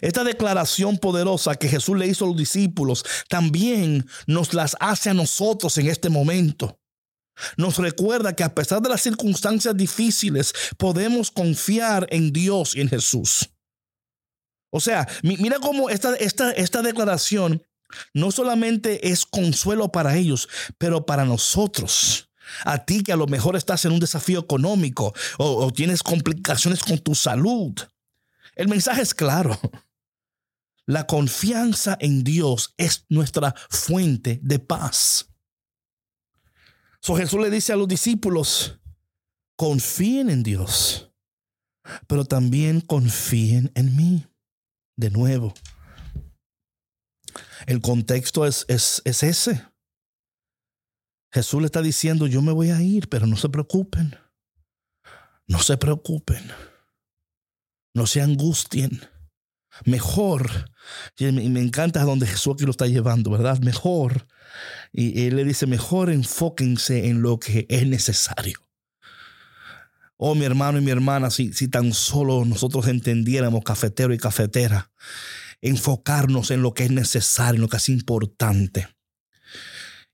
esta 0.00 0.24
declaración 0.24 0.98
poderosa 0.98 1.56
que 1.56 1.68
Jesús 1.68 1.96
le 1.96 2.06
hizo 2.06 2.24
a 2.24 2.28
los 2.28 2.36
discípulos, 2.36 3.04
también 3.28 4.06
nos 4.26 4.52
las 4.54 4.76
hace 4.80 5.10
a 5.10 5.14
nosotros 5.14 5.78
en 5.78 5.88
este 5.88 6.10
momento. 6.10 6.78
Nos 7.56 7.78
recuerda 7.78 8.34
que 8.34 8.44
a 8.44 8.54
pesar 8.54 8.82
de 8.82 8.88
las 8.88 9.00
circunstancias 9.00 9.76
difíciles, 9.76 10.52
podemos 10.76 11.30
confiar 11.30 12.06
en 12.10 12.32
Dios 12.32 12.74
y 12.74 12.80
en 12.80 12.88
Jesús. 12.88 13.50
O 14.70 14.80
sea, 14.80 15.08
mira 15.22 15.58
cómo 15.60 15.88
esta, 15.88 16.14
esta, 16.16 16.50
esta 16.50 16.82
declaración 16.82 17.62
no 18.12 18.30
solamente 18.30 19.08
es 19.08 19.24
consuelo 19.24 19.90
para 19.90 20.16
ellos, 20.16 20.48
pero 20.76 21.06
para 21.06 21.24
nosotros. 21.24 22.27
A 22.64 22.84
ti 22.84 23.02
que 23.02 23.12
a 23.12 23.16
lo 23.16 23.26
mejor 23.26 23.56
estás 23.56 23.84
en 23.84 23.92
un 23.92 24.00
desafío 24.00 24.40
económico 24.40 25.14
o, 25.38 25.70
tienes 25.72 26.02
complicaciones 26.02 26.82
con 26.82 26.98
tu 26.98 27.14
salud. 27.14 27.74
El 28.54 28.68
mensaje 28.68 29.02
es 29.02 29.14
claro. 29.14 29.58
La 30.86 31.06
confianza 31.06 31.96
en 32.00 32.24
Dios 32.24 32.74
es 32.78 33.04
nuestra 33.08 33.54
fuente 33.68 34.40
de 34.42 34.58
paz. 34.58 35.28
So 37.00 37.14
Jesús 37.14 37.40
le 37.40 37.50
dice 37.50 37.72
a 37.72 37.76
los 37.76 37.86
discípulos, 37.86 38.78
confíen 39.56 40.30
en 40.30 40.42
Dios, 40.42 41.10
pero 42.06 42.24
también 42.24 42.80
confíen 42.80 43.70
en 43.74 43.96
mí. 43.96 44.26
De 44.96 45.10
nuevo, 45.10 45.54
el 47.66 47.80
contexto 47.80 48.46
es, 48.46 48.64
es, 48.68 49.02
ese. 49.04 49.64
Jesús 51.30 51.60
le 51.60 51.66
está 51.66 51.82
diciendo, 51.82 52.26
yo 52.26 52.42
me 52.42 52.52
voy 52.52 52.70
a 52.70 52.80
ir, 52.82 53.08
pero 53.08 53.26
no 53.26 53.36
se 53.36 53.48
preocupen. 53.48 54.16
No 55.46 55.60
se 55.60 55.76
preocupen. 55.76 56.42
No 57.94 58.06
se 58.06 58.22
angustien. 58.22 59.00
Mejor. 59.84 60.70
Y 61.18 61.30
me 61.30 61.60
encanta 61.60 62.04
donde 62.04 62.26
Jesús 62.26 62.54
aquí 62.54 62.64
lo 62.64 62.70
está 62.70 62.86
llevando, 62.86 63.30
¿verdad? 63.30 63.58
Mejor. 63.60 64.26
Y 64.92 65.26
él 65.26 65.36
le 65.36 65.44
dice, 65.44 65.66
mejor 65.66 66.10
enfóquense 66.10 67.08
en 67.08 67.22
lo 67.22 67.38
que 67.38 67.66
es 67.68 67.86
necesario. 67.86 68.58
Oh, 70.16 70.34
mi 70.34 70.44
hermano 70.44 70.78
y 70.78 70.80
mi 70.80 70.90
hermana, 70.90 71.30
si, 71.30 71.52
si 71.52 71.68
tan 71.68 71.92
solo 71.92 72.44
nosotros 72.44 72.88
entendiéramos, 72.88 73.62
cafetero 73.62 74.12
y 74.12 74.18
cafetera, 74.18 74.90
enfocarnos 75.60 76.50
en 76.50 76.62
lo 76.62 76.74
que 76.74 76.84
es 76.84 76.90
necesario, 76.90 77.56
en 77.56 77.62
lo 77.62 77.68
que 77.68 77.76
es 77.76 77.88
importante. 77.88 78.88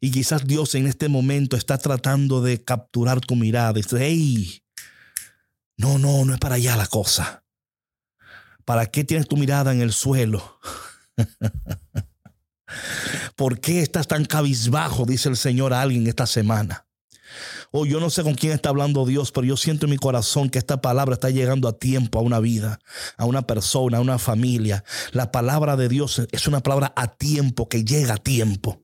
Y 0.05 0.11
quizás 0.11 0.47
Dios 0.47 0.75
en 0.75 0.87
este 0.87 1.09
momento 1.09 1.57
está 1.57 1.79
tratando 1.79 2.43
de 2.43 2.63
capturar 2.63 3.23
tu 3.23 3.37
mirada. 3.37 3.73
Dice, 3.73 3.97
hey, 3.99 4.63
no, 5.79 5.97
no, 5.97 6.27
no 6.27 6.35
es 6.35 6.39
para 6.39 6.57
allá 6.57 6.77
la 6.77 6.87
cosa. 6.87 7.43
¿Para 8.67 8.85
qué 8.85 9.05
tienes 9.05 9.27
tu 9.27 9.39
mirada 9.39 9.73
en 9.73 9.81
el 9.81 9.95
suelo? 9.95 10.61
¿Por 13.35 13.61
qué 13.61 13.81
estás 13.81 14.07
tan 14.07 14.27
cabizbajo? 14.27 15.07
Dice 15.07 15.31
el 15.31 15.39
Señor 15.39 15.73
a 15.73 15.81
alguien 15.81 16.07
esta 16.07 16.27
semana. 16.27 16.87
Oh, 17.71 17.87
yo 17.87 17.99
no 17.99 18.11
sé 18.11 18.23
con 18.25 18.35
quién 18.35 18.53
está 18.53 18.69
hablando 18.69 19.07
Dios, 19.07 19.33
pero 19.33 19.47
yo 19.47 19.57
siento 19.57 19.87
en 19.87 19.91
mi 19.91 19.97
corazón 19.97 20.51
que 20.51 20.59
esta 20.59 20.83
palabra 20.83 21.15
está 21.15 21.31
llegando 21.31 21.67
a 21.67 21.79
tiempo 21.79 22.19
a 22.19 22.23
una 22.23 22.41
vida, 22.41 22.79
a 23.17 23.25
una 23.25 23.47
persona, 23.47 23.97
a 23.97 24.03
una 24.03 24.19
familia. 24.19 24.85
La 25.13 25.33
palabra 25.33 25.79
de 25.79 25.89
Dios 25.89 26.21
es 26.31 26.47
una 26.47 26.61
palabra 26.61 26.93
a 26.95 27.17
tiempo, 27.17 27.71
que 27.71 27.85
llega 27.85 28.15
a 28.15 28.19
tiempo. 28.19 28.84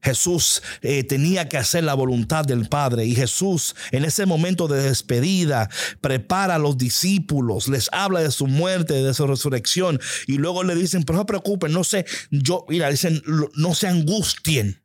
Jesús 0.00 0.62
eh, 0.82 1.04
tenía 1.04 1.48
que 1.48 1.58
hacer 1.58 1.84
la 1.84 1.94
voluntad 1.94 2.44
del 2.44 2.68
Padre 2.68 3.04
y 3.04 3.14
Jesús 3.14 3.74
en 3.90 4.04
ese 4.04 4.26
momento 4.26 4.68
de 4.68 4.82
despedida 4.82 5.68
prepara 6.00 6.54
a 6.54 6.58
los 6.58 6.78
discípulos, 6.78 7.68
les 7.68 7.88
habla 7.92 8.20
de 8.20 8.30
su 8.30 8.46
muerte, 8.46 8.94
de 8.94 9.14
su 9.14 9.26
resurrección 9.26 10.00
y 10.26 10.38
luego 10.38 10.62
le 10.62 10.74
dicen, 10.74 11.02
pero 11.02 11.16
no 11.16 11.22
se 11.22 11.26
preocupen, 11.26 11.72
no 11.72 11.84
se, 11.84 12.06
yo, 12.30 12.64
mira, 12.68 12.90
dicen, 12.90 13.22
no 13.54 13.74
se 13.74 13.88
angustien. 13.88 14.82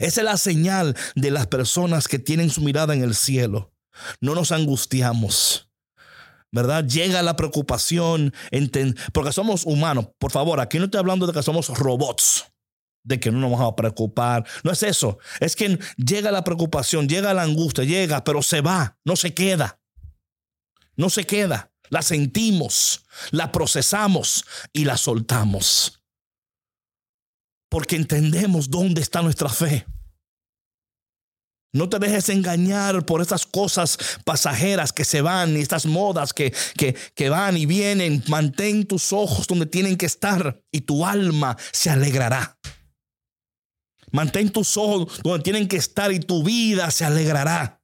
Esa 0.00 0.20
es 0.20 0.24
la 0.24 0.36
señal 0.36 0.96
de 1.14 1.30
las 1.30 1.46
personas 1.46 2.08
que 2.08 2.18
tienen 2.18 2.50
su 2.50 2.62
mirada 2.62 2.94
en 2.94 3.02
el 3.02 3.14
cielo. 3.14 3.72
No 4.20 4.34
nos 4.34 4.52
angustiamos. 4.52 5.68
¿Verdad? 6.50 6.86
Llega 6.86 7.22
la 7.22 7.34
preocupación, 7.34 8.34
porque 9.12 9.32
somos 9.32 9.64
humanos. 9.64 10.08
Por 10.18 10.30
favor, 10.30 10.60
aquí 10.60 10.78
no 10.78 10.84
estoy 10.84 10.98
hablando 10.98 11.26
de 11.26 11.32
que 11.32 11.42
somos 11.42 11.68
robots, 11.68 12.51
de 13.04 13.20
que 13.20 13.30
no 13.30 13.38
nos 13.38 13.50
vamos 13.50 13.72
a 13.72 13.76
preocupar. 13.76 14.44
No 14.62 14.70
es 14.70 14.82
eso. 14.82 15.18
Es 15.40 15.56
que 15.56 15.78
llega 15.96 16.30
la 16.30 16.44
preocupación, 16.44 17.08
llega 17.08 17.34
la 17.34 17.42
angustia, 17.42 17.84
llega, 17.84 18.24
pero 18.24 18.42
se 18.42 18.60
va, 18.60 18.98
no 19.04 19.16
se 19.16 19.34
queda. 19.34 19.80
No 20.96 21.10
se 21.10 21.24
queda. 21.24 21.72
La 21.88 22.02
sentimos, 22.02 23.04
la 23.30 23.52
procesamos 23.52 24.44
y 24.72 24.84
la 24.84 24.96
soltamos 24.96 26.02
porque 27.72 27.96
entendemos 27.96 28.68
dónde 28.68 29.00
está 29.00 29.22
nuestra 29.22 29.48
fe. 29.48 29.86
No 31.72 31.88
te 31.88 31.98
dejes 31.98 32.28
engañar 32.28 33.06
por 33.06 33.22
estas 33.22 33.46
cosas 33.46 33.96
pasajeras 34.26 34.92
que 34.92 35.06
se 35.06 35.22
van 35.22 35.56
y 35.56 35.60
estas 35.60 35.86
modas 35.86 36.34
que, 36.34 36.52
que, 36.76 36.94
que, 37.14 37.30
van 37.30 37.56
y 37.56 37.64
vienen. 37.64 38.22
Mantén 38.28 38.86
tus 38.86 39.10
ojos 39.14 39.46
donde 39.46 39.64
tienen 39.64 39.96
que 39.96 40.04
estar 40.04 40.62
y 40.70 40.82
tu 40.82 41.06
alma 41.06 41.56
se 41.72 41.88
alegrará. 41.88 42.58
Mantén 44.12 44.50
tus 44.50 44.76
ojos 44.76 45.20
donde 45.22 45.42
tienen 45.42 45.66
que 45.66 45.76
estar 45.76 46.12
y 46.12 46.20
tu 46.20 46.44
vida 46.44 46.90
se 46.90 47.04
alegrará. 47.04 47.82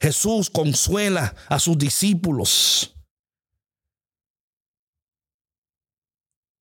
Jesús 0.00 0.50
consuela 0.50 1.34
a 1.48 1.58
sus 1.58 1.78
discípulos. 1.78 2.94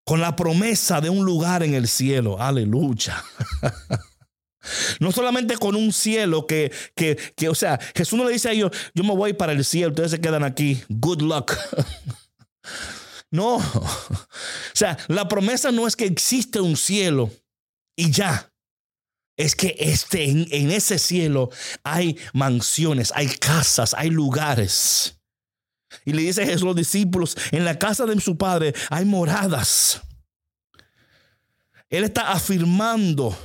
con 0.06 0.20
la 0.20 0.37
promesa 0.37 1.00
de 1.00 1.11
un 1.11 1.24
lugar 1.24 1.64
en 1.64 1.74
el 1.74 1.88
cielo. 1.88 2.40
Aleluya. 2.40 3.22
No 4.98 5.12
solamente 5.12 5.56
con 5.59 5.76
un 5.76 5.92
cielo 5.92 6.44
que, 6.44 6.72
que, 6.96 7.16
que, 7.37 7.48
o 7.48 7.54
sea, 7.54 7.78
Jesús 7.94 8.18
no 8.18 8.24
le 8.24 8.32
dice 8.32 8.48
a 8.48 8.52
ellos, 8.52 8.72
yo 8.96 9.04
me 9.04 9.14
voy 9.14 9.32
para 9.32 9.52
el 9.52 9.64
cielo, 9.64 9.90
ustedes 9.90 10.11
se 10.11 10.20
quedan 10.20 10.42
aquí, 10.42 10.82
good 10.88 11.22
luck. 11.22 11.52
No, 13.37 13.57
o 13.57 13.62
sea, 14.72 14.96
la 15.09 15.29
promesa 15.29 15.70
no 15.70 15.87
es 15.87 15.94
que 15.94 16.07
existe 16.07 16.59
un 16.59 16.75
cielo 16.75 17.31
y 17.94 18.11
ya. 18.11 18.51
Es 19.37 19.55
que 19.55 19.77
este, 19.79 20.25
en, 20.25 20.70
ese 20.70 20.99
cielo 20.99 21.51
hay 21.85 22.16
mansiones, 22.33 23.12
hay 23.14 23.29
casas, 23.29 23.92
hay 23.92 24.09
lugares. 24.09 25.20
Y 26.07 26.14
le 26.14 26.22
dice 26.22 26.46
Jesús 26.46 26.62
a 26.62 26.66
los 26.66 26.77
discípulos, 26.77 27.37
en 27.53 27.66
la 27.66 27.79
casa 27.79 28.07
de 28.07 28.18
su 28.18 28.38
padre 28.38 28.75
hay 28.88 29.05
moradas. 29.05 30.01
Él 31.90 32.05
está 32.05 32.33
afirmando 32.33 33.37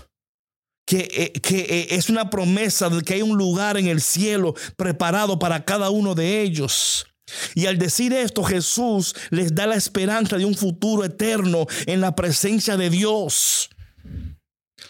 que, 0.86 1.10
eh, 1.12 1.42
que, 1.42 1.60
eh, 1.60 1.88
es 1.96 2.10
una 2.10 2.30
promesa 2.30 2.90
de 2.90 3.02
que 3.02 3.16
hay 3.16 3.22
un 3.22 3.38
lugar 3.38 3.78
en 3.78 3.88
el 3.88 4.00
cielo 4.00 4.56
preparado 4.78 5.38
para 5.38 5.66
cada 5.66 5.90
uno 5.90 6.16
de 6.16 6.42
ellos. 6.42 7.11
Y 7.56 7.65
al 7.65 7.78
decir 7.78 8.13
esto, 8.13 8.44
Jesús 8.44 9.15
les 9.30 9.54
da 9.54 9.67
la 9.67 9.76
esperanza 9.76 10.38
de 10.38 10.46
un 10.46 10.56
futuro 10.56 11.04
eterno 11.04 11.67
en 11.86 12.02
la 12.02 12.15
presencia 12.15 12.78
de 12.78 12.89
Dios. 12.89 13.70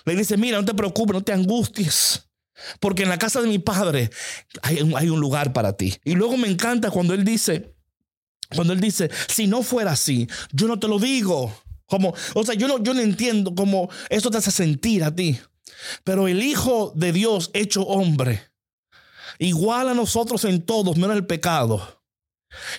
Le 0.05 0.15
dice, 0.15 0.37
mira, 0.37 0.57
no 0.57 0.65
te 0.65 0.73
preocupes, 0.73 1.13
no 1.13 1.23
te 1.23 1.33
angusties. 1.33 2.27
Porque 2.79 3.03
en 3.03 3.09
la 3.09 3.17
casa 3.17 3.41
de 3.41 3.47
mi 3.47 3.59
padre 3.59 4.11
hay, 4.61 4.81
un 4.81 5.19
lugar 5.19 5.53
para 5.53 5.73
ti. 5.73 5.95
Y 6.03 6.13
luego 6.13 6.37
me 6.37 6.47
encanta 6.47 6.91
cuando 6.91 7.13
él 7.13 7.25
dice, 7.25 7.75
cuando 8.55 8.73
él 8.73 8.79
dice, 8.79 9.09
si 9.27 9.47
no 9.47 9.63
fuera 9.63 9.91
así, 9.91 10.27
yo 10.51 10.67
no 10.67 10.79
te 10.79 10.87
lo 10.87 10.99
digo. 10.99 11.53
Como, 11.85 12.13
o 12.35 12.43
sea, 12.43 12.55
yo 12.55 12.67
no, 12.67 12.81
yo 12.81 12.93
no 12.93 13.01
entiendo 13.01 13.53
cómo 13.55 13.89
eso 14.09 14.29
te 14.29 14.37
hace 14.37 14.51
sentir 14.51 15.03
a 15.03 15.13
ti. 15.13 15.39
Pero 16.03 16.27
el 16.27 16.43
Hijo 16.43 16.93
de 16.95 17.11
Dios 17.11 17.49
hecho 17.53 17.81
hombre, 17.81 18.43
igual 19.39 19.89
a 19.89 19.93
nosotros 19.93 20.45
en 20.45 20.61
todos, 20.61 20.97
menos 20.97 21.15
el 21.15 21.25
pecado 21.25 22.00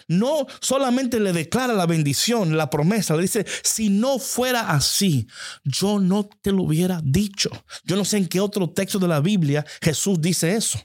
no 0.09 0.47
solamente 0.61 1.21
le 1.21 1.33
declara 1.33 1.73
la 1.73 1.87
bendición, 1.87 2.57
la 2.57 2.71
promesa, 2.71 3.17
le 3.17 3.23
dice, 3.23 3.47
si 3.63 3.89
no 3.89 4.19
fuera 4.19 4.71
así, 4.71 5.27
yo 5.65 5.99
no 5.99 6.25
te 6.25 6.53
lo 6.53 6.65
hubiera 6.65 7.01
dicho. 7.03 7.51
Yo 7.85 7.97
no 7.97 8.05
sé 8.05 8.19
en 8.19 8.29
qué 8.29 8.41
otro 8.41 8.71
texto 8.71 8.99
de 8.99 9.09
la 9.09 9.21
Biblia 9.21 9.65
Jesús 9.81 10.21
dice 10.21 10.55
eso. 10.55 10.81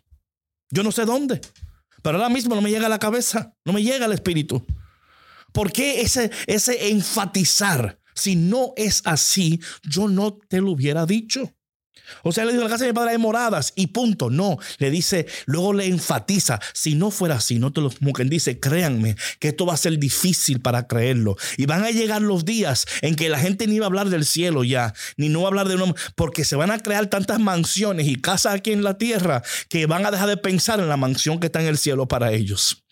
Yo 0.70 0.84
no 0.84 0.92
sé 0.92 1.06
dónde, 1.06 1.42
pero 2.02 2.18
ahora 2.18 2.30
mismo 2.30 2.56
no 2.56 2.62
me 2.62 2.70
llega 2.70 2.88
a 2.88 2.90
la 2.90 3.00
cabeza, 3.00 3.54
no 3.64 3.74
me 3.74 3.84
llega 3.84 4.06
al 4.06 4.14
espíritu. 4.14 4.66
¿Por 5.54 5.72
qué 5.72 6.02
ese, 6.02 6.30
ese 6.46 6.90
enfatizar? 6.90 8.00
Si 8.14 8.36
no 8.36 8.74
es 8.76 9.02
así, 9.06 9.62
yo 9.84 10.08
no 10.08 10.34
te 10.34 10.60
lo 10.60 10.72
hubiera 10.72 11.06
dicho. 11.06 11.54
O 12.24 12.32
sea, 12.32 12.46
le 12.46 12.52
dijo, 12.52 12.64
la 12.64 12.70
casa 12.70 12.86
de 12.86 12.92
mi 12.92 12.96
padre 12.96 13.12
hay 13.12 13.18
moradas 13.18 13.74
y 13.76 13.88
punto. 13.88 14.30
No, 14.30 14.58
le 14.78 14.90
dice, 14.90 15.28
luego 15.46 15.74
le 15.74 15.86
enfatiza, 15.86 16.60
si 16.74 16.96
no 16.96 17.12
fuera 17.12 17.36
así, 17.36 17.60
no 17.60 17.72
te 17.72 17.82
lo, 17.82 17.90
como 17.92 18.14
quien 18.14 18.30
dice, 18.30 18.60
créanme 18.60 19.16
que 19.40 19.50
esto 19.50 19.66
va 19.66 19.74
a 19.74 19.78
ser 19.78 19.98
difícil 19.98 20.60
para 20.62 20.88
creerlo. 20.88 21.38
Y 21.58 21.66
van 21.66 21.84
a 21.84 21.92
llegar 21.92 22.22
los 22.22 22.46
días 22.46 22.86
en 23.02 23.16
que 23.16 23.30
la 23.30 23.40
gente 23.40 23.68
ni 23.68 23.80
va 23.80 23.86
a 23.86 23.88
hablar 23.88 24.10
del 24.10 24.26
cielo 24.26 24.64
ya, 24.64 24.94
ni 25.16 25.30
no 25.30 25.42
va 25.42 25.48
a 25.48 25.50
hablar 25.50 25.68
de 25.68 25.76
un 25.76 25.96
porque 26.16 26.44
se 26.44 26.56
van 26.56 26.72
a 26.72 26.80
crear 26.80 27.08
tantas 27.08 27.40
mansiones 27.40 28.08
y 28.08 28.16
casas 28.16 28.56
aquí 28.56 28.72
en 28.72 28.84
la 28.84 28.98
tierra 28.98 29.44
que 29.70 29.86
van 29.86 30.06
a 30.06 30.12
dejar 30.12 30.30
de 30.30 30.38
pensar 30.38 30.80
en 30.80 30.90
la 30.90 30.98
mansión 30.98 31.40
que 31.40 31.48
está 31.48 31.62
en 31.62 31.68
el 31.68 31.78
cielo 31.78 32.08
para 32.08 32.32
ellos. 32.32 32.84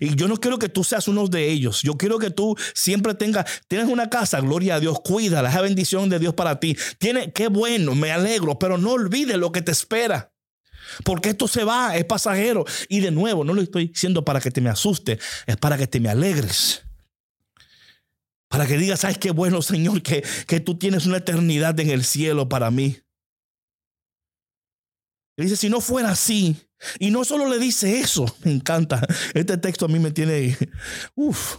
Y 0.00 0.14
yo 0.14 0.28
no 0.28 0.36
quiero 0.36 0.58
que 0.58 0.68
tú 0.68 0.84
seas 0.84 1.08
uno 1.08 1.26
de 1.26 1.48
ellos. 1.48 1.82
Yo 1.82 1.94
quiero 1.94 2.18
que 2.18 2.30
tú 2.30 2.56
siempre 2.74 3.14
tengas, 3.14 3.62
tienes 3.68 3.88
una 3.88 4.08
casa, 4.08 4.40
gloria 4.40 4.76
a 4.76 4.80
Dios, 4.80 5.00
cuídala, 5.00 5.50
esa 5.50 5.60
bendición 5.60 6.08
de 6.08 6.18
Dios 6.18 6.34
para 6.34 6.58
ti. 6.58 6.76
Tiene, 6.98 7.32
qué 7.32 7.48
bueno, 7.48 7.94
me 7.94 8.10
alegro, 8.10 8.58
pero 8.58 8.78
no 8.78 8.92
olvides 8.92 9.36
lo 9.36 9.52
que 9.52 9.62
te 9.62 9.72
espera. 9.72 10.32
Porque 11.04 11.30
esto 11.30 11.48
se 11.48 11.64
va, 11.64 11.96
es 11.96 12.04
pasajero. 12.04 12.64
Y 12.88 13.00
de 13.00 13.10
nuevo, 13.10 13.44
no 13.44 13.52
lo 13.52 13.62
estoy 13.62 13.88
diciendo 13.88 14.24
para 14.24 14.40
que 14.40 14.50
te 14.50 14.60
me 14.60 14.70
asuste, 14.70 15.18
es 15.46 15.56
para 15.56 15.76
que 15.76 15.86
te 15.86 16.00
me 16.00 16.08
alegres. 16.08 16.82
Para 18.48 18.66
que 18.66 18.78
digas, 18.78 19.00
sabes 19.00 19.18
qué 19.18 19.30
bueno, 19.30 19.60
Señor, 19.60 20.02
que, 20.02 20.24
que 20.46 20.60
tú 20.60 20.78
tienes 20.78 21.04
una 21.04 21.18
eternidad 21.18 21.78
en 21.80 21.90
el 21.90 22.04
cielo 22.04 22.48
para 22.48 22.70
mí. 22.70 22.98
Y 25.36 25.42
dice, 25.42 25.56
si 25.56 25.68
no 25.68 25.80
fuera 25.80 26.10
así, 26.10 26.56
y 26.98 27.10
no 27.10 27.24
solo 27.24 27.48
le 27.48 27.58
dice 27.58 28.00
eso, 28.00 28.26
me 28.44 28.52
encanta, 28.52 29.06
este 29.34 29.56
texto 29.58 29.86
a 29.86 29.88
mí 29.88 29.98
me 29.98 30.10
tiene, 30.10 30.56
uff. 31.14 31.56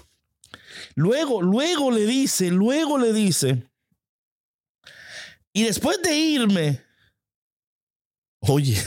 Luego, 0.96 1.42
luego 1.42 1.92
le 1.92 2.06
dice, 2.06 2.50
luego 2.50 2.98
le 2.98 3.14
dice, 3.14 3.70
y 5.54 5.64
después 5.64 6.02
de 6.02 6.18
irme, 6.18 6.82
oye, 8.40 8.78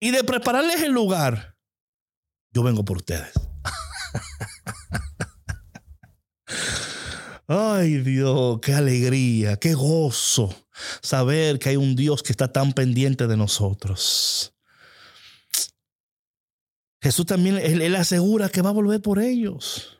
y 0.00 0.10
de 0.10 0.24
prepararles 0.24 0.82
el 0.82 0.92
lugar, 0.92 1.56
yo 2.52 2.62
vengo 2.62 2.84
por 2.84 2.98
ustedes. 2.98 3.32
Ay 7.46 7.98
Dios, 7.98 8.60
qué 8.62 8.74
alegría, 8.74 9.56
qué 9.56 9.74
gozo 9.74 10.54
saber 11.02 11.58
que 11.58 11.70
hay 11.70 11.76
un 11.76 11.96
Dios 11.96 12.22
que 12.22 12.32
está 12.32 12.52
tan 12.52 12.72
pendiente 12.72 13.26
de 13.26 13.36
nosotros. 13.36 14.51
Jesús 17.02 17.26
también, 17.26 17.58
él, 17.58 17.96
asegura 17.96 18.48
que 18.48 18.62
va 18.62 18.70
a 18.70 18.74
volver 18.74 19.02
por 19.02 19.18
ellos. 19.18 19.98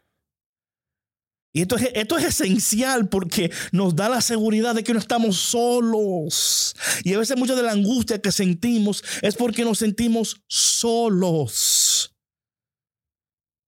Y 1.52 1.62
esto 1.62 1.76
es, 1.76 1.90
esto 1.94 2.16
es 2.16 2.24
esencial 2.24 3.08
porque 3.08 3.52
nos 3.72 3.94
da 3.94 4.08
la 4.08 4.20
seguridad 4.20 4.74
de 4.74 4.84
que 4.84 4.94
no 4.94 5.00
estamos 5.00 5.36
solos. 5.36 6.74
Y 7.02 7.12
a 7.12 7.18
veces 7.18 7.36
mucha 7.36 7.56
de 7.56 7.62
la 7.62 7.72
angustia 7.72 8.22
que 8.22 8.30
sentimos 8.32 9.02
es 9.20 9.34
porque 9.34 9.64
nos 9.64 9.78
sentimos 9.78 10.42
solos. 10.46 12.14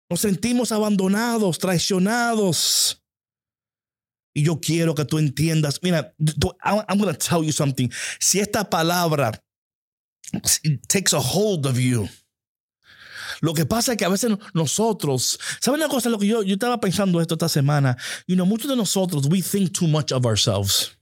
Nos 0.09 0.21
sentimos 0.21 0.71
abandonados, 0.71 1.59
traicionados. 1.59 3.03
Y 4.33 4.45
yo 4.45 4.61
quiero 4.61 4.95
que 4.95 5.05
tú 5.05 5.19
entiendas, 5.19 5.81
mira, 5.83 6.15
I'm 6.65 6.99
going 6.99 7.13
to 7.13 7.19
tell 7.19 7.45
you 7.45 7.53
something. 7.53 7.91
Si 8.21 8.39
esta 8.39 8.71
palabra 8.71 9.43
takes 10.89 11.13
a 11.13 11.21
hold 11.21 11.67
of 11.67 11.79
you, 11.79 12.09
lo 13.45 13.53
que 13.53 13.67
pasa 13.67 13.93
es 13.93 13.99
que 13.99 14.07
a 14.07 14.09
veces 14.09 14.33
nosotros, 14.55 15.39
¿saben 15.61 15.81
una 15.81 15.91
cosa? 15.91 16.09
Lo 16.09 16.19
que 16.19 16.27
yo, 16.27 16.43
yo 16.43 16.55
estaba 16.55 16.81
pensando 16.81 17.21
esto 17.21 17.35
esta 17.35 17.51
semana, 17.51 17.95
you 18.27 18.37
know, 18.37 18.47
muchos 18.47 18.71
de 18.71 18.77
nosotros, 18.77 19.27
we 19.27 19.43
think 19.43 19.71
too 19.71 19.87
much 19.87 20.13
of 20.13 20.25
ourselves. 20.25 20.93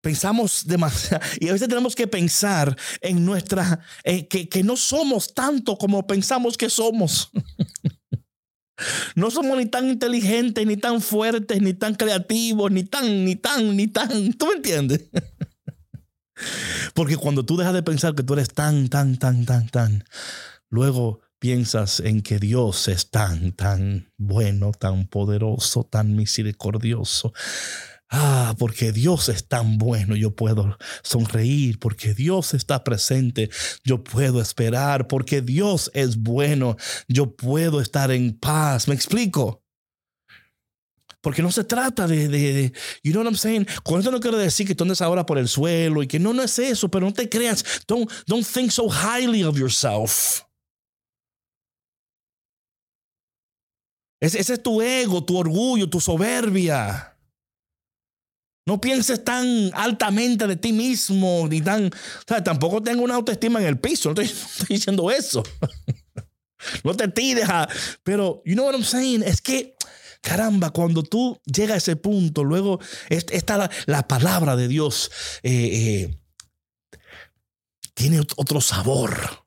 Pensamos 0.00 0.64
demasiado 0.64 1.24
y 1.40 1.48
a 1.48 1.52
veces 1.54 1.68
tenemos 1.68 1.96
que 1.96 2.06
pensar 2.06 2.76
en 3.00 3.24
nuestra, 3.24 3.80
eh, 4.04 4.28
que, 4.28 4.48
que 4.48 4.62
no 4.62 4.76
somos 4.76 5.34
tanto 5.34 5.76
como 5.76 6.06
pensamos 6.06 6.56
que 6.56 6.70
somos. 6.70 7.30
No 9.14 9.30
somos 9.30 9.56
ni 9.56 9.66
tan 9.66 9.88
inteligentes, 9.88 10.66
ni 10.66 10.76
tan 10.76 11.00
fuertes, 11.00 11.62
ni 11.62 11.74
tan 11.74 11.94
creativos, 11.94 12.72
ni 12.72 12.82
tan, 12.82 13.24
ni 13.24 13.36
tan, 13.36 13.76
ni 13.76 13.86
tan. 13.86 14.32
¿Tú 14.32 14.46
me 14.46 14.54
entiendes? 14.54 15.04
Porque 16.94 17.16
cuando 17.16 17.44
tú 17.44 17.56
dejas 17.56 17.74
de 17.74 17.82
pensar 17.82 18.14
que 18.14 18.22
tú 18.22 18.34
eres 18.34 18.48
tan, 18.48 18.88
tan, 18.88 19.18
tan, 19.18 19.44
tan, 19.44 19.68
tan, 19.68 20.04
luego 20.68 21.20
piensas 21.38 22.00
en 22.00 22.22
que 22.22 22.38
Dios 22.38 22.88
es 22.88 23.10
tan, 23.10 23.52
tan 23.52 24.10
bueno, 24.16 24.72
tan 24.72 25.06
poderoso, 25.06 25.84
tan 25.84 26.16
misericordioso. 26.16 27.32
Ah, 28.10 28.54
porque 28.58 28.92
Dios 28.92 29.28
es 29.28 29.48
tan 29.48 29.76
bueno, 29.76 30.14
yo 30.14 30.36
puedo 30.36 30.78
sonreír, 31.02 31.78
porque 31.80 32.14
Dios 32.14 32.54
está 32.54 32.84
presente, 32.84 33.50
yo 33.82 34.04
puedo 34.04 34.40
esperar, 34.40 35.08
porque 35.08 35.42
Dios 35.42 35.90
es 35.94 36.16
bueno, 36.18 36.76
yo 37.08 37.34
puedo 37.34 37.80
estar 37.80 38.10
en 38.12 38.38
paz. 38.38 38.86
¿Me 38.88 38.94
explico? 38.94 39.63
Porque 41.24 41.40
no 41.40 41.50
se 41.50 41.64
trata 41.64 42.06
de, 42.06 42.28
de, 42.28 42.72
you 43.02 43.12
know 43.12 43.22
what 43.22 43.30
I'm 43.30 43.36
saying? 43.36 43.66
Con 43.82 43.98
esto 43.98 44.10
no 44.10 44.20
quiero 44.20 44.36
decir 44.36 44.66
que 44.66 44.74
tú 44.74 44.84
andes 44.84 45.00
ahora 45.00 45.24
por 45.24 45.38
el 45.38 45.48
suelo 45.48 46.02
y 46.02 46.06
que 46.06 46.18
no, 46.18 46.34
no 46.34 46.42
es 46.42 46.58
eso, 46.58 46.90
pero 46.90 47.06
no 47.06 47.14
te 47.14 47.30
creas. 47.30 47.64
Don't, 47.88 48.10
don't 48.26 48.46
think 48.46 48.70
so 48.70 48.90
highly 48.90 49.42
of 49.42 49.58
yourself. 49.58 50.42
Ese, 54.20 54.38
es 54.38 54.62
tu 54.62 54.82
ego, 54.82 55.24
tu 55.24 55.38
orgullo, 55.38 55.88
tu 55.88 55.98
soberbia. 55.98 57.16
No 58.66 58.78
pienses 58.78 59.24
tan 59.24 59.70
altamente 59.72 60.46
de 60.46 60.56
ti 60.56 60.74
mismo, 60.74 61.46
ni 61.48 61.62
tan. 61.62 61.86
O 61.86 62.28
sea, 62.28 62.44
tampoco 62.44 62.82
tengo 62.82 63.02
una 63.02 63.14
autoestima 63.14 63.60
en 63.60 63.66
el 63.66 63.78
piso. 63.78 64.12
No 64.12 64.20
estoy, 64.20 64.66
diciendo 64.68 65.10
eso. 65.10 65.42
no 66.84 66.94
te 66.94 67.08
tires. 67.08 67.48
Pero, 68.02 68.42
you 68.44 68.54
know 68.54 68.66
what 68.66 68.74
I'm 68.74 68.84
saying? 68.84 69.22
Es 69.22 69.40
que, 69.40 69.73
caramba, 70.24 70.70
cuando 70.70 71.02
tú 71.02 71.38
llegas 71.44 71.74
a 71.74 71.76
ese 71.76 71.96
punto, 71.96 72.42
luego 72.42 72.80
está 73.10 73.70
la, 73.86 74.08
palabra 74.08 74.56
de 74.56 74.68
Dios. 74.68 75.10
Eh, 75.42 76.08
eh, 76.10 76.18
tiene 77.92 78.20
otro 78.36 78.60
sabor. 78.62 79.44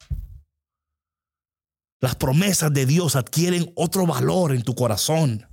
Las 1.99 2.15
promesas 2.15 2.71
de 2.71 2.85
Dios 2.85 3.15
adquieren 3.15 3.71
otro 3.75 4.05
valor 4.05 4.53
en 4.53 4.61
tu 4.61 4.75
corazón. 4.75 5.46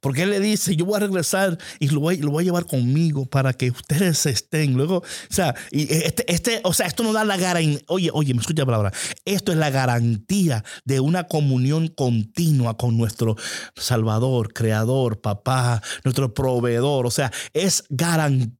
Porque 0.00 0.22
Él 0.22 0.30
le 0.30 0.40
dice, 0.40 0.76
yo 0.76 0.86
voy 0.86 0.96
a 0.96 1.00
regresar 1.00 1.58
y 1.78 1.88
lo 1.88 2.00
voy, 2.00 2.16
lo 2.18 2.30
voy 2.30 2.44
a 2.44 2.46
llevar 2.46 2.66
conmigo 2.66 3.26
para 3.26 3.52
que 3.52 3.70
ustedes 3.70 4.24
estén. 4.26 4.74
Luego, 4.74 4.98
o 4.98 5.32
sea, 5.32 5.54
y 5.70 5.92
este, 5.92 6.30
este, 6.32 6.60
o 6.64 6.72
sea, 6.72 6.86
esto 6.86 7.02
no 7.02 7.12
da 7.12 7.24
la 7.24 7.36
garantía. 7.36 7.80
Oye, 7.88 8.10
oye, 8.12 8.34
me 8.34 8.40
escucha 8.40 8.62
la 8.62 8.66
palabra. 8.66 8.92
Esto 9.24 9.52
es 9.52 9.58
la 9.58 9.70
garantía 9.70 10.64
de 10.84 11.00
una 11.00 11.24
comunión 11.24 11.88
continua 11.88 12.76
con 12.76 12.96
nuestro 12.96 13.36
Salvador, 13.76 14.52
Creador, 14.52 15.20
Papá, 15.20 15.82
nuestro 16.04 16.32
proveedor. 16.34 17.06
O 17.06 17.10
sea, 17.10 17.30
es 17.52 17.84
garantía. 17.90 18.59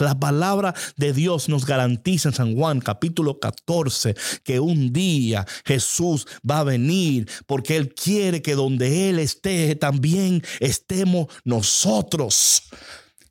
La 0.00 0.18
palabra 0.18 0.74
de 0.96 1.12
Dios 1.12 1.48
nos 1.48 1.64
garantiza 1.64 2.28
en 2.28 2.34
San 2.34 2.56
Juan 2.56 2.80
capítulo 2.80 3.38
14 3.38 4.16
que 4.42 4.58
un 4.58 4.92
día 4.92 5.46
Jesús 5.64 6.26
va 6.48 6.58
a 6.58 6.64
venir 6.64 7.30
porque 7.46 7.76
Él 7.76 7.94
quiere 7.94 8.42
que 8.42 8.56
donde 8.56 9.08
Él 9.08 9.20
esté 9.20 9.76
también 9.76 10.42
estemos 10.58 11.28
nosotros. 11.44 12.64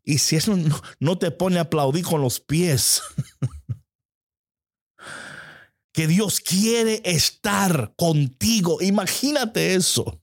Y 0.06 0.20
si 0.20 0.38
eso 0.38 0.58
no, 1.02 1.18
te 1.18 1.30
pone 1.30 1.58
a 1.58 1.64
aplaudir 1.64 2.06
con 2.06 2.22
los 2.22 2.40
pies, 2.40 3.02
que 5.94 6.08
Dios 6.08 6.40
quiere 6.40 7.02
estar 7.04 7.94
contigo. 7.98 8.82
Imagínate 8.82 9.76
eso. 9.76 10.22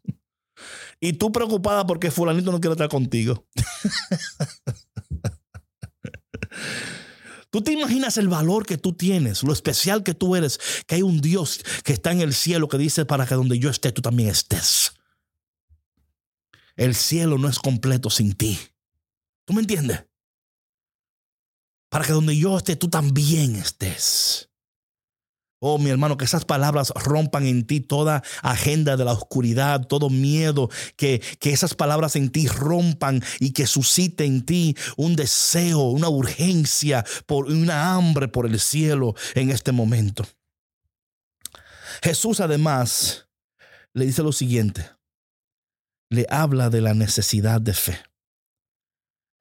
Y 0.99 1.13
tú 1.13 1.31
preocupada 1.31 1.87
porque 1.87 2.11
fulanito 2.11 2.51
no 2.51 2.59
quiere 2.59 2.73
estar 2.73 2.89
contigo. 2.89 3.47
Tú 7.51 7.63
te 7.63 7.73
imaginas 7.73 8.17
el 8.17 8.29
valor 8.29 8.65
que 8.65 8.79
tú 8.79 8.93
tienes, 8.93 9.43
lo 9.43 9.53
especial 9.53 10.05
que 10.05 10.15
tú 10.15 10.37
eres, 10.37 10.61
que 10.87 10.97
hay 10.97 11.03
un 11.03 11.21
Dios 11.21 11.61
que 11.85 11.93
está 11.93 12.13
en 12.13 12.21
el 12.21 12.33
cielo 12.33 12.69
que 12.69 12.79
dice 12.79 13.05
para 13.05 13.27
que 13.27 13.35
donde 13.35 13.59
yo 13.59 13.71
esté, 13.71 13.91
tú 13.91 14.03
también 14.03 14.29
estés. 14.29 14.93
El 16.77 16.95
cielo 16.95 17.39
no 17.39 17.49
es 17.49 17.59
completo 17.59 18.09
sin 18.09 18.35
ti. 18.35 18.59
¿Tú 19.45 19.53
me 19.53 19.61
entiendes? 19.61 20.05
Para 21.89 22.05
que 22.05 22.13
donde 22.13 22.37
yo 22.37 22.57
esté, 22.57 22.77
tú 22.77 22.89
también 22.89 23.57
estés. 23.57 24.50
Oh, 25.63 25.77
mi 25.77 25.91
hermano, 25.91 26.17
que 26.17 26.25
esas 26.25 26.47
palabras 26.47 26.91
rompan 26.97 27.45
en 27.45 27.67
ti 27.67 27.81
toda 27.81 28.23
agenda 28.41 28.97
de 28.97 29.05
la 29.05 29.13
oscuridad, 29.13 29.87
todo 29.87 30.09
miedo, 30.09 30.71
que, 30.97 31.21
que 31.39 31.51
esas 31.53 31.75
palabras 31.75 32.17
en 32.17 32.31
ti 32.31 32.49
rompan 32.49 33.23
y 33.41 33.53
que 33.53 33.67
suscite 33.67 34.25
en 34.25 34.47
ti 34.47 34.75
un 34.97 35.17
deseo, 35.17 35.83
una 35.83 36.09
urgencia, 36.09 37.05
por 37.27 37.45
una 37.45 37.93
hambre 37.95 38.27
por 38.29 38.47
el 38.47 38.59
cielo 38.59 39.15
en 39.35 39.51
este 39.51 39.71
momento. 39.71 40.27
Jesús 42.03 42.41
además 42.41 43.29
le 43.93 44.07
dice 44.07 44.23
lo 44.23 44.33
siguiente, 44.33 44.89
le 46.09 46.27
habla 46.31 46.71
de 46.71 46.81
la 46.81 46.95
necesidad 46.95 47.61
de 47.61 47.75
fe. 47.75 47.99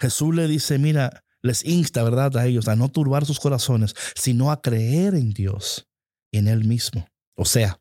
Jesús 0.01 0.35
le 0.35 0.49
dice, 0.49 0.79
mira, 0.79 1.23
les 1.41 1.63
insta, 1.63 2.03
¿verdad?, 2.03 2.35
a 2.35 2.45
ellos 2.45 2.67
a 2.67 2.75
no 2.75 2.89
turbar 2.89 3.25
sus 3.25 3.39
corazones, 3.39 3.95
sino 4.15 4.51
a 4.51 4.61
creer 4.61 5.15
en 5.15 5.31
Dios 5.31 5.88
en 6.31 6.47
Él 6.47 6.65
mismo. 6.65 7.07
O 7.35 7.45
sea, 7.45 7.79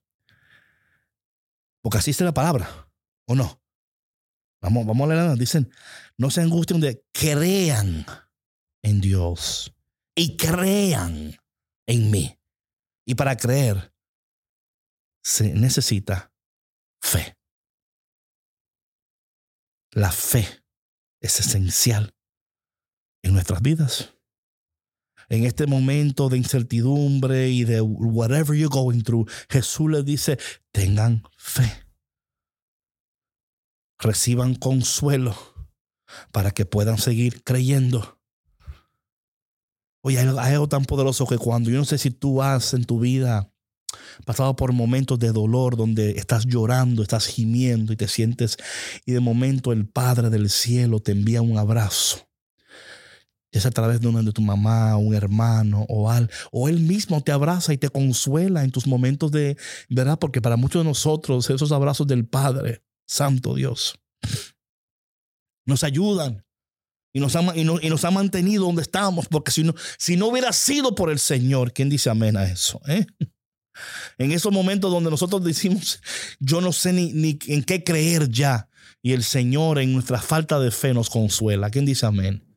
porque 1.83 1.99
así 1.99 2.11
está 2.11 2.25
la 2.25 2.35
palabra, 2.35 2.91
¿o 3.27 3.35
no? 3.35 3.63
Vamos, 4.61 4.87
vamos 4.87 5.11
a 5.11 5.15
leer, 5.15 5.39
dicen, 5.39 5.71
no 6.17 6.31
se 6.31 6.41
angustien 6.41 6.81
de 6.81 7.05
crean 7.13 8.05
en 8.83 9.01
Dios 9.01 9.73
y 10.15 10.37
crean 10.37 11.37
en 11.87 12.11
mí. 12.11 12.39
Y 13.05 13.15
para 13.15 13.37
creer 13.37 13.95
se 15.23 15.53
necesita 15.55 16.33
fe. 17.01 17.39
La 19.93 20.13
fe 20.13 20.47
es 21.21 21.41
esencial 21.41 22.15
en 23.23 23.33
nuestras 23.33 23.63
vidas. 23.63 24.15
En 25.29 25.45
este 25.45 25.67
momento 25.67 26.29
de 26.29 26.39
incertidumbre 26.39 27.51
y 27.51 27.65
de 27.65 27.81
whatever 27.81 28.57
you're 28.57 28.75
going 28.75 29.03
through, 29.03 29.29
Jesús 29.51 29.91
les 29.91 30.05
dice, 30.05 30.39
tengan 30.73 31.23
fe. 31.37 31.71
Reciban 33.99 34.55
consuelo 34.55 35.37
para 36.33 36.51
que 36.53 36.65
puedan 36.65 36.99
seguir 36.99 37.43
creyendo. 37.43 38.19
Oye, 40.03 40.19
hay 40.19 40.55
algo 40.55 40.69
tan 40.69 40.85
poderoso 40.85 41.27
que 41.27 41.37
cuando 41.37 41.71
yo 41.71 41.79
no 41.79 41.85
sé 41.85 41.99
si 41.99 42.11
tú 42.11 42.41
has 42.43 42.73
en 42.73 42.85
tu 42.85 43.01
vida 43.01 43.53
pasado 44.25 44.57
por 44.57 44.73
momentos 44.73 45.19
de 45.19 45.33
dolor 45.33 45.77
donde 45.77 46.13
estás 46.13 46.47
llorando, 46.47 47.03
estás 47.03 47.27
gimiendo 47.27 47.93
y 47.93 47.97
te 47.97 48.09
sientes 48.09 48.57
y 49.05 49.13
de 49.13 49.21
momento 49.21 49.73
el 49.73 49.89
Padre 49.89 50.31
del 50.31 50.51
cielo 50.51 51.01
te 51.01 51.13
envía 51.13 51.43
un 51.43 51.59
abrazo. 51.59 52.28
Es 53.51 53.65
a 53.65 53.71
través 53.71 54.01
de 54.01 54.09
una 54.09 54.23
de 54.23 54.33
tu 54.33 54.43
mamá, 54.43 54.97
un 54.97 55.15
hermano 55.15 55.87
o 55.89 56.11
al, 56.11 56.31
o 56.53 56.69
él 56.69 56.81
mismo 56.81 57.23
te 57.23 57.33
abraza 57.33 57.73
y 57.73 57.79
te 57.79 57.89
consuela 57.89 58.63
en 58.63 58.71
tus 58.71 58.87
momentos 58.87 59.31
de, 59.33 59.57
¿verdad? 59.89 60.19
Porque 60.19 60.43
para 60.43 60.57
muchos 60.57 60.83
de 60.83 60.89
nosotros 60.89 61.49
esos 61.49 61.73
abrazos 61.73 62.07
del 62.07 62.27
Padre, 62.27 62.83
Santo 63.07 63.55
Dios, 63.55 63.99
nos 65.65 65.83
ayudan 65.83 66.45
y 67.15 67.21
nos, 67.21 67.37
ha, 67.37 67.57
y, 67.57 67.65
nos 67.65 68.05
ha 68.05 68.11
mantenido 68.11 68.67
donde 68.67 68.83
estamos, 68.83 69.29
porque 69.29 69.51
si 69.51 69.65
no, 69.65 69.75
si 69.99 70.17
no 70.17 70.27
hubiera 70.27 70.53
sido 70.53 70.95
por 70.95 71.11
el 71.11 71.19
Señor, 71.19 71.73
¿quién 71.73 71.89
dice 71.89 72.11
amén 72.11 72.37
a 72.37 72.45
eso? 72.45 72.81
Eh? 72.87 73.07
En 74.19 74.33
esos 74.33 74.53
momentos 74.53 74.91
donde 74.91 75.11
nosotros 75.11 75.43
decimos, 75.43 76.01
yo 76.39 76.61
no 76.61 76.73
sé 76.73 76.93
ni, 76.93 77.13
ni 77.13 77.39
en 77.47 77.63
qué 77.63 77.83
creer 77.83 78.29
ya, 78.29 78.69
y 79.03 79.13
el 79.13 79.25
Señor 79.25 79.79
en 79.79 79.93
nuestra 79.93 80.21
falta 80.21 80.59
de 80.59 80.71
fe 80.71 80.93
nos 80.93 81.09
consuela. 81.09 81.71
¿Quién 81.71 81.87
dice 81.87 82.05
amén? 82.05 82.48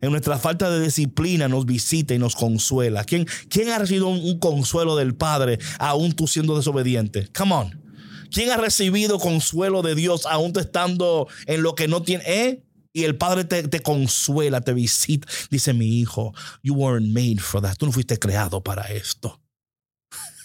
En 0.00 0.10
nuestra 0.10 0.38
falta 0.38 0.70
de 0.70 0.84
disciplina 0.84 1.48
nos 1.48 1.64
visita 1.64 2.14
y 2.14 2.18
nos 2.18 2.34
consuela. 2.34 3.04
¿Quién, 3.04 3.26
quién 3.48 3.70
ha 3.70 3.78
recibido 3.78 4.08
un, 4.08 4.38
consuelo 4.38 4.94
del 4.96 5.14
Padre 5.14 5.58
aún 5.78 6.12
tú 6.12 6.26
siendo 6.26 6.56
desobediente? 6.56 7.28
Come 7.36 7.54
on. 7.54 7.82
¿Quién 8.30 8.50
ha 8.50 8.56
recibido 8.56 9.18
consuelo 9.18 9.82
de 9.82 9.94
Dios 9.94 10.26
aún 10.26 10.52
tú 10.52 10.60
estando 10.60 11.28
en 11.46 11.62
lo 11.62 11.74
que 11.74 11.88
no 11.88 12.02
tiene? 12.02 12.24
¿Eh? 12.26 12.62
Y 12.92 13.04
el 13.04 13.16
Padre 13.16 13.44
te, 13.44 13.68
te, 13.68 13.80
consuela, 13.80 14.60
te 14.60 14.74
visita. 14.74 15.26
Dice 15.50 15.72
mi 15.72 16.00
hijo, 16.00 16.34
you 16.62 16.74
weren't 16.74 17.12
made 17.12 17.40
for 17.40 17.62
that. 17.62 17.76
Tú 17.76 17.86
no 17.86 17.92
fuiste 17.92 18.18
creado 18.18 18.62
para 18.62 18.82
esto. 18.92 19.40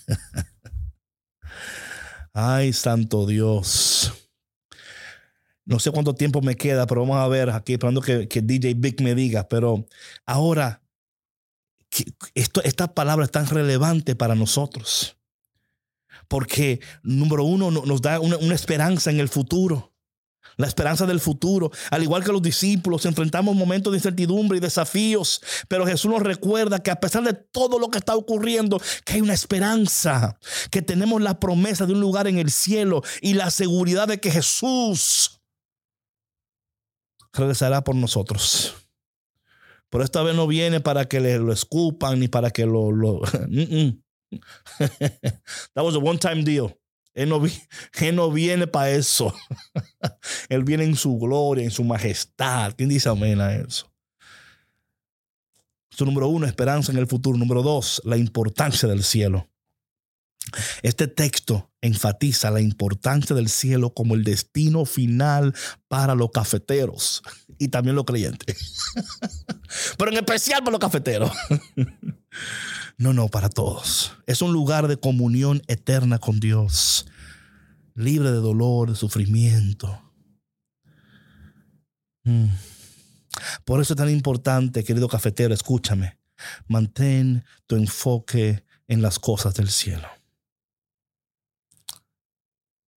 Ay, 2.33 2.71
santo 2.71 3.25
Dios. 3.25 4.13
No 5.71 5.79
sé 5.79 5.89
cuánto 5.89 6.13
tiempo 6.13 6.41
me 6.41 6.57
queda, 6.57 6.85
pero 6.85 6.99
vamos 6.99 7.15
a 7.15 7.27
ver 7.29 7.49
aquí, 7.49 7.71
esperando 7.71 8.01
que, 8.01 8.27
DJ 8.27 8.73
Big 8.73 9.01
me 9.01 9.15
diga. 9.15 9.47
Pero 9.47 9.87
ahora, 10.25 10.81
esto, 12.35 12.61
esta 12.63 12.93
palabra 12.93 13.23
es 13.23 13.31
tan 13.31 13.47
relevante 13.47 14.13
para 14.17 14.35
nosotros. 14.35 15.15
Porque, 16.27 16.81
número 17.03 17.45
uno, 17.45 17.71
nos 17.71 18.01
da 18.01 18.19
una 18.19 18.53
esperanza 18.53 19.11
en 19.11 19.21
el 19.21 19.29
futuro 19.29 19.93
la 20.57 20.67
esperanza 20.67 21.05
del 21.05 21.21
futuro. 21.21 21.71
Al 21.89 22.03
igual 22.03 22.23
que 22.23 22.33
los 22.33 22.41
discípulos, 22.41 23.05
enfrentamos 23.05 23.55
momentos 23.55 23.91
de 23.91 23.97
incertidumbre 23.97 24.57
y 24.57 24.61
desafíos, 24.61 25.41
pero 25.69 25.87
Jesús 25.87 26.11
nos 26.11 26.21
recuerda 26.21 26.83
que 26.83 26.91
a 26.91 26.99
pesar 26.99 27.23
de 27.23 27.33
todo 27.33 27.79
lo 27.79 27.89
que 27.89 27.97
está 27.97 28.15
ocurriendo, 28.15 28.79
que 29.05 29.13
hay 29.13 29.21
una 29.21 29.33
esperanza, 29.33 30.37
que 30.69 30.81
tenemos 30.81 31.21
la 31.21 31.39
promesa 31.39 31.85
de 31.85 31.93
un 31.93 32.01
lugar 32.01 32.27
en 32.27 32.37
el 32.37 32.51
cielo 32.51 33.01
y 33.21 33.33
la 33.33 33.49
seguridad 33.49 34.09
de 34.09 34.19
que 34.19 34.29
Jesús 34.29 35.40
regresará 37.33 37.83
por 37.83 37.95
nosotros. 37.95 38.75
Pero 39.89 40.03
esta 40.03 40.23
vez 40.23 40.35
no 40.35 40.47
viene 40.47 40.79
para 40.79 41.05
que 41.05 41.19
le 41.19 41.37
lo 41.37 41.51
escupan 41.51 42.19
ni 42.19 42.27
para 42.27 42.51
que 42.51 42.65
lo... 42.65 42.91
lo 42.91 43.21
That 45.73 45.83
was 45.83 45.95
a 45.95 45.99
one-time 45.99 46.43
deal. 46.43 46.73
Él 47.13 47.29
no, 47.29 48.31
viene 48.31 48.67
para 48.67 48.91
eso. 48.91 49.33
Él 50.49 50.63
viene 50.63 50.85
en 50.85 50.95
su 50.95 51.17
gloria, 51.17 51.63
en 51.63 51.71
su 51.71 51.83
majestad. 51.83 52.73
¿Quién 52.75 52.89
dice 52.89 53.09
amén 53.09 53.41
a 53.41 53.53
eso? 53.53 53.91
Su 55.89 56.05
número 56.05 56.29
uno, 56.29 56.45
esperanza 56.45 56.91
en 56.91 56.97
el 56.97 57.07
futuro. 57.07 57.37
Número 57.37 57.61
dos, 57.61 58.01
la 58.05 58.17
importancia 58.17 58.87
del 58.87 59.03
cielo. 59.03 59.50
Este 60.81 61.07
texto 61.07 61.71
enfatiza 61.81 62.51
la 62.51 62.61
importancia 62.61 63.35
del 63.35 63.49
cielo 63.49 63.93
como 63.93 64.15
el 64.15 64.23
destino 64.23 64.85
final 64.85 65.53
para 65.87 66.15
los 66.15 66.31
cafeteros 66.31 67.21
y 67.57 67.69
también 67.69 67.95
los 67.95 68.05
creyentes. 68.05 68.57
Pero 69.97 70.11
en 70.11 70.17
especial 70.17 70.59
para 70.59 70.71
los 70.71 70.79
cafeteros. 70.79 71.31
No, 72.97 73.13
no, 73.13 73.29
para 73.29 73.49
todos. 73.49 74.15
Es 74.27 74.43
un 74.43 74.53
lugar 74.53 74.87
de 74.87 74.95
comunión 74.95 75.63
eterna 75.67 76.19
con 76.19 76.39
Dios, 76.39 77.07
libre 77.95 78.31
de 78.31 78.37
dolor, 78.37 78.91
de 78.91 78.95
sufrimiento. 78.95 79.99
Mm. 82.23 82.45
Por 83.65 83.81
eso 83.81 83.93
es 83.93 83.97
tan 83.97 84.11
importante, 84.11 84.83
querido 84.83 85.07
cafetero, 85.07 85.51
escúchame, 85.51 86.19
mantén 86.67 87.43
tu 87.65 87.75
enfoque 87.75 88.63
en 88.87 89.01
las 89.01 89.17
cosas 89.17 89.55
del 89.55 89.71
cielo. 89.71 90.07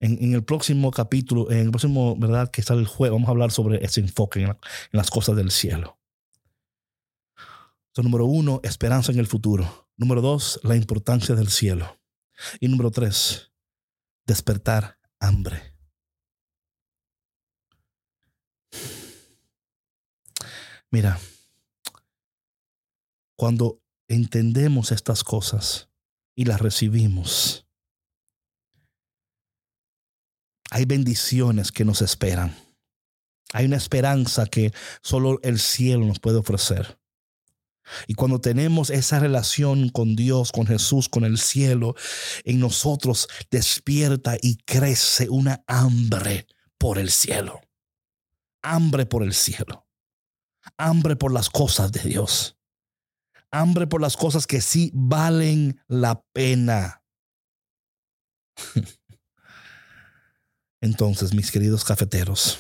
En, 0.05 0.35
el 0.35 0.45
próximo 0.45 0.91
capítulo, 0.91 1.51
en 1.51 1.59
el 1.59 1.71
próximo, 1.71 2.15
¿verdad? 2.17 2.51
Que 2.51 2.61
está 2.61 2.75
el 2.75 2.87
juego, 2.87 3.15
vamos 3.15 3.29
a 3.29 3.31
hablar 3.31 3.51
sobre 3.51 3.83
ese 3.85 4.01
enfoque 4.01 4.43
en 4.43 4.57
las 4.93 5.11
cosas 5.11 5.35
del 5.35 5.51
cielo 5.51 5.99
número 8.03 8.27
uno, 8.27 8.61
esperanza 8.65 9.13
en 9.13 9.19
el 9.19 9.27
futuro. 9.27 9.89
Número 9.97 10.21
dos, 10.21 10.59
la 10.65 10.77
importancia 10.77 11.35
del 11.35 11.49
cielo. 11.49 12.01
Y 12.59 12.69
número 12.69 12.91
tres, 12.91 13.53
despertar 14.27 14.99
hambre. 15.21 15.75
Mira, 20.91 21.19
cuando 23.37 23.81
entendemos 24.09 24.93
estas 24.93 25.25
cosas 25.25 25.89
y 26.37 26.45
las 26.45 26.61
recibimos, 26.61 27.64
hay 30.75 30.87
bendiciones 30.87 31.71
que 31.71 31.85
nos 31.85 32.03
esperan. 32.03 32.53
Hay 33.53 33.67
una 33.67 33.77
esperanza 33.77 34.47
que 34.47 34.73
solo 35.03 35.39
el 35.45 35.61
cielo 35.61 36.05
nos 36.05 36.19
puede 36.19 36.39
ofrecer. 36.39 36.99
Y 38.09 38.15
cuando 38.15 38.41
tenemos 38.41 38.91
esa 38.91 39.21
relación 39.21 39.89
con 39.91 40.17
Dios, 40.17 40.51
con 40.51 40.67
Jesús, 40.67 41.09
con 41.09 41.23
el 41.23 41.39
cielo, 41.39 41.95
en 42.43 42.59
nosotros 42.59 43.29
despierta 43.53 44.37
y 44.43 44.57
crece 44.65 45.29
una 45.29 45.63
hambre 45.69 46.49
por 46.77 46.99
el 46.99 47.13
cielo. 47.13 47.61
Hambre 48.61 49.07
por 49.07 49.23
el 49.23 49.33
cielo. 49.33 49.87
Hambre 50.77 51.15
por 51.15 51.33
las 51.33 51.51
cosas 51.51 51.93
de 51.93 52.01
Dios. 52.01 52.59
Hambre 53.53 53.87
por 53.87 54.01
las 54.01 54.17
cosas 54.17 54.49
que 54.49 54.61
sí 54.61 54.91
valen 54.93 55.81
la 55.87 56.21
pena. 56.33 57.05
Entonces, 60.85 61.33
mis 61.33 61.51
queridos 61.51 61.83
cafeteros, 61.83 62.59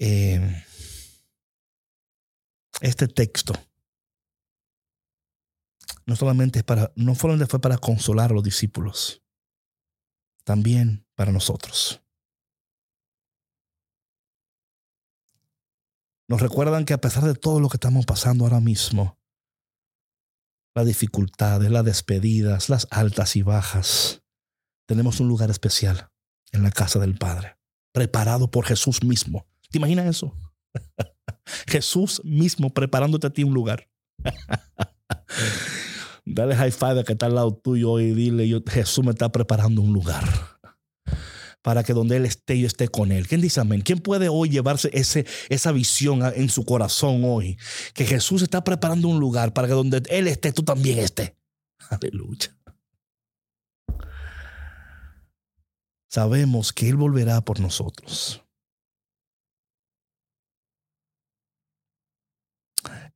eh, 0.00 0.64
este 2.80 3.06
texto 3.06 3.54
no 6.04 6.16
solamente, 6.16 6.64
para, 6.64 6.92
no 6.96 7.14
solamente 7.14 7.46
fue 7.46 7.60
para 7.60 7.78
consolar 7.78 8.32
a 8.32 8.34
los 8.34 8.42
discípulos, 8.42 9.22
también 10.42 11.06
para 11.14 11.30
nosotros. 11.30 12.02
Nos 16.26 16.40
recuerdan 16.40 16.86
que 16.86 16.94
a 16.94 17.00
pesar 17.00 17.22
de 17.22 17.36
todo 17.36 17.60
lo 17.60 17.68
que 17.68 17.76
estamos 17.76 18.04
pasando 18.04 18.42
ahora 18.42 18.58
mismo, 18.58 19.16
las 20.74 20.86
dificultades, 20.86 21.70
las 21.70 21.84
despedidas, 21.84 22.68
las 22.68 22.88
altas 22.90 23.36
y 23.36 23.42
bajas, 23.42 24.23
tenemos 24.86 25.20
un 25.20 25.28
lugar 25.28 25.50
especial 25.50 26.10
en 26.52 26.62
la 26.62 26.70
casa 26.70 26.98
del 26.98 27.16
Padre, 27.16 27.56
preparado 27.92 28.50
por 28.50 28.64
Jesús 28.64 29.02
mismo. 29.02 29.46
¿Te 29.70 29.78
imaginas 29.78 30.06
eso? 30.06 30.34
Jesús 31.66 32.22
mismo 32.24 32.70
preparándote 32.70 33.26
a 33.26 33.30
ti 33.30 33.44
un 33.44 33.54
lugar. 33.54 33.88
Dale 36.26 36.56
high 36.56 36.72
five 36.72 37.04
que 37.04 37.12
está 37.12 37.26
al 37.26 37.34
lado 37.34 37.54
tuyo 37.54 38.00
y 38.00 38.14
dile, 38.14 38.48
yo, 38.48 38.60
Jesús 38.66 39.04
me 39.04 39.10
está 39.10 39.30
preparando 39.30 39.82
un 39.82 39.92
lugar 39.92 40.24
para 41.64 41.82
que 41.82 41.94
donde 41.94 42.16
Él 42.16 42.26
esté, 42.26 42.58
yo 42.58 42.66
esté 42.66 42.88
con 42.88 43.10
Él. 43.10 43.26
¿Quién 43.26 43.40
dice 43.40 43.60
amén? 43.60 43.80
¿Quién 43.80 43.98
puede 43.98 44.28
hoy 44.28 44.50
llevarse 44.50 44.90
esa 44.92 45.72
visión 45.72 46.20
en 46.34 46.50
su 46.50 46.64
corazón 46.64 47.22
hoy? 47.24 47.56
Que 47.94 48.04
Jesús 48.04 48.42
está 48.42 48.62
preparando 48.64 49.08
un 49.08 49.18
lugar 49.18 49.54
para 49.54 49.66
que 49.66 49.74
donde 49.74 50.02
Él 50.10 50.28
esté, 50.28 50.52
tú 50.52 50.62
también 50.62 50.98
estés. 50.98 51.32
Aleluya. 51.90 52.54
Sabemos 56.14 56.72
que 56.72 56.88
Él 56.88 56.94
volverá 56.94 57.40
por 57.40 57.58
nosotros. 57.58 58.40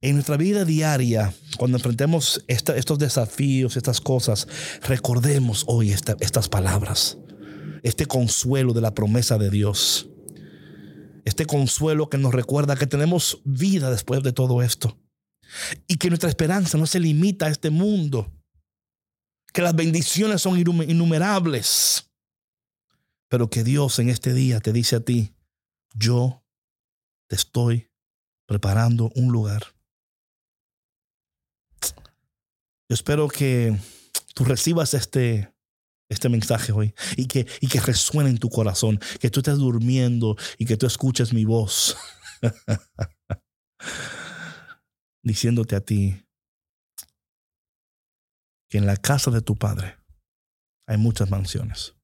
En 0.01 0.15
nuestra 0.15 0.37
vida 0.37 0.65
diaria, 0.65 1.33
cuando 1.59 1.77
enfrentemos 1.77 2.45
estos 2.49 2.99
desafíos, 2.99 3.77
estas 3.77 4.01
cosas, 4.01 4.49
recordemos 4.83 5.63
hoy 5.69 5.93
estas 5.93 6.49
palabras, 6.49 7.19
este 7.85 8.05
consuelo 8.07 8.73
de 8.73 8.81
la 8.81 8.95
promesa 8.95 9.39
de 9.39 9.51
Dios, 9.51 10.09
este 11.25 11.47
consuelo 11.47 12.11
que 12.11 12.19
nos 12.19 12.35
recuerda 12.35 12.75
que 12.75 12.89
tenemos 12.89 13.41
vida 13.45 13.93
después 13.93 14.25
de 14.25 14.33
todo 14.33 14.61
esto. 14.61 14.99
Y 15.87 15.99
que 15.99 16.09
nuestra 16.09 16.31
esperanza 16.31 16.77
no 16.77 16.87
se 16.87 16.99
limita 16.99 17.47
a 17.47 17.51
este 17.51 17.71
mundo, 17.71 18.35
que 19.53 19.63
las 19.63 19.77
bendiciones 19.77 20.43
son 20.43 20.59
innumerables, 20.59 22.08
pero 23.29 23.51
que 23.51 23.63
Dios 23.63 23.99
en 23.99 24.09
este 24.09 24.33
día 24.33 24.61
te 24.61 24.73
dice 24.73 24.97
a 24.97 25.01
ti, 25.01 25.35
yo 25.95 26.45
te 27.29 27.37
estoy 27.37 27.91
preparando 28.47 29.11
un 29.15 29.31
lugar. 29.31 29.75
Yo 31.83 32.95
espero 32.95 33.29
que 33.29 33.79
tú 34.35 34.45
recibas 34.45 34.95
este, 34.95 35.55
este 36.09 36.31
mensaje 36.31 36.73
hoy 36.73 36.95
y 37.17 37.27
que, 37.27 37.47
y 37.61 37.69
que 37.69 37.81
resuene 37.81 38.31
en 38.31 38.39
tu 38.39 38.49
corazón, 38.49 38.99
que 39.21 39.29
tú 39.29 39.41
estés 39.41 39.59
durmiendo 39.59 40.37
y 40.57 40.65
que 40.65 40.79
tú 40.79 40.87
escuches 40.87 41.35
mi 41.35 41.45
voz 41.45 41.97
diciéndote 45.23 45.77
a 45.77 45.81
ti 45.81 46.25
que 48.71 48.79
en 48.79 48.87
la 48.87 48.97
casa 48.97 49.31
de 49.31 49.43
tu 49.43 49.57
Padre 49.57 49.99
hay 50.87 50.97
muchas 50.97 51.29
mansiones 51.31 51.98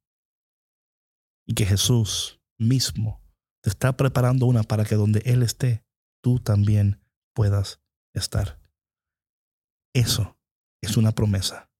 y 1.46 1.54
que 1.54 1.66
Jesús 1.66 2.40
mismo 2.58 3.22
te 3.62 3.70
está 3.70 3.96
preparando 3.96 4.46
una 4.46 4.62
para 4.62 4.84
que 4.84 4.94
donde 4.94 5.22
Él 5.24 5.42
esté, 5.42 5.84
tú 6.22 6.38
también 6.38 7.00
puedas 7.34 7.80
estar. 8.14 8.60
Eso 9.94 10.38
es 10.82 10.96
una 10.96 11.12
promesa, 11.12 11.70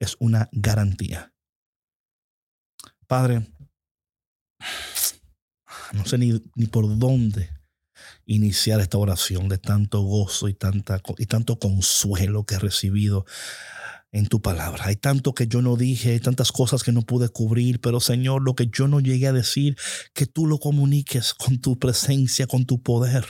es 0.00 0.16
una 0.18 0.48
garantía. 0.52 1.32
Padre, 3.06 3.46
no 5.92 6.04
sé 6.04 6.18
ni, 6.18 6.42
ni 6.54 6.66
por 6.66 6.98
dónde 6.98 7.50
iniciar 8.26 8.80
esta 8.80 8.98
oración 8.98 9.48
de 9.48 9.58
tanto 9.58 10.02
gozo 10.02 10.48
y, 10.48 10.54
tanta, 10.54 11.00
y 11.18 11.26
tanto 11.26 11.58
consuelo 11.58 12.44
que 12.44 12.54
he 12.54 12.58
recibido 12.58 13.26
en 14.12 14.26
tu 14.26 14.40
palabra. 14.42 14.86
Hay 14.86 14.96
tanto 14.96 15.34
que 15.34 15.46
yo 15.46 15.62
no 15.62 15.76
dije, 15.76 16.12
hay 16.12 16.20
tantas 16.20 16.52
cosas 16.52 16.82
que 16.82 16.92
no 16.92 17.02
pude 17.02 17.28
cubrir, 17.28 17.80
pero 17.80 18.00
Señor, 18.00 18.42
lo 18.42 18.54
que 18.54 18.68
yo 18.72 18.88
no 18.88 19.00
llegué 19.00 19.28
a 19.28 19.32
decir, 19.32 19.76
que 20.14 20.26
tú 20.26 20.46
lo 20.46 20.58
comuniques 20.58 21.34
con 21.34 21.60
tu 21.60 21.78
presencia, 21.78 22.46
con 22.46 22.66
tu 22.66 22.82
poder. 22.82 23.24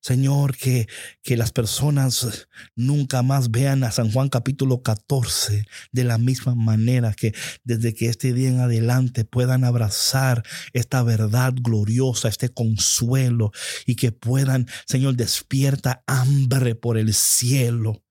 Señor, 0.00 0.56
que, 0.56 0.86
que 1.24 1.36
las 1.36 1.50
personas 1.50 2.48
nunca 2.76 3.22
más 3.22 3.50
vean 3.50 3.82
a 3.82 3.90
San 3.90 4.12
Juan 4.12 4.28
capítulo 4.28 4.82
14 4.82 5.64
de 5.90 6.04
la 6.04 6.18
misma 6.18 6.54
manera 6.54 7.12
que 7.14 7.34
desde 7.64 7.94
que 7.94 8.06
este 8.06 8.32
día 8.32 8.48
en 8.48 8.60
adelante 8.60 9.24
puedan 9.24 9.64
abrazar 9.64 10.44
esta 10.72 11.02
verdad 11.02 11.52
gloriosa, 11.60 12.28
este 12.28 12.48
consuelo 12.48 13.50
y 13.86 13.96
que 13.96 14.12
puedan, 14.12 14.68
Señor, 14.86 15.16
despierta 15.16 16.04
hambre 16.06 16.76
por 16.76 16.96
el 16.96 17.12
cielo 17.12 18.04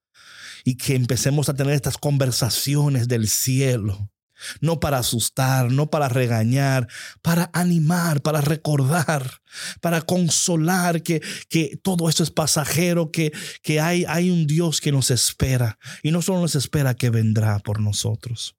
y 0.68 0.76
que 0.76 0.96
empecemos 0.96 1.48
a 1.48 1.54
tener 1.54 1.76
estas 1.76 1.98
conversaciones 1.98 3.08
del 3.08 3.30
cielo. 3.30 4.12
No 4.60 4.82
para 4.82 4.98
asustar, 4.98 5.72
no 5.72 5.90
para 5.90 6.10
regañar, 6.10 6.90
para 7.22 7.50
animar, 7.54 8.22
para 8.22 8.42
recordar, 8.42 9.40
para 9.80 10.02
consolar 10.02 11.04
que, 11.04 11.22
que 11.48 11.80
todo 11.82 12.10
esto 12.10 12.22
es 12.22 12.32
pasajero, 12.32 13.12
que, 13.12 13.32
que 13.62 13.80
hay, 13.80 14.04
hay 14.10 14.30
un 14.30 14.46
Dios 14.46 14.82
que 14.82 14.92
nos 14.92 15.10
espera 15.10 15.80
y 16.04 16.12
no 16.12 16.22
solo 16.22 16.42
nos 16.42 16.56
espera 16.56 16.96
que 16.96 17.12
vendrá 17.12 17.60
por 17.60 17.80
nosotros. 17.80 18.58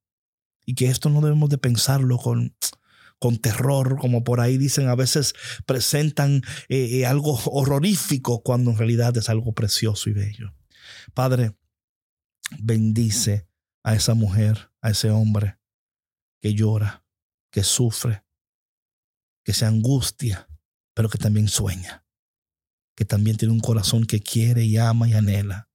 Y 0.65 0.77
que 0.77 0.87
esto 0.87 1.11
no 1.11 1.21
debemos 1.21 1.51
de 1.51 1.59
pensarlo 1.59 2.17
con, 2.17 2.57
con 3.19 3.37
terror, 3.37 3.99
como 4.01 4.25
por 4.25 4.41
ahí 4.41 4.57
dicen, 4.57 4.89
a 4.89 4.95
veces 4.95 5.35
presentan 5.67 6.41
eh, 6.71 6.89
eh, 6.91 7.07
algo 7.07 7.39
horrorífico 7.45 8.43
cuando 8.43 8.71
en 8.71 8.79
realidad 8.79 9.15
es 9.19 9.29
algo 9.29 9.53
precioso 9.53 10.09
y 10.09 10.15
bello. 10.15 10.55
Padre, 11.13 11.53
bendice 12.59 13.49
a 13.83 13.95
esa 13.95 14.15
mujer, 14.15 14.71
a 14.81 14.91
ese 14.91 15.11
hombre 15.11 15.59
que 16.41 16.55
llora, 16.55 17.05
que 17.51 17.65
sufre, 17.65 18.25
que 19.45 19.53
se 19.53 19.65
angustia, 19.65 20.49
pero 20.95 21.09
que 21.09 21.19
también 21.19 21.49
sueña, 21.49 22.07
que 22.97 23.05
también 23.05 23.37
tiene 23.37 23.55
un 23.55 23.61
corazón 23.61 24.05
que 24.05 24.21
quiere 24.21 24.65
y 24.65 24.77
ama 24.77 25.09
y 25.09 25.15
anhela. 25.15 25.71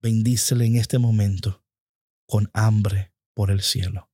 Bendícele 0.00 0.66
en 0.66 0.76
este 0.76 0.98
momento 0.98 1.64
con 2.26 2.50
hambre 2.52 3.12
por 3.34 3.50
el 3.50 3.62
cielo. 3.62 4.10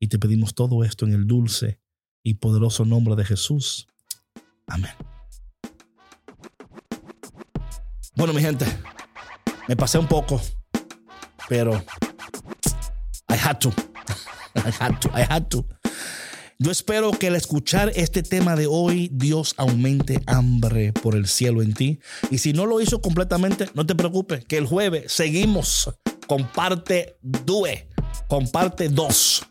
Y 0.00 0.08
te 0.08 0.18
pedimos 0.18 0.54
todo 0.54 0.84
esto 0.84 1.06
en 1.06 1.12
el 1.12 1.26
dulce 1.26 1.80
y 2.24 2.34
poderoso 2.34 2.84
nombre 2.84 3.14
de 3.16 3.24
Jesús. 3.24 3.86
Amén. 4.66 4.92
Bueno, 8.14 8.32
mi 8.32 8.42
gente, 8.42 8.66
me 9.68 9.76
pasé 9.76 9.98
un 9.98 10.08
poco 10.08 10.40
pero 11.48 11.82
I 13.28 13.36
had 13.36 13.58
to. 13.60 13.70
I 14.56 14.70
had 14.70 15.00
to. 15.00 15.10
I 15.14 15.22
had 15.22 15.48
to. 15.48 15.64
Yo 16.58 16.70
espero 16.70 17.10
que 17.10 17.26
al 17.26 17.34
escuchar 17.34 17.90
este 17.96 18.22
tema 18.22 18.54
de 18.54 18.68
hoy, 18.68 19.10
Dios 19.12 19.54
aumente 19.56 20.22
hambre 20.26 20.92
por 20.92 21.16
el 21.16 21.26
cielo 21.26 21.60
en 21.60 21.74
ti. 21.74 21.98
Y 22.30 22.38
si 22.38 22.52
no 22.52 22.66
lo 22.66 22.80
hizo 22.80 23.00
completamente, 23.00 23.68
no 23.74 23.84
te 23.84 23.96
preocupes, 23.96 24.44
que 24.44 24.58
el 24.58 24.66
jueves 24.66 25.10
seguimos 25.10 25.90
con 26.28 26.46
parte 26.46 27.16
2, 27.22 27.68
con 28.28 28.46
parte 28.48 28.88
2 28.88 29.42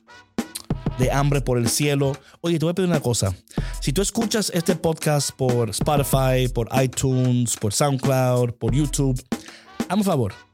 de 0.99 1.11
hambre 1.11 1.41
por 1.41 1.57
el 1.57 1.67
cielo. 1.67 2.17
Oye, 2.39 2.59
te 2.59 2.65
voy 2.65 2.71
a 2.71 2.75
pedir 2.75 2.89
una 2.89 3.01
cosa. 3.01 3.35
Si 3.81 3.91
tú 3.91 4.01
escuchas 4.01 4.49
este 4.53 4.75
podcast 4.75 5.31
por 5.31 5.71
Spotify, 5.71 6.47
por 6.53 6.69
iTunes, 6.81 7.57
por 7.57 7.73
SoundCloud, 7.73 8.53
por 8.53 8.73
YouTube, 8.73 9.21
hazme 9.89 10.01
un 10.01 10.03
favor 10.05 10.50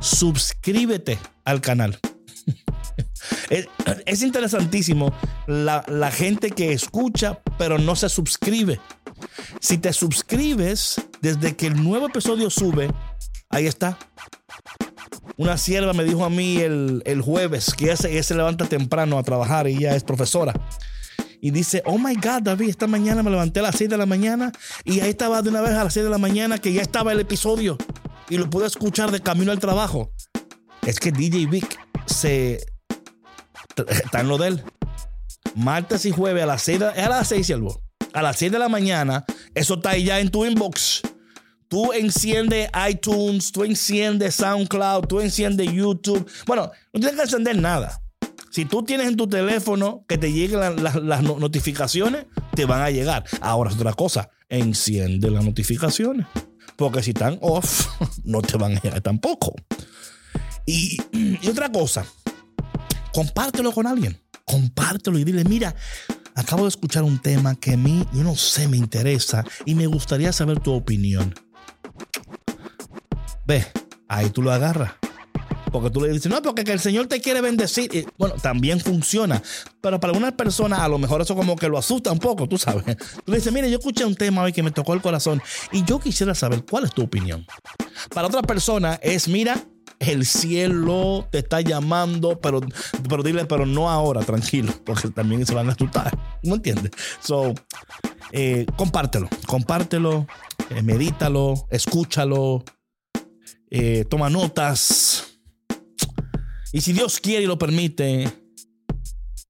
suscríbete 0.00 1.18
al 1.44 1.60
canal. 1.60 1.98
es, 3.50 4.22
interesantísimo 4.22 5.12
la, 5.46 6.10
gente 6.10 6.50
que 6.50 6.72
escucha 6.72 7.40
pero 7.58 7.78
no 7.78 7.94
se 7.96 8.08
suscribe. 8.08 8.80
Si 9.60 9.78
te 9.78 9.92
suscribes 9.92 11.00
desde 11.20 11.54
que 11.54 11.66
el 11.66 11.82
nuevo 11.82 12.06
episodio 12.06 12.48
sube, 12.50 12.90
ahí 13.50 13.66
está. 13.66 13.98
Una 15.36 15.58
sierva 15.58 15.92
me 15.92 16.04
dijo 16.04 16.24
a 16.24 16.30
mí 16.30 16.58
el, 16.58 17.02
el 17.04 17.20
jueves 17.20 17.74
que 17.74 17.86
ella 17.86 17.96
se, 17.96 18.22
se, 18.22 18.34
levanta 18.34 18.66
temprano 18.66 19.18
a 19.18 19.22
trabajar 19.22 19.68
y 19.68 19.76
ella 19.76 19.94
es 19.94 20.04
profesora. 20.04 20.54
Y 21.42 21.50
dice, 21.50 21.82
oh 21.86 21.98
my 21.98 22.14
God, 22.16 22.42
David, 22.42 22.68
esta 22.68 22.86
mañana 22.86 23.22
me 23.22 23.30
levanté 23.30 23.60
a 23.60 23.62
las 23.62 23.76
6 23.76 23.88
de 23.88 23.96
la 23.96 24.04
mañana 24.04 24.52
y 24.84 25.00
ahí 25.00 25.10
estaba 25.10 25.40
de 25.40 25.48
una 25.48 25.62
vez 25.62 25.72
a 25.72 25.84
las 25.84 25.94
6 25.94 26.04
de 26.04 26.10
la 26.10 26.18
mañana 26.18 26.58
que 26.58 26.72
ya 26.72 26.82
estaba 26.82 27.12
el 27.12 27.20
episodio 27.20 27.78
y 28.30 28.38
lo 28.38 28.48
pude 28.48 28.66
escuchar 28.66 29.10
de 29.10 29.20
camino 29.20 29.52
al 29.52 29.58
trabajo. 29.58 30.12
Es 30.86 30.98
que 30.98 31.12
DJ 31.12 31.46
Vic 31.46 31.78
se. 32.06 32.64
Está 33.88 34.20
en 34.20 34.28
lo 34.28 34.38
de 34.38 34.48
él. 34.48 34.64
Martes 35.54 36.06
y 36.06 36.12
jueves 36.12 36.44
a 36.44 36.46
las 36.46 36.62
6 36.62 36.78
de, 36.78 36.86
a 36.86 37.08
las 37.08 37.28
6, 37.28 37.52
A 38.12 38.22
las 38.22 38.36
6 38.38 38.52
de 38.52 38.58
la 38.58 38.68
mañana, 38.68 39.24
eso 39.54 39.74
está 39.74 39.90
ahí 39.90 40.04
ya 40.04 40.20
en 40.20 40.30
tu 40.30 40.46
inbox. 40.46 41.02
Tú 41.68 41.92
enciendes 41.92 42.68
iTunes, 42.88 43.52
tú 43.52 43.64
enciendes 43.64 44.36
SoundCloud, 44.36 45.06
tú 45.06 45.20
enciendes 45.20 45.72
YouTube. 45.72 46.28
Bueno, 46.46 46.70
no 46.92 47.00
tienes 47.00 47.16
que 47.16 47.22
encender 47.22 47.56
nada. 47.56 48.00
Si 48.50 48.64
tú 48.64 48.82
tienes 48.82 49.06
en 49.06 49.16
tu 49.16 49.28
teléfono 49.28 50.04
que 50.08 50.18
te 50.18 50.32
lleguen 50.32 50.82
las 50.82 51.22
notificaciones, 51.22 52.26
te 52.54 52.64
van 52.64 52.82
a 52.82 52.90
llegar. 52.90 53.24
Ahora 53.40 53.70
es 53.70 53.76
otra 53.76 53.92
cosa, 53.92 54.30
enciende 54.48 55.30
las 55.30 55.44
notificaciones. 55.44 56.26
Porque 56.80 57.02
si 57.02 57.10
están 57.10 57.36
off, 57.42 57.88
no 58.24 58.40
te 58.40 58.56
van 58.56 58.74
a 58.74 58.80
llegar 58.80 59.02
tampoco. 59.02 59.54
Y, 60.64 60.96
otra 61.46 61.70
cosa, 61.70 62.06
compártelo 63.12 63.70
con 63.70 63.86
alguien. 63.86 64.18
Compártelo 64.46 65.18
y 65.18 65.24
dile, 65.24 65.44
mira, 65.44 65.74
acabo 66.34 66.62
de 66.62 66.70
escuchar 66.70 67.02
un 67.02 67.20
tema 67.20 67.54
que 67.54 67.74
a 67.74 67.76
mí, 67.76 68.06
yo 68.14 68.24
no 68.24 68.34
sé, 68.34 68.66
me 68.66 68.78
interesa 68.78 69.44
y 69.66 69.74
me 69.74 69.86
gustaría 69.86 70.32
saber 70.32 70.60
tu 70.60 70.72
opinión. 70.72 71.34
Ve, 73.46 73.66
ahí 74.08 74.30
tú 74.30 74.40
lo 74.40 74.50
agarras. 74.50 74.99
Porque 75.70 75.90
tú 75.90 76.00
le 76.00 76.08
dices, 76.08 76.30
no, 76.30 76.40
porque 76.42 76.62
el 76.62 76.80
Señor 76.80 77.06
te 77.06 77.20
quiere 77.20 77.40
bendecir. 77.40 78.06
Bueno, 78.18 78.34
también 78.36 78.80
funciona. 78.80 79.42
Pero 79.80 80.00
para 80.00 80.12
algunas 80.12 80.32
personas 80.32 80.80
a 80.80 80.88
lo 80.88 80.98
mejor 80.98 81.20
eso 81.20 81.34
como 81.34 81.56
que 81.56 81.68
lo 81.68 81.78
asusta 81.78 82.12
un 82.12 82.18
poco, 82.18 82.48
tú 82.48 82.58
sabes. 82.58 82.84
Tú 83.24 83.32
le 83.32 83.38
dices, 83.38 83.52
mire, 83.52 83.70
yo 83.70 83.78
escuché 83.78 84.04
un 84.04 84.14
tema 84.14 84.42
hoy 84.42 84.52
que 84.52 84.62
me 84.62 84.70
tocó 84.70 84.94
el 84.94 85.00
corazón 85.00 85.42
y 85.72 85.84
yo 85.84 85.98
quisiera 85.98 86.34
saber 86.34 86.64
cuál 86.64 86.84
es 86.84 86.92
tu 86.92 87.02
opinión. 87.02 87.46
Para 88.14 88.28
otra 88.28 88.42
persona 88.42 88.98
es, 89.02 89.28
mira, 89.28 89.62
el 90.00 90.24
cielo 90.24 91.28
te 91.30 91.38
está 91.38 91.60
llamando, 91.60 92.40
pero, 92.40 92.60
pero 93.08 93.22
dile, 93.22 93.44
pero 93.44 93.66
no 93.66 93.90
ahora, 93.90 94.22
tranquilo, 94.22 94.72
porque 94.84 95.10
también 95.10 95.44
se 95.46 95.54
van 95.54 95.68
a 95.68 95.72
asustar. 95.72 96.18
¿No 96.42 96.54
entiendes? 96.56 96.90
So, 97.20 97.54
eh, 98.32 98.66
compártelo, 98.76 99.28
compártelo, 99.46 100.26
eh, 100.70 100.82
medítalo, 100.82 101.66
escúchalo, 101.70 102.64
eh, 103.70 104.04
toma 104.08 104.30
notas. 104.30 105.29
Y 106.72 106.82
si 106.82 106.92
Dios 106.92 107.18
quiere 107.18 107.44
y 107.44 107.46
lo 107.46 107.58
permite, 107.58 108.30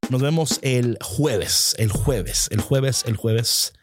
nos 0.08 0.22
vemos 0.22 0.58
el 0.62 0.96
jueves, 1.02 1.74
el 1.78 1.90
jueves, 1.90 2.48
el 2.50 2.60
jueves, 2.60 3.04
el 3.06 3.16
jueves. 3.16 3.74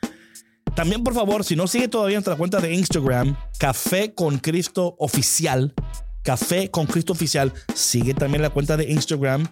También, 0.75 1.03
por 1.03 1.13
favor, 1.13 1.43
si 1.43 1.55
no 1.55 1.67
sigue 1.67 1.87
todavía 1.87 2.17
nuestra 2.17 2.35
cuenta 2.35 2.59
de 2.59 2.73
Instagram, 2.73 3.37
Café 3.59 4.13
con 4.15 4.39
Cristo 4.39 4.95
Oficial, 4.99 5.73
Café 6.23 6.71
con 6.71 6.87
Cristo 6.87 7.13
Oficial, 7.13 7.53
sigue 7.75 8.13
también 8.13 8.41
la 8.41 8.49
cuenta 8.49 8.75
de 8.75 8.89
Instagram 8.89 9.47